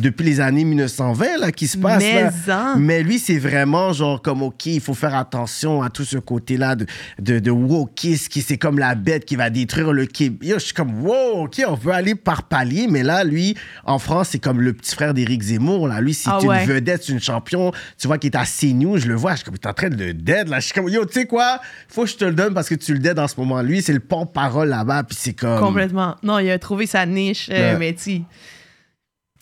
[0.00, 2.02] depuis les années 1920 là, qui se passe.
[2.02, 2.72] Mais là.
[2.74, 2.78] en.
[2.78, 6.76] Mais lui, c'est vraiment genre comme, OK, il faut faire attention à tout ce côté-là
[6.76, 6.86] de,
[7.20, 10.48] de, de wokisme, qui c'est comme la bête qui va détruire le Québec.
[10.48, 12.86] Yo, je suis comme, wow, OK, on peut aller par palier.
[12.88, 15.88] Mais là, lui, en France, c'est comme le petit frère d'Éric Zemmour.
[15.88, 16.00] Là.
[16.00, 16.64] Lui, c'est Ah une ouais.
[16.64, 17.72] vedette, c'est une champion.
[17.98, 19.88] Tu vois, qui est à CNews, je le vois, je suis comme, t'es en train
[19.88, 20.48] de le dead.
[20.48, 20.60] Là.
[20.60, 21.60] Je suis comme, yo, tu sais quoi?
[21.88, 23.62] Faut que je te le donne parce que tu le dead en ce moment.
[23.62, 25.60] Lui, c'est le porte-parole là-bas, puis c'est comme...
[25.60, 26.16] Complètement.
[26.22, 28.22] Non, il a trouvé sa niche, euh, mais tu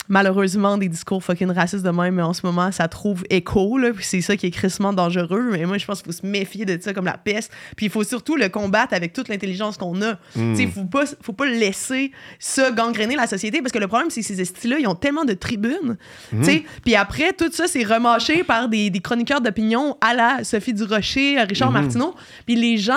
[0.09, 4.05] malheureusement, des discours fucking racistes de même, en ce moment, ça trouve écho, là, puis
[4.05, 5.49] c'est ça qui est crissement dangereux.
[5.53, 7.53] Mais moi, je pense qu'il faut se méfier de ça comme la peste.
[7.77, 10.13] Puis il faut surtout le combattre avec toute l'intelligence qu'on a.
[10.37, 10.55] Hmm.
[10.55, 14.11] Tu sais, faut pas, faut pas laisser ça gangréner la société, parce que le problème,
[14.11, 15.97] c'est que ces estis-là, ils ont tellement de tribunes,
[16.33, 16.41] Hmm.
[16.41, 16.65] tu sais.
[16.85, 21.37] Puis après, tout ça, c'est remâché par des, des chroniqueurs d'opinion à la Sophie Durocher,
[21.37, 21.47] Hmm.
[21.49, 22.15] Richard Martineau.
[22.47, 22.95] Puis les gens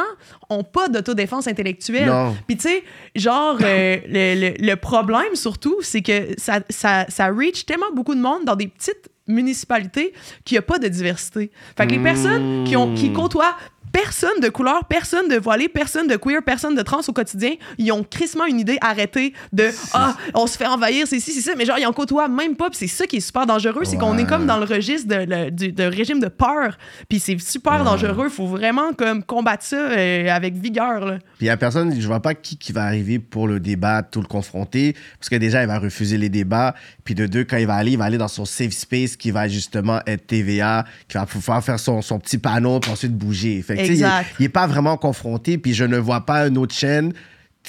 [0.49, 2.07] ont pas d'autodéfense intellectuelle.
[2.47, 2.83] Puis tu sais,
[3.15, 8.15] genre, euh, le, le- le problème surtout, c'est que ça, ça, ça reach tellement beaucoup
[8.15, 10.13] de monde dans des petites municipalités
[10.43, 11.51] qu'il n'y a pas de diversité.
[11.77, 13.55] Fait que les personnes qui, ont, qui côtoient
[13.91, 17.91] personne de couleur, personne de voilé, personne de queer, personne de trans au quotidien, ils
[17.91, 21.51] ont crissement une idée arrêtée de Ah, on se fait envahir, c'est ci, c'est ça,
[21.57, 23.97] mais genre, ils en côtoient même pas, puis c'est ça qui est super dangereux, c'est
[23.97, 27.39] qu'on est comme dans le registre de, le- du- de régime de peur, puis c'est
[27.39, 31.17] super dangereux, faut vraiment comme combattre ça euh, avec vigueur, là.
[31.37, 34.03] Puis il y a personne, je vois pas qui, qui va arriver pour le débat,
[34.03, 36.75] tout le confronter, parce que déjà, il va refuser les débats.
[37.03, 39.31] Puis de deux, quand il va aller, il va aller dans son safe space qui
[39.31, 43.61] va justement être TVA, qui va pouvoir faire son, son petit panneau, puis ensuite bouger.
[43.61, 44.21] Fait il, Exact.
[44.21, 47.13] est- il est pas vraiment confronté, puis je ne vois pas une autre chaîne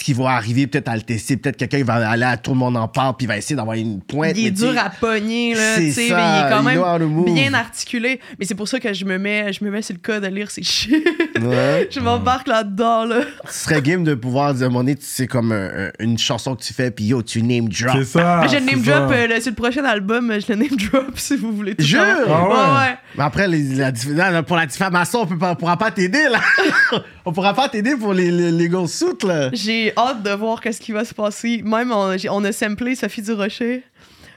[0.05, 1.36] qui va arriver peut-être à le tester.
[1.36, 3.77] Peut-être quelqu'un va aller à tout le monde en parle, puis il va essayer d'avoir
[3.77, 4.32] une pointe.
[4.36, 7.24] Il est dur à pogner, là, c'est tu sais, ça, mais il est quand même
[7.35, 8.20] bien articulé.
[8.39, 10.27] Mais c'est pour ça que je me mets, je me mets sur le cas de
[10.27, 11.06] lire ces shit.
[11.40, 11.89] Ouais.
[11.90, 13.20] je m'embarque là-dedans, là.
[13.48, 15.90] Ce serait game de pouvoir dire, à un moment donné, tu sais, comme euh, euh,
[15.98, 17.97] une chanson que tu fais, puis yo, tu name drop.
[17.98, 18.40] C'est ça.
[18.43, 19.01] Mais je name ça.
[19.01, 21.74] drop euh, le- sur le prochain album, je le name drop si vous voulez.
[21.74, 22.01] tout Jure?
[22.28, 22.55] Ah ouais?
[22.89, 22.97] ouais.
[23.16, 23.74] Mais après, les-
[24.14, 26.40] la pour la diffamation, on peut pas, on pourra pas t'aider, là.
[27.24, 29.51] on pourra pas t'aider pour les, les legal suits, là.
[29.52, 31.62] J'ai hâte de voir qu'est-ce qui va se passer.
[31.64, 33.82] Même, on, j'ai- on a samplé Sophie Durocher.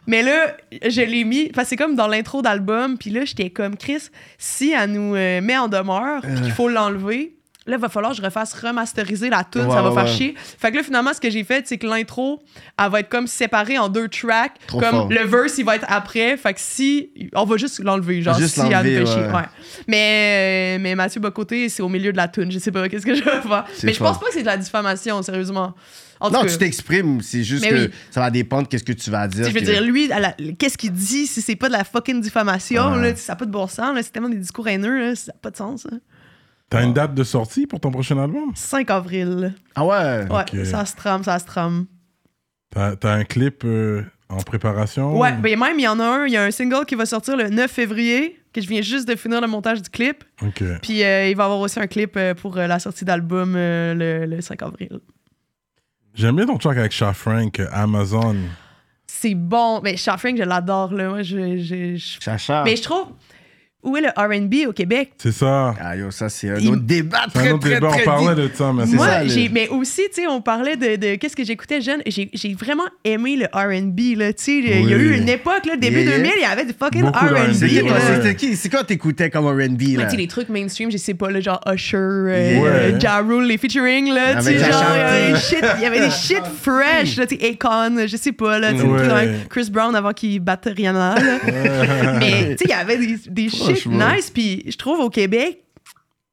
[0.05, 3.49] Mais là, je l'ai mis, parce que c'est comme dans l'intro d'album, puis là, j'étais
[3.49, 7.35] comme, Chris, si elle nous euh, met en demeure, puis qu'il faut l'enlever,
[7.65, 10.03] là, il va falloir que je refasse remasteriser la tune, Ouais, ça va ouais, faire
[10.05, 10.09] ouais.
[10.17, 10.35] chier.
[10.37, 12.41] Fait que là, finalement, ce que j'ai fait, c'est que l'intro,
[12.81, 14.53] elle va être comme séparée en deux tracks.
[14.67, 15.09] Trop comme fort.
[15.09, 16.35] le verse, il va être après.
[16.37, 17.09] Fait que si.
[17.33, 19.15] On va juste l'enlever, genre, Juste si elle chier.
[19.87, 22.51] Mais, euh, mais Mathieu Bocoté, c'est au milieu de la tune.
[22.51, 23.65] Je sais pas, qu'est-ce que je vais faire.
[23.83, 25.73] Mais je pense pas que c'est de la diffamation, sérieusement.
[26.19, 27.89] En Non, tu t'exprimes, c'est juste que oui.
[28.09, 29.43] ça va dépendre qu'est-ce que tu vas dire.
[29.45, 30.09] je veux que- dire, lui,
[30.57, 33.51] qu'est-ce qu'il dit si c'est pas de la fucking diffamation, là, ça n'a pas de
[33.51, 35.85] bon sens, là, c'est tellement des discours haineux, là, ça n'a pas de sens.
[35.91, 35.99] hein.
[36.73, 38.51] T'as une date de sortie pour ton prochain album?
[38.55, 39.53] 5 avril.
[39.75, 40.25] Ah ouais?
[40.29, 41.85] Ouais, ça se trame, ça se trame.
[42.71, 45.17] T'as t'as un clip euh, en préparation?
[45.19, 47.05] Ouais, ben même, il y en a un, il y a un single qui va
[47.05, 50.23] sortir le 9 février, que je viens juste de finir le montage du clip.
[50.41, 50.63] Ok.
[50.81, 53.53] Puis euh, il va y avoir aussi un clip euh, pour euh, la sortie d'album
[53.55, 54.99] euh, le, le 5 avril.
[56.15, 58.35] J'aime bien ton track avec Sha Frank, euh, Amazon.
[59.07, 59.81] C'est bon.
[59.81, 61.09] Mais Sha Frank, je l'adore, là.
[61.09, 62.63] Moi, je, je- je- Chacha.
[62.65, 63.07] Mais je trouve...
[63.83, 65.11] Où est le R&B au Québec?
[65.17, 65.73] C'est ça.
[65.79, 67.89] Ah yo, ça c'est un Il- autre débat C'est très, un autre très, débat.
[67.89, 69.35] très On parlait de ça, mais c'est Moi, ça.
[69.51, 72.01] mais aussi, tu sais, on parlait de, de qu'est-ce que j'écoutais jeune.
[72.05, 74.31] J'ai, j'ai vraiment aimé le R&B, là.
[74.33, 76.17] Tu sais, il y a eu une époque, là, début Yeah, yeah.
[76.17, 77.33] 2000, il y avait du fucking Beaucoup R&B.
[77.33, 77.53] Ouais.
[78.15, 78.55] C'était qui?
[78.55, 80.05] C'est quoi t'écoutais comme R&B, Mais là?
[80.05, 82.69] tu sais, les trucs mainstream, je sais pas, là, genre Usher, euh, Ouais.
[82.69, 85.83] euh, Ja Rule, les featuring, là, tu sais, genre, il y avait des shit, il
[85.83, 88.71] y avait des shit fresh, là, tu sais, Akon, je sais pas, là,
[89.49, 91.39] Chris Brown avant qu'il batte Rihanna, là.
[92.19, 95.59] Mais, tu sais, il y avait des, des shit Nice, puis je trouve au Québec,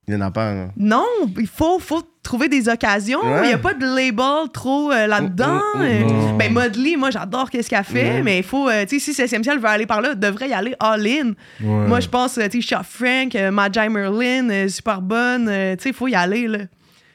[0.09, 0.71] Il y en a pas, hein.
[0.77, 1.07] non,
[1.39, 3.21] il faut, faut trouver des occasions.
[3.43, 5.61] Il n'y a pas de label trop euh, là-dedans.
[5.77, 6.33] Mm, mm, mm, Euh.
[6.37, 9.43] Ben, Modley, moi, j'adore qu'est-ce qu'elle fait, mais il faut, euh, tu sais, si CSM
[9.45, 11.29] Ciel veut aller par là, devrait y aller all-in.
[11.63, 11.87] Ouais.
[11.89, 15.85] Moi, je pense, tu sais, Shaw Frank, euh, Magi Merlin, euh, super bonne, euh, tu
[15.85, 16.59] sais, il faut y aller, là.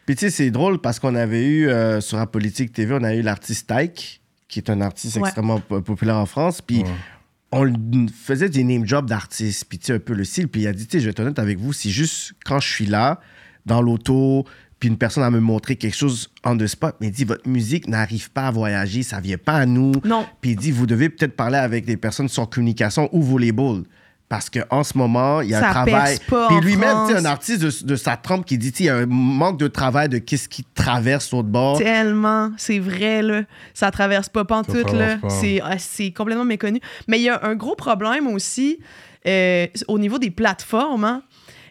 [0.06, 3.03] Puis tu sais, c'est drôle parce qu'on avait eu euh, sur la Politique TV, on
[3.03, 5.23] a eu l'artiste Tyke, qui est un artiste Ouais.
[5.23, 6.61] extrêmement po- populaire en France.
[6.61, 6.89] Puis Ouais.
[7.52, 10.48] On faisait des name jobs d'artistes, puis tu sais, un peu le style.
[10.48, 12.60] Puis il a dit, tu sais, je vais être honnête avec vous, c'est juste quand
[12.60, 13.20] je suis là,
[13.66, 14.46] dans l'auto,
[14.80, 17.48] puis une personne a me montrer quelque chose on the spot, mais il dit, votre
[17.48, 19.94] musique n'arrive pas à voyager, ça vient pas à nous.
[20.04, 20.26] Non.
[20.42, 23.84] Puis il dit, vous devez peut-être parler avec des personnes sur communication ou vos labels.
[24.27, 26.18] Parce qu'en ce moment, il y a Ça un travail.
[26.18, 29.06] Puis lui-même, tu un artiste de, de sa trempe qui dit, il y a un
[29.06, 31.77] manque de travail de qu'est-ce qui traverse l'autre bord.
[31.77, 33.43] Tellement, c'est vrai, là.
[33.73, 35.61] Ça traverse pas pantoute, traverse là.
[35.64, 36.80] ah, c'est complètement méconnu.
[37.07, 38.80] Mais il y a un gros problème aussi
[39.27, 41.23] euh, au niveau des plateformes, hein.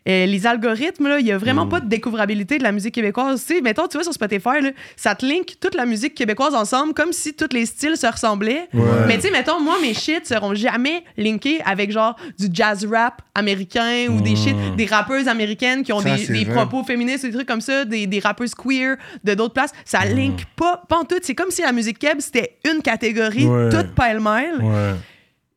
[0.07, 1.41] Euh, les algorithmes, il y a Mm.
[1.41, 3.45] vraiment pas de découvrabilité de la musique québécoise.
[3.47, 6.55] Tu sais, mettons, tu vois, sur Spotify, là, ça te link toute la musique québécoise
[6.55, 8.69] ensemble comme si tous les styles se ressemblaient.
[8.75, 8.83] Ouais.
[9.07, 13.23] Mais tu sais, mettons, moi, mes shit seront jamais linkés avec genre du jazz rap
[13.35, 17.49] américain ou des shit, des rappeuses américaines qui ont Ça, des, propos féministes, des trucs
[17.49, 19.73] comme ça, des, des rappeuses queer de d'autres places.
[19.85, 21.17] Ça link pas, pas en tout.
[21.23, 23.71] C'est comme si la musique keb, c'était une catégorie, Ouais.
[23.71, 24.93] toute pêle-mêle Ouais.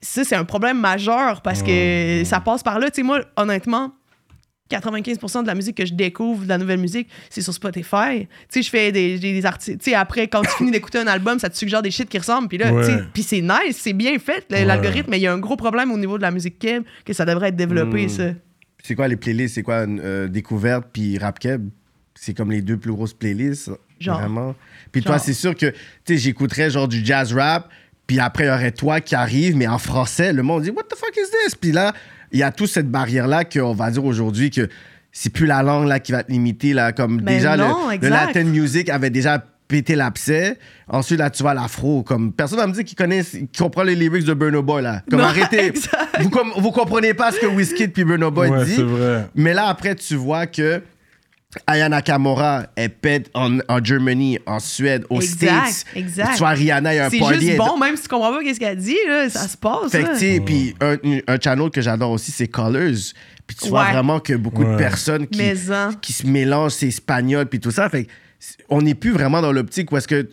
[0.02, 2.90] ça, c'est un problème majeur parce que ça passe par là.
[2.90, 3.92] Tu sais, moi, honnêtement,
[4.70, 8.22] 95% de la musique que je découvre, de la nouvelle musique, c'est sur Spotify.
[8.22, 9.78] Tu sais, je fais des, des, des articles.
[9.78, 12.18] Tu sais, après, quand tu finis d'écouter un album, ça te suggère des shit qui
[12.18, 12.48] ressemblent.
[12.48, 12.86] Puis là, Ouais.
[12.86, 14.66] tu sais, puis c'est nice, c'est bien fait, Ouais.
[14.66, 17.14] l'algorithme, mais il y a un gros problème au niveau de la musique keb que
[17.14, 18.10] ça devrait être développé, Mm.
[18.10, 18.24] ça.
[18.84, 19.56] C'est quoi les playlists?
[19.56, 21.70] C'est quoi euh, Découverte puis Rap Keb?
[22.16, 23.72] C'est comme les deux plus grosses playlists.
[24.00, 24.20] Genre.
[24.20, 24.56] Vraiment.
[24.92, 25.76] Puis toi, c'est sûr que tu
[26.06, 27.70] sais, j'écouterais genre du jazz rap,
[28.06, 30.84] puis après, il y aurait toi qui arrive, mais en français, le monde dit What
[30.84, 31.56] the fuck is this?
[31.56, 31.94] Puis là,
[32.32, 34.68] il y a toute cette barrière-là qu'on va dire aujourd'hui que
[35.12, 36.74] c'est plus la langue là, qui va te limiter.
[36.74, 38.10] Là, comme Ben déjà, le- non, le.
[38.10, 40.58] Latin music avait déjà pété l'abcès.
[40.88, 42.04] Ensuite, là, tu vois l'afro.
[42.04, 44.84] Comme personne va me dire qu'il connaît, qu'il comprend les lyrics de Burno Boy.
[44.84, 45.02] Là.
[45.10, 45.66] Comme Non, arrêtez.
[45.66, 46.22] exact.
[46.22, 48.76] Vous, com- vous comprenez pas ce que Wizkid puis Burno Boy Ouais, dit.
[48.76, 49.28] c'est vrai.
[49.36, 50.82] Mais là, après, tu vois que
[51.66, 55.86] Aya Nakamura, elle pète en, en Germany, en Suède, aux Exact, States.
[55.96, 56.34] exact.
[56.34, 58.44] Tu vois, Rihanna, il y a un C'est juste bon, même si tu comprends pas
[58.44, 59.92] qu'est-ce qu'elle dit, là, ça se passe.
[59.92, 60.14] Fait que, là.
[60.14, 60.98] tu sais, puis un,
[61.28, 63.14] un channel que j'adore aussi, c'est Colors.
[63.48, 65.42] Puis tu vois vraiment que beaucoup de personnes qui,
[66.02, 67.90] qui se mélangent, c'est espagnol, puis tout ça.
[67.90, 68.08] Fait
[68.70, 70.30] on n'est plus vraiment dans l'optique où est-ce que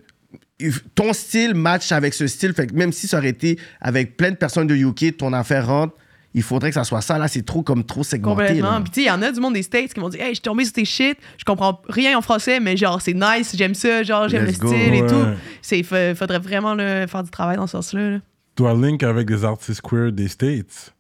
[0.95, 2.53] ton style match avec ce style.
[2.55, 5.69] Fait que même si ça aurait été avec plein de personnes de UK, ton affaire
[5.69, 5.95] rentre,
[6.35, 7.17] il faudrait que ça soit ça.
[7.19, 8.43] Là, c'est trop comme trop segmenté.
[8.47, 8.71] Complètement.
[8.73, 8.81] là.
[8.81, 10.31] Puis tu sais, il y en a du monde des States qui m'ont dit Hey,
[10.31, 13.55] je suis tombé sur tes shit, je comprends rien en français, mais genre, c'est nice,
[13.57, 14.67] j'aime ça, genre, j'aime le go.
[14.69, 15.07] style et Ouais.
[15.09, 15.25] tout.
[15.63, 18.11] C'est, fa- faudrait vraiment là, faire du travail dans ce sens-là.
[18.11, 18.19] là.
[18.57, 20.93] Toi, link avec des artistes queer des States?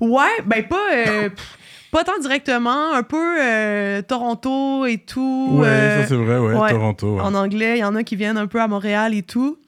[0.00, 0.76] Ouais, ben pas.
[0.94, 1.28] euh,
[1.92, 5.48] pas tant directement, un peu euh, Toronto et tout.
[5.60, 6.70] Ouais, euh, ça c'est vrai, ouais, ouais.
[6.70, 7.16] Toronto.
[7.16, 7.20] ouais.
[7.22, 9.58] En anglais, il y en a qui viennent un peu à Montréal et tout.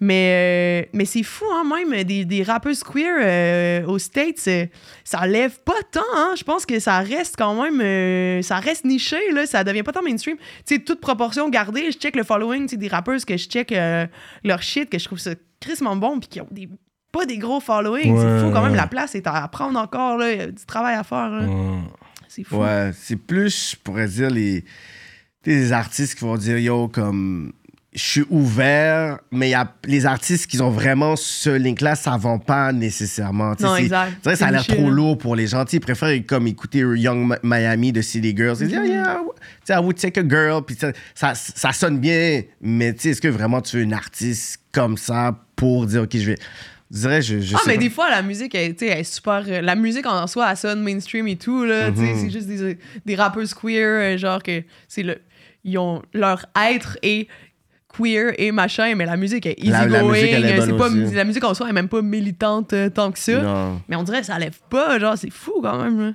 [0.00, 4.66] Mais, euh, mais c'est fou, hein, même des, des rappeuses queer euh, aux States, euh,
[5.04, 6.34] ça lève pas tant, hein.
[6.36, 9.92] Je pense que ça reste quand même, euh, ça reste niché, là, ça devient pas
[9.92, 10.36] tant mainstream.
[10.66, 13.48] Tu sais, toute proportion gardée, je check le following, tu sais, des rappeuses que je
[13.48, 14.06] check euh,
[14.42, 15.30] leur shit, que je trouve ça
[15.60, 16.68] crissement bon, puis qui ont des,
[17.12, 18.18] pas des gros followings.
[18.18, 18.76] c'est Ouais, fou quand même, ouais.
[18.76, 21.30] la place est à prendre encore, là, il y a du travail à faire.
[21.40, 21.78] Ouais.
[22.28, 22.56] C'est fou.
[22.56, 24.64] Ouais, c'est plus, je pourrais dire, les,
[25.44, 27.52] des artistes qui vont dire, yo, comme,
[27.94, 32.38] je suis ouvert, mais y a les artistes qui ont vraiment ce link-là, ça vend
[32.38, 33.54] pas nécessairement.
[33.60, 34.12] Non, exact.
[34.22, 35.64] c'est vrai, ça a l'air trop lourd pour les gens.
[35.72, 38.56] Ils préfèrent comme écouter Young Mi- Miami de City Girls.
[38.60, 38.86] Ils disent, Mm-hmm.
[38.86, 39.20] yeah,
[39.68, 40.62] yeah, I would- take a girl.
[40.64, 41.34] Puis ça, ça,
[41.72, 45.86] sonne bien, mais tu sais, est-ce que vraiment tu veux une artiste comme ça pour
[45.86, 46.38] dire, OK, je vais.
[46.90, 47.80] Je dirais, je, je Ah, sais mais pas.
[47.80, 49.42] des fois, la musique, elle, elle est super.
[49.48, 51.86] euh, la musique en soi, elle sonne mainstream et tout, là.
[51.86, 52.18] sais, Mhm.
[52.20, 55.18] C'est juste des, des rappeurs queer, euh, genre que c'est le.
[55.64, 56.02] Ils ont.
[56.12, 57.26] Leur être est
[57.96, 60.12] queer et machin, mais la musique est La- la easygoing.
[60.12, 61.14] musique, elle est euh, c'est pas, aussi.
[61.14, 63.40] la musique en soi est même pas militante euh, tant que ça.
[63.40, 63.80] Non.
[63.88, 66.00] Mais on dirait que ça lève pas, genre, c'est fou quand même.
[66.00, 66.12] là.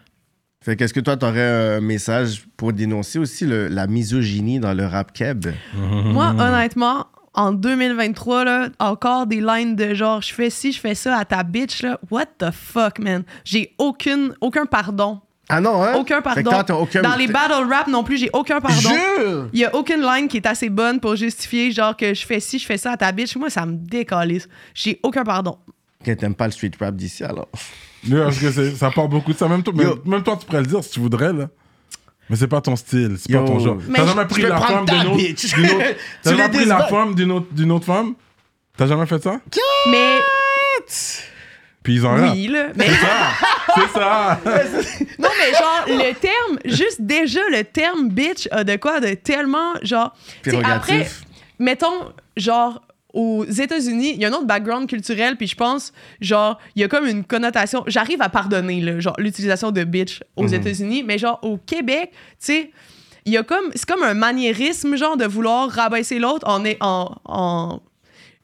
[0.64, 4.86] Fait qu'est-ce que toi, t'aurais un message pour dénoncer aussi le- la misogynie dans le
[4.86, 5.46] rap keb?
[5.76, 10.96] Moi, honnêtement, en 2023, là, encore des lines de genre, je fais ci, je fais
[10.96, 11.98] ça à ta bitch, là.
[12.12, 13.24] What the fuck, man?
[13.46, 15.22] J'ai aucune, aucun pardon.
[15.52, 15.94] Ah non, hein?
[15.96, 16.52] Aucun pardon.
[16.80, 18.78] aucun- Dans les battle rap non plus, j'ai aucun pardon.
[18.78, 19.48] Jure!
[19.52, 22.40] Il y a aucune line qui est assez bonne pour justifier, genre, que je fais
[22.40, 23.36] ci, je fais ça à ta bitch.
[23.36, 24.48] Moi, ça me décalisse.
[24.76, 25.58] J'ai aucun pardon.
[26.06, 27.50] Que t'aimes pas le street rap d'ici, alors.
[28.10, 29.48] Ouais, parce que ça part beaucoup de ça.
[29.48, 31.50] Même toi, même, même toi, tu pourrais le dire si tu voudrais, là.
[32.30, 33.78] Mais c'est pas ton style, c'est pas ton genre.
[33.88, 35.18] Mais T'as jamais pris la ta d'une autre.
[36.22, 36.88] T'as Tu jamais pris la disbats.
[36.88, 38.14] femme d'une autre, d'une autre femme?
[38.78, 39.40] T'as jamais fait ça?
[39.90, 40.20] Mais
[41.84, 42.68] Puis ils en oui, là.
[42.76, 48.76] Mais C'est ça non, mais genre, le terme, juste déjà, le terme bitch a de
[48.76, 50.14] quoi de tellement, genre.
[50.72, 51.08] Après,
[51.60, 52.82] mettons, genre.
[53.12, 56.86] Aux États-Unis, il y a un autre background culturel, puis je pense, genre, il y
[56.86, 57.84] a comme une connotation.
[57.88, 60.54] J'arrive à pardonner, là, genre, l'utilisation de bitch aux Mhm.
[60.54, 62.72] États-Unis, mais genre, au Québec, tu sais,
[63.26, 63.72] il y a comme.
[63.74, 67.80] C'est comme un maniérisme, genre, de vouloir rabaisser l'autre en, est- en, en.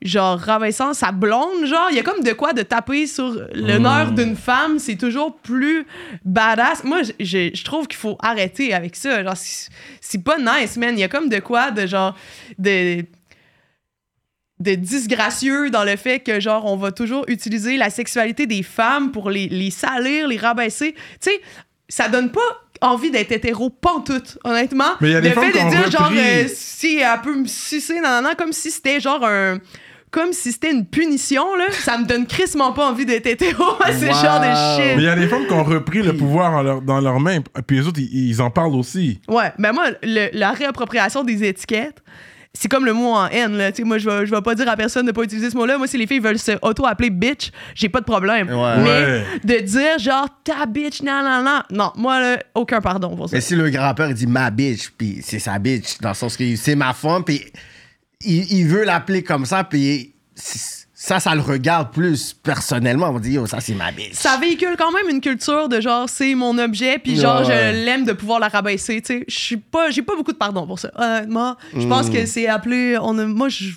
[0.05, 4.11] Genre, rabaissant sa blonde, genre, il y a comme de quoi de taper sur l'honneur
[4.11, 4.15] Mhm.
[4.15, 5.85] d'une femme, c'est toujours plus
[6.23, 6.83] badass.
[6.83, 9.23] Moi, je- trouve qu'il faut arrêter avec ça.
[9.23, 9.69] Genre, c'est
[10.01, 10.95] c'est pas nice, man.
[10.95, 12.15] Il y a comme de quoi de genre.
[12.59, 13.03] de
[14.61, 19.11] de disgracieux dans le fait que genre on va toujours utiliser la sexualité des femmes
[19.11, 20.93] pour les, les salir, les rabaisser.
[20.93, 21.41] Tu sais,
[21.89, 22.39] ça donne pas
[22.81, 24.93] envie d'être hétéro pantoute, honnêtement.
[25.01, 27.47] Mais il y a des le fait de dire genre euh, si elle peut me
[27.47, 29.59] sucer nan, nan, nan, comme si c'était genre un
[30.15, 33.91] comme si c'était une punition, là, ça me donne crissement pas envie d'être hétéro à
[33.91, 34.13] ce Wow.
[34.13, 35.03] genre de Mais il shit.
[35.03, 37.77] y a des femmes qui ont repris le pouvoir en leur- dans leurs mains, puis
[37.77, 39.19] les autres, ils, ils en parlent aussi.
[39.27, 42.01] Ouais, ben moi, le- la réappropriation des étiquettes,
[42.57, 43.69] c'est comme le mot en haine, là.
[43.73, 45.57] Tu sais, moi, je vais, je vais pas dire à personne de pas utiliser ce
[45.57, 45.77] mot-là.
[45.77, 48.47] Moi, si les filles veulent se auto-appeler bitch, j'ai pas de problème.
[48.47, 48.77] Ouais.
[48.77, 49.23] Mais Ouais.
[49.43, 53.35] de dire, genre, ta bitch, nan, nan, nan, non, moi, là, aucun pardon pour ça.
[53.35, 56.55] Mais si le grand-père dit ma bitch, puis c'est sa bitch, dans le sens que
[56.55, 57.41] c'est ma femme, puis
[58.21, 63.09] il, il veut l'appeler comme ça, puis ça, ça le regarde plus personnellement.
[63.09, 64.13] On va dire, yo, ça, c'est ma bitch.
[64.13, 67.45] ça véhicule quand même une culture de genre c'est mon objet puis genre Ouais.
[67.45, 70.37] je l'aime de pouvoir la rabaisser tu sais je suis pas j'ai pas beaucoup de
[70.37, 72.13] pardon pour ça honnêtement je pense Mm.
[72.13, 73.69] que c'est appelé on a- moi je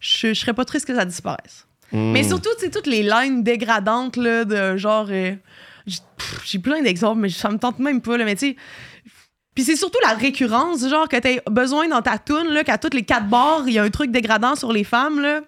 [0.00, 2.12] je serais pas triste que ça disparaisse Mm.
[2.12, 5.34] mais surtout tu sais toutes les lignes dégradantes là de genre euh,
[6.44, 8.56] j'ai plein d'exemples mais ça me tente même pas là mais tu sais
[9.54, 12.94] puis c'est surtout la récurrence, genre que t'as besoin dans ta toune, là, qu'à toutes
[12.94, 15.40] les quatre barres, il y a un truc dégradant sur les femmes, là.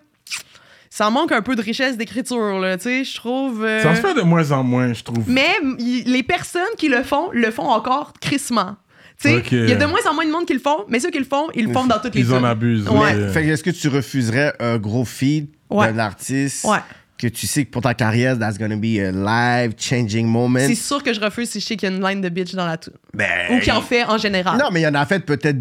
[0.90, 3.64] Ça manque un peu de richesse d'écriture, là, tu sais, je trouve...
[3.64, 5.24] euh, Ça se fait de moins en moins, je trouve.
[5.28, 8.76] mais y- les personnes qui le font, le font encore crissement.
[9.20, 11.00] Tu sais, il y a de moins en moins de monde qui le font, mais
[11.00, 12.44] ceux qui le font, ils le font dans toutes les Ils en tunes.
[12.46, 12.88] abusent.
[12.88, 12.98] Ouais.
[12.98, 13.28] ouais.
[13.30, 15.92] Fait que est-ce que tu refuserais un gros feed Ouais.
[15.92, 16.78] d'un artiste Ouais.
[17.18, 20.60] Que tu sais que pour ta carrière, that's gonna be a life-changing moment?
[20.60, 22.54] C'est sûr que je refuse si je sais qu'il y a une line de bitch
[22.54, 22.92] dans la tune.
[23.14, 24.58] Ben, Ou qui en fait en général.
[24.58, 25.58] Non, mais il y en a fait peut-être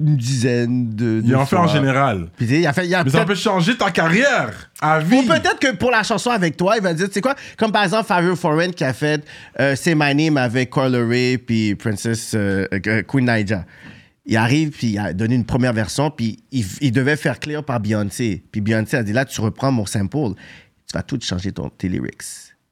[0.00, 1.20] une dizaine de.
[1.20, 2.28] De en fait en général.
[2.36, 2.86] Puis il a fait.
[2.86, 5.18] Il a Mais ça peut changer ta carrière à vie.
[5.18, 7.70] Ou peut-être que pour la chanson avec toi, il va dire, tu sais quoi, comme
[7.70, 9.24] par exemple Fabio Foreign qui a fait
[9.60, 13.64] euh, Say My Name avec Carla Ray puis Princess euh, euh, Queen Naija.
[14.26, 17.80] Il arrive, puis il a donné une première version, puis il, devait faire clear par
[17.80, 18.42] Beyoncé.
[18.50, 20.34] Puis Beyoncé a dit, là, tu reprends mon sample,
[20.86, 22.22] tu vas tout changer ton, tes lyrics.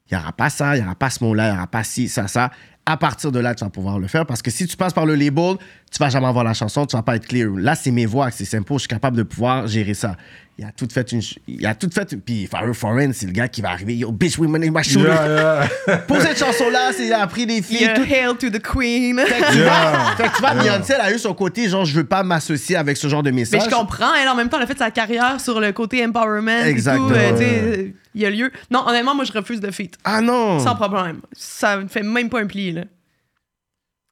[0.09, 1.83] Il n'y aura pas ça, il n'y aura pas ce mot-là, il n'y aura pas
[1.83, 2.51] ci, ça, ça.
[2.85, 5.05] À partir de là, tu vas pouvoir le faire, parce que si tu passes par
[5.05, 5.57] le label,
[5.93, 7.51] tu vas jamais avoir la chanson, tu vas pas être clear.
[7.55, 10.15] Là, c'est mes voix, c'est simple, je suis capable de pouvoir gérer ça.
[10.57, 11.21] Il a tout fait une...
[11.47, 12.15] Il a tout fait...
[12.15, 15.07] Puis Fabio Foreign, c'est le gars qui va arriver, yo, bitch, we money, my shooter.
[15.07, 15.97] Yeah, yeah.
[16.07, 17.81] Pour cette chanson-là, c'est- il a pris des filles.
[17.81, 19.19] Yeah, tout- Hail to the Queen.
[19.19, 21.95] Fait que tu vois, fait que tu Beyoncé, elle a eu son côté, genre, je
[21.95, 23.63] veux pas m'associer avec ce genre de Mais message.
[23.65, 26.49] je comprends, elle, en même temps, elle a fait sa carrière sur le côté empowerment
[26.65, 27.09] Exactement.
[27.09, 27.15] et tout.
[27.17, 27.43] euh, tu
[27.83, 28.51] sais, il y a lieu.
[28.69, 29.97] Non, honnêtement, moi, je refuse de feat.
[30.03, 30.59] Ah non!
[30.59, 31.21] Sans problème.
[31.31, 32.83] Ça me fait même pas un pli, là.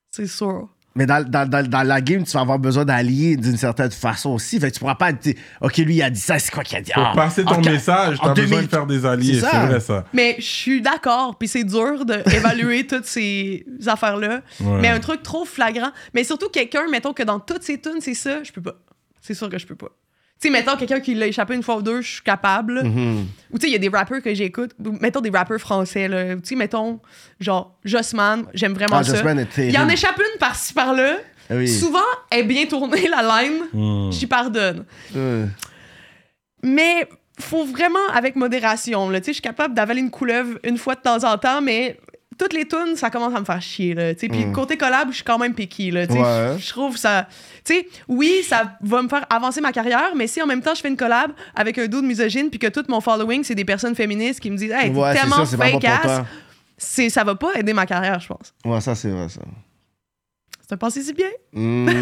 [0.09, 0.69] C'est sûr.
[0.93, 4.31] Mais dans, dans, dans, dans la game, tu vas avoir besoin d'allier d'une certaine façon
[4.31, 4.59] aussi.
[4.59, 6.77] Fait que tu pourras pas dire, OK, lui, il a dit ça, c'est quoi qu'il
[6.77, 6.91] a dit?
[6.93, 8.65] Pour Ah, passer ton message, en t'as besoin 2000.
[8.65, 9.39] de faire des alliés.
[9.39, 10.03] C'est vrai, ça.
[10.13, 14.41] Mais je suis d'accord, puis c'est dur d'évaluer toutes ces affaires-là.
[14.59, 14.81] Ouais.
[14.81, 15.91] Mais un truc trop flagrant.
[16.13, 18.75] Mais surtout quelqu'un, mettons que dans toutes ces tunes, c'est ça, je peux pas.
[19.21, 19.89] C'est sûr que je peux pas.
[20.41, 22.81] Tu sais, mettons quelqu'un qui l'a échappé une fois ou deux, je suis capable.
[22.83, 23.27] Mhm.
[23.51, 24.71] Ou tu sais, il y a des rappeurs que j'écoute.
[24.83, 26.33] ou Mettons des rappeurs français, là.
[26.35, 26.99] Tu sais, mettons,
[27.39, 29.13] genre, Jossman, j'aime vraiment Ah, ça.
[29.15, 31.17] Jossman est Il y en échappe une par-ci, par-là.
[31.47, 31.67] Ah oui.
[31.67, 31.99] Souvent,
[32.31, 33.61] elle est bien tournée, la line.
[33.71, 34.11] Hmm.
[34.11, 34.85] J'y pardonne.
[36.63, 37.07] Mais
[37.39, 39.09] faut vraiment avec modération.
[39.09, 39.19] Là.
[39.19, 41.99] Tu sais, Je suis capable d'avaler une couleuvre une fois de temps en temps, mais
[42.41, 43.93] toutes les tunes, ça commence à me faire chier.
[43.93, 44.13] Là.
[44.15, 45.53] Puis côté collab, je suis quand même.
[45.57, 46.05] Là.
[46.09, 46.57] Ouais.
[46.59, 47.27] Je trouve ça...
[47.63, 50.81] Sais, oui, ça va me faire avancer ma carrière, mais si en même temps je
[50.81, 53.93] fais une collab avec un dude misogyne puis que tout mon following, c'est des personnes
[53.95, 56.25] féministes qui me disent «Hey, t'es Ouais, c'est tellement fake ass toi.»,
[56.77, 58.53] c'est- ça va pas aider ma carrière, je pense.
[58.65, 59.41] Ouais, ça, c'est vrai, ça.
[60.71, 61.27] C'est un pensée si bien.
[61.51, 61.85] Mm.
[61.85, 61.93] Ouais,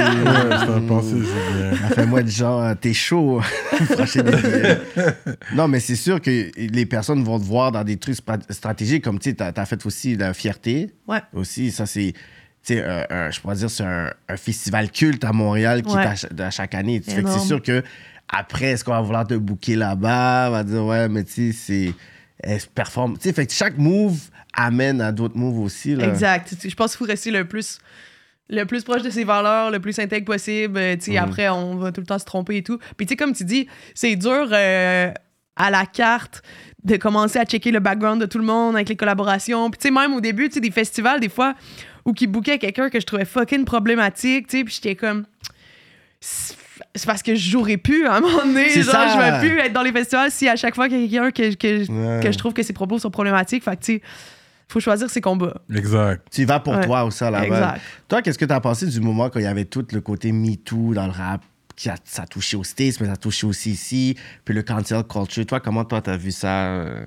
[0.60, 1.76] c'est un pensée, c'est bien.
[1.90, 3.42] Ça fait moi de genre, euh, t'es chaud.
[5.56, 8.18] Non, mais c'est sûr que les personnes vont te voir dans des trucs
[8.50, 10.92] stratégiques, comme tu sais, t'as as fait aussi la fierté.
[11.08, 11.22] Ouais.
[11.34, 12.14] Aussi, ça, c'est.
[12.64, 15.96] Tu sais, un- un- je pourrais dire, c'est un, un festival culte à Montréal qui
[15.96, 16.04] Ouais.
[16.04, 17.02] est à, cha- à chaque année.
[17.04, 17.40] Fait que Énorme.
[17.40, 17.82] c'est sûr que
[18.28, 20.50] après, est-ce qu'on va vouloir te booker là-bas?
[20.50, 21.94] On va dire, ouais, mais tu sais, c'est.
[22.42, 23.18] Elle se performe.
[23.18, 24.20] Tu sais, fait que chaque move
[24.54, 25.96] amène à d'autres moves aussi.
[25.96, 26.08] Là.
[26.08, 26.54] Exact.
[26.64, 27.80] Je pense qu'il faut rester le plus,
[28.50, 30.78] le plus proche de ses valeurs, le plus intègre possible.
[30.80, 32.80] Euh, tu sais, Après, on va tout le temps se tromper et tout.
[32.98, 35.12] Puis, tu sais, comme tu dis, c'est dur euh,
[35.56, 36.42] à la carte
[36.84, 39.70] de commencer à checker le background de tout le monde avec les collaborations.
[39.70, 41.54] Puis, tu sais, même au début, tu sais, des festivals, des fois,
[42.06, 45.26] où qui bookaient quelqu'un que je trouvais fucking problématique, tu sais, puis j'étais comme.
[46.22, 48.70] C'est parce que je jouerais plus à un moment donné.
[48.70, 49.08] Genre, ça.
[49.10, 51.32] je vais plus être dans les festivals si à chaque fois qu'il y a quelqu'un
[51.32, 52.24] que, que, Ouais.
[52.24, 53.64] que je trouve que ses propos sont problématiques.
[53.64, 54.02] Fait que, tu sais,
[54.70, 55.62] faut choisir ses combats.
[55.74, 56.26] Exact.
[56.32, 56.86] Tu y vas pour Ouais.
[56.86, 57.48] toi aussi à la base.
[57.50, 57.82] Exact.
[58.08, 60.32] Toi, qu'est-ce que tu as pensé du moment quand il y avait tout le côté
[60.32, 61.42] MeToo dans le rap,
[61.76, 64.16] qui a, ça a touché aux States, mais ça a touché aussi ici,
[64.46, 65.46] puis le cancel culture?
[65.46, 66.68] Toi, comment toi, t'as vu ça?
[66.68, 67.06] euh?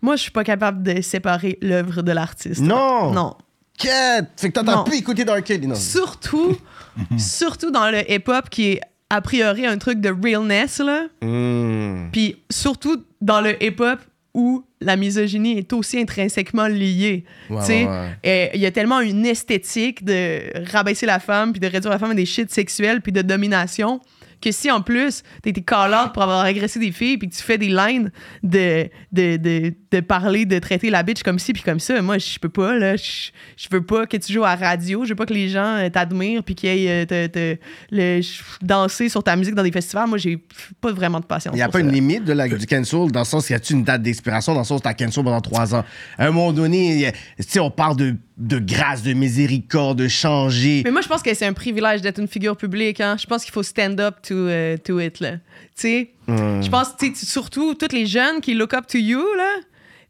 [0.00, 2.60] Moi, je suis pas capable de séparer l'œuvre de l'artiste.
[2.60, 3.12] Non!
[3.12, 3.36] Non.
[3.78, 4.28] Quête!
[4.36, 4.84] Fait que Non.
[4.84, 5.64] pu écouter Dark Kid.
[5.66, 5.74] Non?
[5.76, 6.56] Surtout,
[7.18, 11.04] surtout dans le hip-hop qui est a priori un truc de realness, là.
[11.20, 12.08] Hmm.
[12.10, 14.00] Puis surtout dans le hip-hop
[14.34, 17.24] où la misogynie est aussi intrinsèquement liée.
[17.50, 18.08] Ouais, Tu sais, ouais, ouais.
[18.24, 20.40] et il y a tellement une esthétique de
[20.72, 24.00] rabaisser la femme puis de réduire la femme à des shit sexuels puis de domination
[24.42, 27.34] que si en plus t'as été call out pour avoir agressé des filles puis que
[27.34, 28.10] tu fais des lines
[28.42, 32.18] de, de, de, de parler, de traiter la bitch comme ci puis comme ça, moi
[32.18, 35.10] je peux pas là, je je veux pas que tu joues à la radio, je
[35.10, 37.56] veux pas que les gens euh, t'admirent puis qu'ils aillent euh, te, te-
[37.90, 38.20] le-
[38.60, 40.08] danser sur ta musique dans des festivals.
[40.08, 40.38] Moi j'ai
[40.80, 41.54] pas vraiment de patience.
[41.54, 41.84] Il n'y a pas ça.
[41.84, 44.52] une limite de la, du cancel dans le sens qu'il y a une date d'expiration,
[44.54, 45.84] dans le sens où tu as cancel pendant trois ans.
[46.18, 47.12] À un moment donné, y
[47.42, 50.82] sais, on parle de, de grâce, de miséricorde, de changer.
[50.84, 53.00] Mais moi, je pense que c'est un privilège d'être une figure publique.
[53.00, 53.16] Hein.
[53.18, 55.20] Je pense qu'il faut stand up to, euh, to it.
[55.20, 55.36] Là.
[55.74, 59.56] Sais, je pense, surtout, tous les jeunes qui look up to you, là,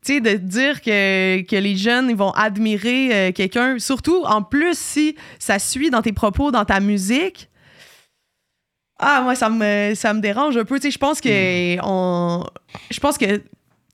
[0.04, 4.42] tu sais, de dire que, que les jeunes ils vont admirer euh, quelqu'un, surtout en
[4.42, 7.48] plus si ça suit dans tes propos, dans ta musique.
[8.98, 10.78] Ah, moi, ça me, ça me dérange un peu.
[10.80, 12.44] Je pense que on,
[12.90, 13.42] je pense que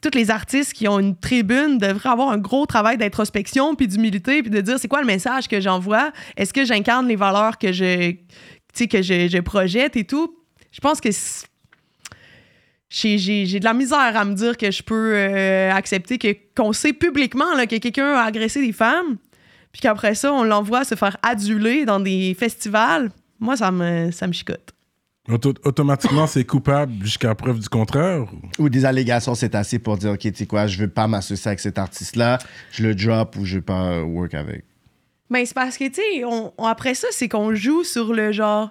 [0.02, 4.42] tous les artistes qui ont une tribune devraient avoir un gros travail d'introspection puis d'humilité
[4.42, 6.12] puis de dire c'est quoi le message que j'envoie?
[6.36, 8.12] Est-ce que j'incarne les valeurs que je
[8.86, 10.36] que je, je projette et tout?
[10.70, 11.46] Je pense que c'est-
[12.90, 16.28] j'ai, j'ai, j'ai de la misère à me dire que je peux euh, accepter que
[16.56, 19.16] qu'on sait publiquement là, que quelqu'un a agressé des femmes
[19.72, 23.10] puis qu'après ça on l'envoie se faire aduler dans des festivals.
[23.40, 24.72] Moi ça me ça me chicote
[25.30, 28.24] Auto- automatiquement, c'est coupable jusqu'à preuve du contraire.
[28.58, 31.06] ou- Ou des allégations, c'est assez pour dire, OK, tu sais quoi, je veux pas
[31.06, 32.38] m'associer avec cet artiste-là,
[32.72, 34.64] je le drop ou je veux pas work avec.
[35.30, 38.32] Ben, c'est parce que, tu sais, on, on- après ça, c'est qu'on joue sur le
[38.32, 38.70] genre.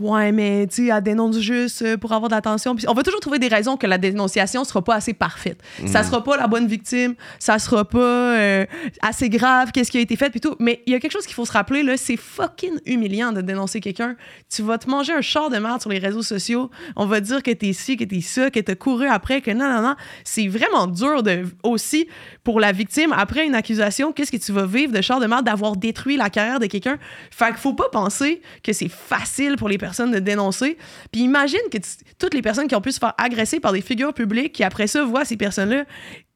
[0.00, 2.74] Ouais, mais tu sais, elle dénonce juste euh, pour avoir de l'attention.
[2.74, 5.62] Puis on va toujours trouver des raisons que la dénonciation sera pas assez parfaite.
[5.86, 8.66] Ça sera pas la bonne victime, ça sera pas euh,
[9.00, 10.56] assez grave, qu'est-ce qui a été fait, puis tout.
[10.58, 13.42] Mais il y a quelque chose qu'il faut se rappeler, là, c'est fucking humiliant de
[13.42, 14.16] dénoncer quelqu'un.
[14.52, 16.70] Tu vas te manger un char de merde sur les réseaux sociaux.
[16.96, 19.68] On va dire que t'es ci, que t'es ça, que t'as couru après, que non,
[19.68, 19.94] non, non.
[20.24, 22.08] C'est vraiment dur de, aussi
[22.42, 25.44] pour la victime, après une accusation, qu'est-ce que tu vas vivre de char de merde
[25.44, 26.98] d'avoir détruit la carrière de quelqu'un?
[27.30, 30.76] Fait qu'il faut pas penser que c'est facile pour les personnes de dénoncer.
[31.10, 31.78] Puis imagine que
[32.18, 34.86] toutes les personnes qui ont pu se faire agresser par des figures publiques qui après
[34.86, 35.84] ça voient ces personnes-là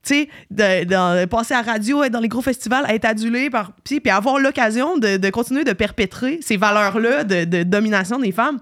[0.03, 3.05] tu sais, de, de- de passer à la radio, être dans les gros festivals, être
[3.05, 3.73] adulé par.
[3.83, 8.61] Puis, puis avoir l'occasion de, de continuer de perpétrer ces valeurs-là de, domination des femmes.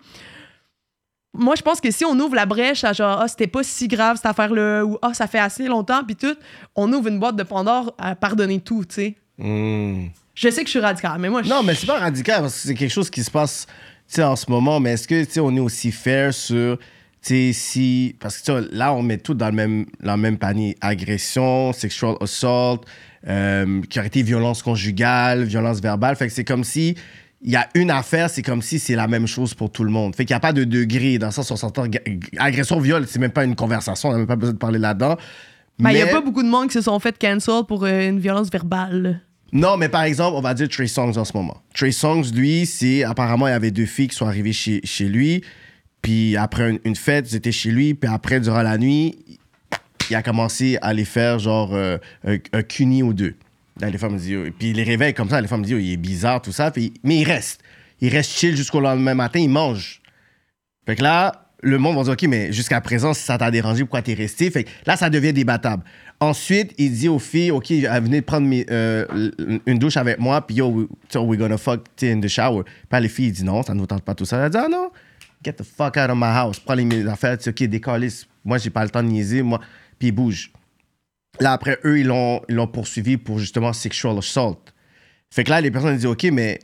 [1.37, 3.89] Moi, je pense que si on ouvre la brèche à genre, ah, c'était pas si
[3.89, 6.35] grave cette affaire-là, ou ah, ça fait assez longtemps, puis tout,
[6.77, 9.15] on ouvre une boîte de Pandore à pardonner tout, tu sais.
[10.35, 12.55] Je sais que je suis radical, mais moi, je Non, mais c'est pas radical parce
[12.55, 13.67] que c'est quelque chose qui se passe
[14.23, 14.81] en ce moment.
[14.81, 16.79] Mais est-ce que on est aussi fair sur.
[17.23, 20.77] Si, parce que là, on met tout dans le même, dans le même panier.
[20.83, 22.83] Agression, sexual assault,
[23.27, 26.17] euh, qui aurait été violence conjugale, violence verbale.
[26.17, 26.97] Fait que c'est comme si
[27.41, 29.91] il y a une affaire, c'est comme si c'est la même chose pour tout le
[29.91, 30.15] monde.
[30.15, 31.19] Fait qu'il n'y a pas de degré.
[31.19, 31.85] Dans le sens on s'entend.
[32.39, 34.11] Agression, viol, c'est même pas une conversation.
[34.11, 35.17] On n'a même pas besoin de parler là-dedans.
[35.79, 38.09] Ben, il y a pas beaucoup de monde qui se sont fait cancel pour euh,
[38.09, 39.21] une violence verbale.
[39.55, 41.63] Non, mais par exemple, on va dire Trey Songs en ce moment.
[41.75, 45.45] Trey Songs, lui, c'est apparemment, il y avait deux filles qui sont arrivées chez, lui.
[46.03, 47.95] Puis après une, fête, ils chez lui.
[47.95, 49.17] Puis après, durant la nuit,
[50.11, 53.37] il a commencé à les faire genre euh, un, un cuni ou deux.
[53.81, 55.41] Les femmes me disent, puis il les réveille comme ça.
[55.41, 56.73] Les femmes me disent, il est bizarre, tout ça.
[57.05, 57.63] Mais il reste.
[58.01, 60.03] Il reste chill jusqu'au lendemain matin, il mange.
[60.85, 63.85] Fait que là, le monde va dire, OK, mais jusqu'à présent, si ça t'a dérangé,
[63.85, 64.51] pourquoi t'es resté?
[64.51, 65.85] Fait que là, ça devient débattable.
[66.21, 69.31] Ensuite, il dit aux filles, OK, venez prendre euh,
[69.67, 72.63] une douche avec moi, puis yo, we, we're gonna fuck in the shower.
[72.89, 74.45] Puis les filles, disent non, ça ne nous tente pas tout ça.
[74.45, 74.91] Elle dit, ah non,
[75.45, 76.59] get the fuck out of my house.
[76.61, 78.27] Prends les affaires, tu OK, décalisse.
[78.45, 79.61] Moi, j'ai pas le temps de niaiser, moi.
[79.99, 80.51] Puis ils bougent.
[81.41, 84.63] Là, après, eux, ils l'ont ils l'ont poursuivi pour justement sexual assault.
[85.31, 86.61] Fait que là, les personnes disent, OK, mais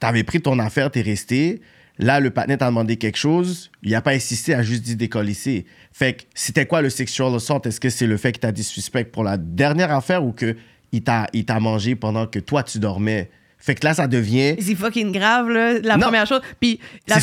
[0.00, 1.60] t'avais pris ton affaire, t'es resté.
[1.98, 5.66] Là, le partenaire t'a demandé quelque chose, il a pas insisté à juste dire décollisser.
[5.92, 7.60] Fait que c'était quoi le sexual assault?
[7.64, 10.56] Est-ce que c'est le fait qu'il t'a dit suspect pour la dernière affaire ou que
[10.92, 13.30] il t'a mangé pendant que toi tu dormais?
[13.58, 14.56] Fait que là, ça devient.
[14.58, 16.06] C'est fucking grave, là, la Non.
[16.06, 16.40] première chose.
[16.60, 17.14] Puis C'est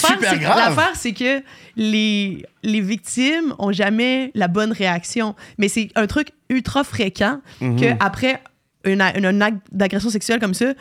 [0.41, 1.41] l'affaire, c'est que
[1.76, 5.36] les, les victimes ont jamais la bonne réaction.
[5.58, 7.80] Mais c'est un truc ultra fréquent Mhm.
[7.80, 8.41] que après
[8.86, 10.74] une, une- un acte d'agression sexuelle comme ça,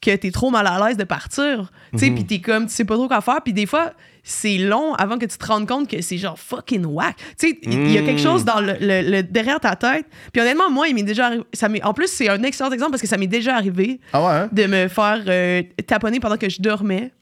[0.00, 1.70] que t'es trop mal à l'aise de partir.
[1.92, 2.14] Tu sais, Mhm.
[2.14, 3.40] puis t'es comme, tu sais pas trop quoi faire.
[3.42, 3.92] Puis des fois,
[4.22, 7.16] c'est long avant que tu te rendes compte que c'est genre fucking whack.
[7.38, 8.22] Tu sais, il y a quelque Mhm.
[8.24, 10.06] chose dans le, le- le- derrière ta tête.
[10.32, 11.44] Puis honnêtement, moi, il m'est déjà arrivé.
[11.54, 14.32] Ça en plus, c'est un excellent exemple parce que ça m'est déjà arrivé Ah ouais,
[14.32, 14.48] hein?
[14.52, 17.12] de me faire euh, taponner pendant que je dormais.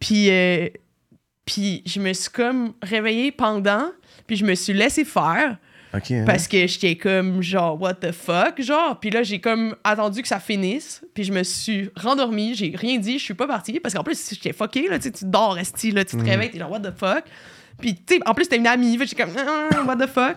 [0.00, 0.68] Puis, euh,
[1.44, 3.90] puis je me suis comme réveillée pendant,
[4.26, 5.56] puis je me suis laissé faire
[5.92, 6.24] Hein?
[6.26, 8.98] parce que j'étais comme genre what the fuck genre.
[9.00, 11.02] Puis là j'ai comme attendu que ça finisse.
[11.14, 12.54] Puis je me suis rendormie.
[12.54, 13.18] J'ai rien dit.
[13.18, 13.80] Je suis pas partie.
[13.80, 14.98] Parce qu'en plus j'étais fucké là.
[14.98, 16.04] Tu dors esti là.
[16.04, 17.24] Tu te réveilles t'es genre what the fuck.
[17.78, 18.98] Puis tu sais en plus t'es une amie.
[18.98, 19.34] J'étais comme
[19.86, 20.36] what the fuck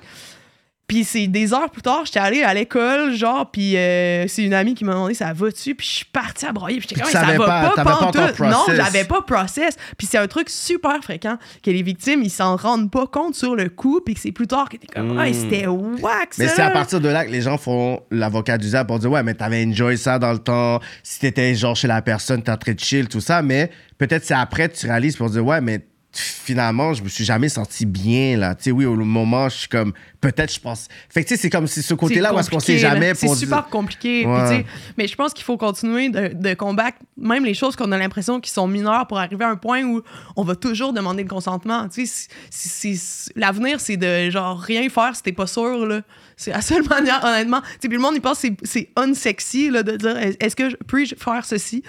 [0.91, 4.53] Puis c'est des heures plus tard, j'étais allée à l'école, genre, puis euh, c'est une
[4.53, 7.09] amie qui m'a demandé ça va-tu, puis je suis partie à broyer, puis j'étais comme
[7.09, 8.41] ça va pas, pas, pas pantoute.
[8.41, 9.77] encore Non, j'avais pas process.
[9.97, 13.55] Puis c'est un truc super fréquent que les victimes, ils s'en rendent pas compte sur
[13.55, 16.61] le coup, puis que c'est plus tard que t'es comme, ouais, c'était whack, Mais c'est
[16.61, 19.33] à partir de là que les gens font l'avocat du diable pour dire ouais mais
[19.33, 20.81] t'avais enjoy ça dans le temps.
[21.03, 23.41] Si t'étais genre chez la personne t'es en train de chill tout ça.
[23.41, 27.23] Mais peut-être c'est après que tu réalises pour dire ouais mais finalement je me suis
[27.23, 30.87] jamais senti bien là tu sais oui au moment je suis comme peut-être je pense
[31.09, 33.27] fait que tu sais c'est comme ce côté là où est-ce qu'on sait jamais C'est
[33.33, 34.25] super dire compliqué.
[34.25, 34.65] Ouais.
[34.97, 38.39] mais je pense qu'il faut continuer de, de combattre même les choses qu'on a l'impression
[38.39, 40.01] qui sont mineures pour arriver à un point où
[40.35, 41.87] on va toujours demander le consentement.
[41.87, 45.85] Tu sais, si- si- si- l'avenir, c'est de genre rien faire si t'es pas sûr.
[45.85, 46.01] là.
[46.35, 47.61] C'est la seule manière, honnêtement.
[47.61, 50.69] Tu sais, puis le monde, il pense que c'est- unsexy là, de dire est-ce que
[50.69, 51.83] je peux faire ceci?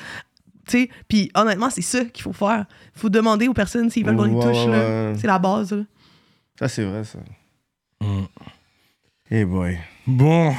[0.66, 2.66] Tu sais, puis honnêtement, c'est ça qu'il faut faire.
[2.94, 4.66] Il faut demander aux personnes s'ils veulent qu'on les touche.
[4.66, 5.14] là.
[5.16, 5.72] C'est la base.
[5.72, 5.82] là.
[6.58, 7.18] ça c'est vrai ça
[8.00, 8.24] Mm.
[9.30, 10.52] hey boy Bon,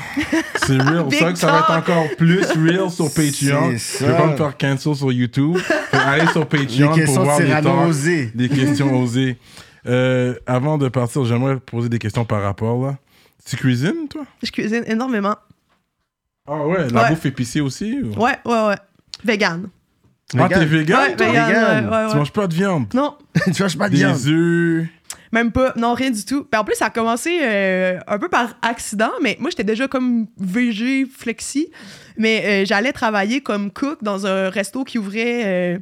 [0.66, 1.06] c'est real.
[1.12, 3.72] C'est vrai que ça va être encore plus real sur Patreon.
[3.76, 5.58] Je vais pas me faire cancel sur YouTube.
[5.58, 9.38] Fait Allez sur les Patreon pour voir de des Cyrano talks, osé des questions osées.
[9.86, 12.98] Euh, avant de partir, j'aimerais poser des questions par rapport là.
[13.46, 14.24] Tu cuisines, toi?
[14.42, 15.36] Je cuisine énormément.
[16.48, 17.10] Ah ouais, la Ouais.
[17.10, 18.00] bouffe épicée aussi?
[18.02, 18.78] ou- Ouais, ouais, ouais.
[19.26, 19.68] Vegan.
[20.40, 21.28] Ah, t'es vegan, Ouais, toi?
[21.28, 22.94] vegan, ouais, ouais, Tu manges pas de viande?
[22.94, 23.16] Non,
[23.54, 24.88] tu manges pas de viande Des œufs?
[25.32, 25.74] même pas.
[25.76, 26.44] Non, rien du tout.
[26.44, 29.88] Puis en plus, ça a commencé euh, un peu par accident, mais moi, j'étais déjà
[29.88, 31.72] comme VG flexi.
[32.18, 35.80] Mais euh, j'allais travailler comme cook dans un resto qui ouvrait euh,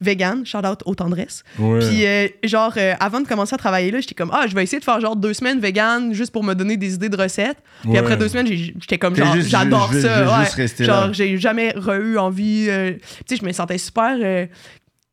[0.00, 1.42] vegan, shout out aux tendresses.
[1.58, 1.78] Ouais.
[1.80, 4.62] Puis euh, genre, euh, avant de commencer à travailler là, j'étais comme, ah, je vais
[4.62, 7.58] essayer de faire genre deux semaines vegan juste pour me donner des idées de recettes.
[7.82, 7.98] Puis Ouais.
[7.98, 10.24] après deux semaines, j'étais comme, genre, j'adore ça.
[10.24, 10.44] je ouais.
[10.44, 12.66] juste rester genre, j'ai jamais re-eu envie.
[12.68, 12.92] euh,
[13.26, 14.16] tu sais, je me sentais super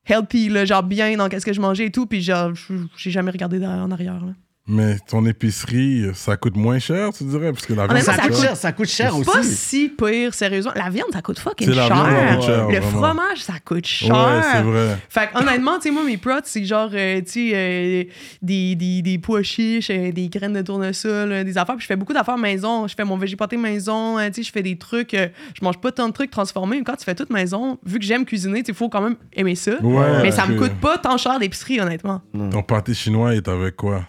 [0.05, 2.05] healthy, là, genre bien dans qu'est-ce que je mangeais et tout.
[2.05, 2.51] Puis genre,
[2.97, 4.15] j'ai jamais regardé en arrière.
[4.15, 4.33] Là.
[4.65, 7.51] Mais ton épicerie, ça coûte moins cher, tu dirais?
[7.51, 9.55] Parce que la viande, Honnêtement, ça ça coûte cher ça coûte cher C'est pas aussi
[9.55, 10.71] si pire, sérieusement.
[10.75, 11.95] La viande, ça coûte fucking la cher.
[11.95, 12.89] viande, ça coûte cher, Le vraiment.
[12.89, 14.15] fromage, ça coûte cher.
[14.15, 14.97] Ouais, c'est vrai.
[15.09, 18.03] Fait que, honnêtement, tu sais, moi, mes prods, c'est genre, euh, tu sais, euh,
[18.41, 21.75] des, des, des pois chiches, euh, des graines de tournesol, euh, des affaires.
[21.75, 22.87] Puis je fais beaucoup d'affaires maison.
[22.87, 25.13] Je fais mon végépaté maison, tu sais, je fais des trucs.
[25.13, 25.27] euh,
[25.59, 26.77] je mange pas tant de trucs transformés.
[26.77, 29.01] Mais quand tu fais tout maison, vu que j'aime cuisiner, tu sais, il faut quand
[29.01, 29.73] même aimer ça.
[29.81, 32.21] Ouais, mais ça me coûte pas tant cher d'épicerie, honnêtement.
[32.49, 34.05] Ton pâté chinois est avec quoi?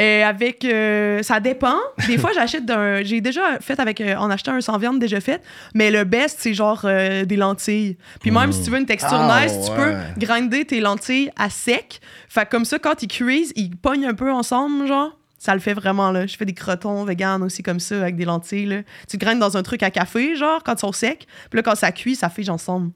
[0.00, 0.64] Euh, avec.
[0.64, 1.76] euh, ça dépend.
[2.06, 3.02] Des fois, j'achète d'un.
[3.02, 4.00] J'ai déjà fait avec.
[4.00, 5.42] euh, en achetant un sans viande déjà fait.
[5.74, 7.96] Mais le best, c'est genre euh, des lentilles.
[8.20, 9.76] Puis même si tu veux une texture Ah, nice, tu ouais.
[9.76, 12.00] peux grinder tes lentilles à sec.
[12.28, 15.18] Fait que comme ça, quand ils cuisent, ils pognent un peu ensemble, genre.
[15.40, 16.26] Ça le fait vraiment, là.
[16.26, 18.76] Je fais des crotons vegan aussi comme ça, avec des lentilles, là.
[19.08, 21.26] Tu grindes dans un truc à café, genre, quand ils sont secs.
[21.50, 22.90] Puis là, quand ça cuit, ça fige ensemble.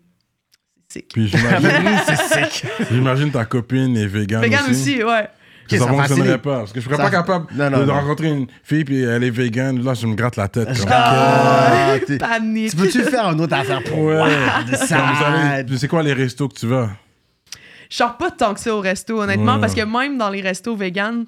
[0.89, 1.71] Puis j'imagine,
[2.07, 5.27] c'est sec j'imagine ta copine est vegan, Vegan aussi, ouais.
[5.69, 6.59] Que ça ça fonctionnerait pas.
[6.61, 7.95] Parce que je serais Ça- pas capable Non, non, de non.
[7.95, 9.83] rencontrer une fille puis elle est vegan.
[9.83, 10.67] Là, je me gratte la tête.
[10.79, 12.71] Comme, Ah, t'es- Panique.
[12.71, 15.67] tu peux-tu faire une autre affaire pour Ouais.
[15.77, 16.91] c'est quoi les restos que tu vas?
[17.91, 19.61] Je sors pas tant que ça au resto, honnêtement, Ouais.
[19.61, 21.27] parce que même dans les restos vegan,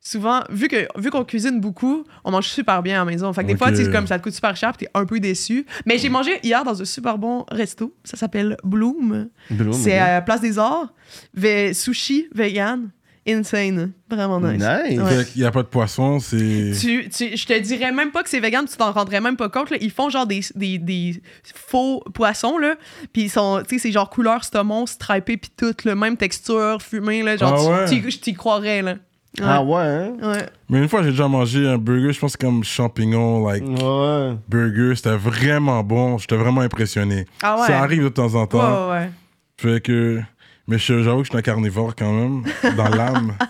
[0.00, 3.32] souvent, vu que vu qu'on cuisine beaucoup, on mange super bien à la maison.
[3.32, 3.58] Fait que des Ok.
[3.58, 5.64] fois, tu sais, comme ça te coûte super cher, puis t'es un peu déçu.
[5.86, 7.94] Mais j'ai mangé hier dans un super bon resto.
[8.02, 9.28] Ça s'appelle Bloom.
[9.50, 10.92] Bloom, C'est à Place des Arts.
[11.38, 12.90] Ve- sushi vegan.
[13.26, 13.92] Insane.
[14.10, 14.60] Vraiment nice.
[14.60, 14.98] Nice.
[15.00, 15.16] Ouais.
[15.24, 16.72] Fait qu'il y a pas de poisson, c'est.
[16.80, 19.48] Tu, tu- je te dirais même pas que c'est vegan, tu t'en rendrais même pas
[19.48, 19.70] compte.
[19.70, 19.76] là.
[19.80, 21.22] Ils font genre des, des, des
[21.54, 22.74] faux poissons, là.
[23.12, 26.82] Puis ils sont, tu sais, c'est genre couleur saumon, stripé, puis tout, le même texture,
[26.82, 27.36] fumé, là.
[27.36, 28.02] Genre, Ah tu- ouais?
[28.02, 28.92] tu- je t'y croirais, là.
[29.38, 29.46] Ouais.
[29.48, 30.12] Ah ouais, hein?
[30.20, 30.46] Ouais.
[30.68, 34.36] Mais une fois, j'ai déjà mangé un burger, je pense que comme champignon, like Ouais.
[34.48, 34.94] burger.
[34.96, 36.18] C'était vraiment bon.
[36.18, 37.24] J'étais vraiment impressionné.
[37.42, 37.66] Ah ouais.
[37.68, 38.90] Ça arrive de temps en temps.
[38.90, 39.10] Ouais, ouais.
[39.56, 40.20] Fait que.
[40.68, 42.42] Mais je- j'avoue que je suis un carnivore quand même,
[42.76, 43.32] dans l'âme.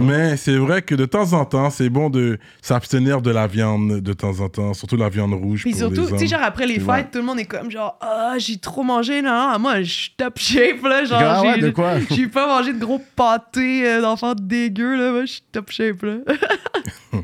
[0.00, 4.00] Mais c'est vrai que de temps en temps, c'est bon de s'abstenir de la viande
[4.00, 5.62] de temps en temps, surtout la viande rouge.
[5.62, 7.96] Puis pour surtout, tu sais, genre après les fêtes, tout le monde est comme genre,
[8.02, 11.04] ah, j'ai trop mangé, non, moi, je suis top shape, là.
[11.06, 11.94] Genre, Ah ouais, j'ai- de quoi?
[12.10, 15.12] J'ai pas mangé de gros pâtés euh, d'enfants dégueux, là.
[15.12, 16.16] Moi, je suis top shape, là.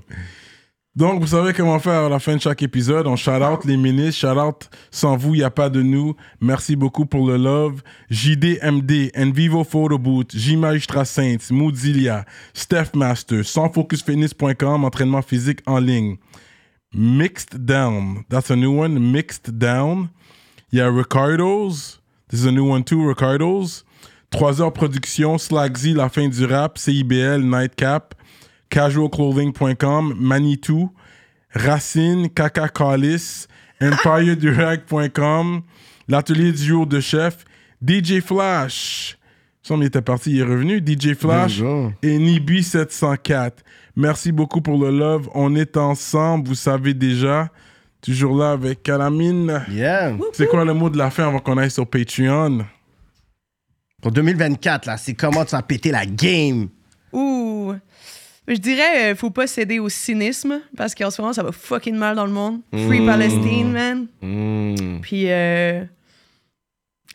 [1.01, 3.06] Donc, vous savez comment faire à la fin de chaque épisode.
[3.06, 4.20] On shout out les ministres.
[4.20, 6.14] Shout out sans vous, il n'y a pas de nous.
[6.43, 7.81] Merci beaucoup pour le love.
[8.10, 16.18] JDMD, Envivo Photo Boot, J Magistra Saints, Moodilia, Steph Master, sansfocusfitness.com, entraînement physique en ligne.
[16.93, 18.98] Mixed Down, that's a new one.
[18.98, 20.10] Mixed Down.
[20.70, 21.98] Il y a Ricardo's.
[22.28, 23.86] This is a new one too, Ricardo's.
[24.32, 28.14] 3 heures production, Slagzy, La fin du rap, CIBL, Nightcap,
[28.71, 30.91] casualclothing.com, Manitou,
[31.53, 33.47] Racine, Caca Calis,
[33.81, 35.63] EmpireDurag.com,
[36.09, 37.45] l'atelier du jour de chef,
[37.87, 39.17] DJ Flash.
[39.63, 40.79] Ça, on était parti, il est revenu.
[40.85, 41.93] DJ Flash Bonjour.
[42.03, 43.53] et Nibi704.
[43.97, 45.29] Merci beaucoup pour le love.
[45.35, 47.51] On est ensemble, vous savez déjà.
[48.01, 49.63] Toujours là avec Calamine.
[49.71, 50.17] Yeah.
[50.33, 52.65] C'est quoi le mot de la fin avant qu'on aille sur Patreon?
[54.01, 56.69] Pour 2024, là, c'est comment tu vas péter la game?
[57.13, 57.75] Ouh.
[58.52, 61.94] Je dirais, euh, faut pas céder au cynisme parce qu'en ce moment, ça va fucking
[61.94, 62.60] mal dans le monde.
[62.72, 64.06] Free Palestine, man.
[64.20, 64.98] Mm.
[65.02, 65.85] Puis euh,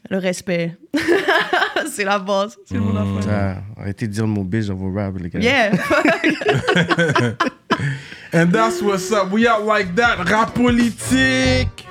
[0.09, 0.77] le respect.
[1.91, 2.57] c'est la base.
[2.65, 3.19] C'est le mot Mm.
[3.19, 3.61] d'affaire.
[3.77, 5.39] Ah, arrêtez de dire le mot bitch dans vos raps, les gars.
[5.39, 5.71] Yeah.
[8.33, 9.31] And that's what's up.
[9.31, 10.23] We out like that.
[10.29, 11.85] Rap politique.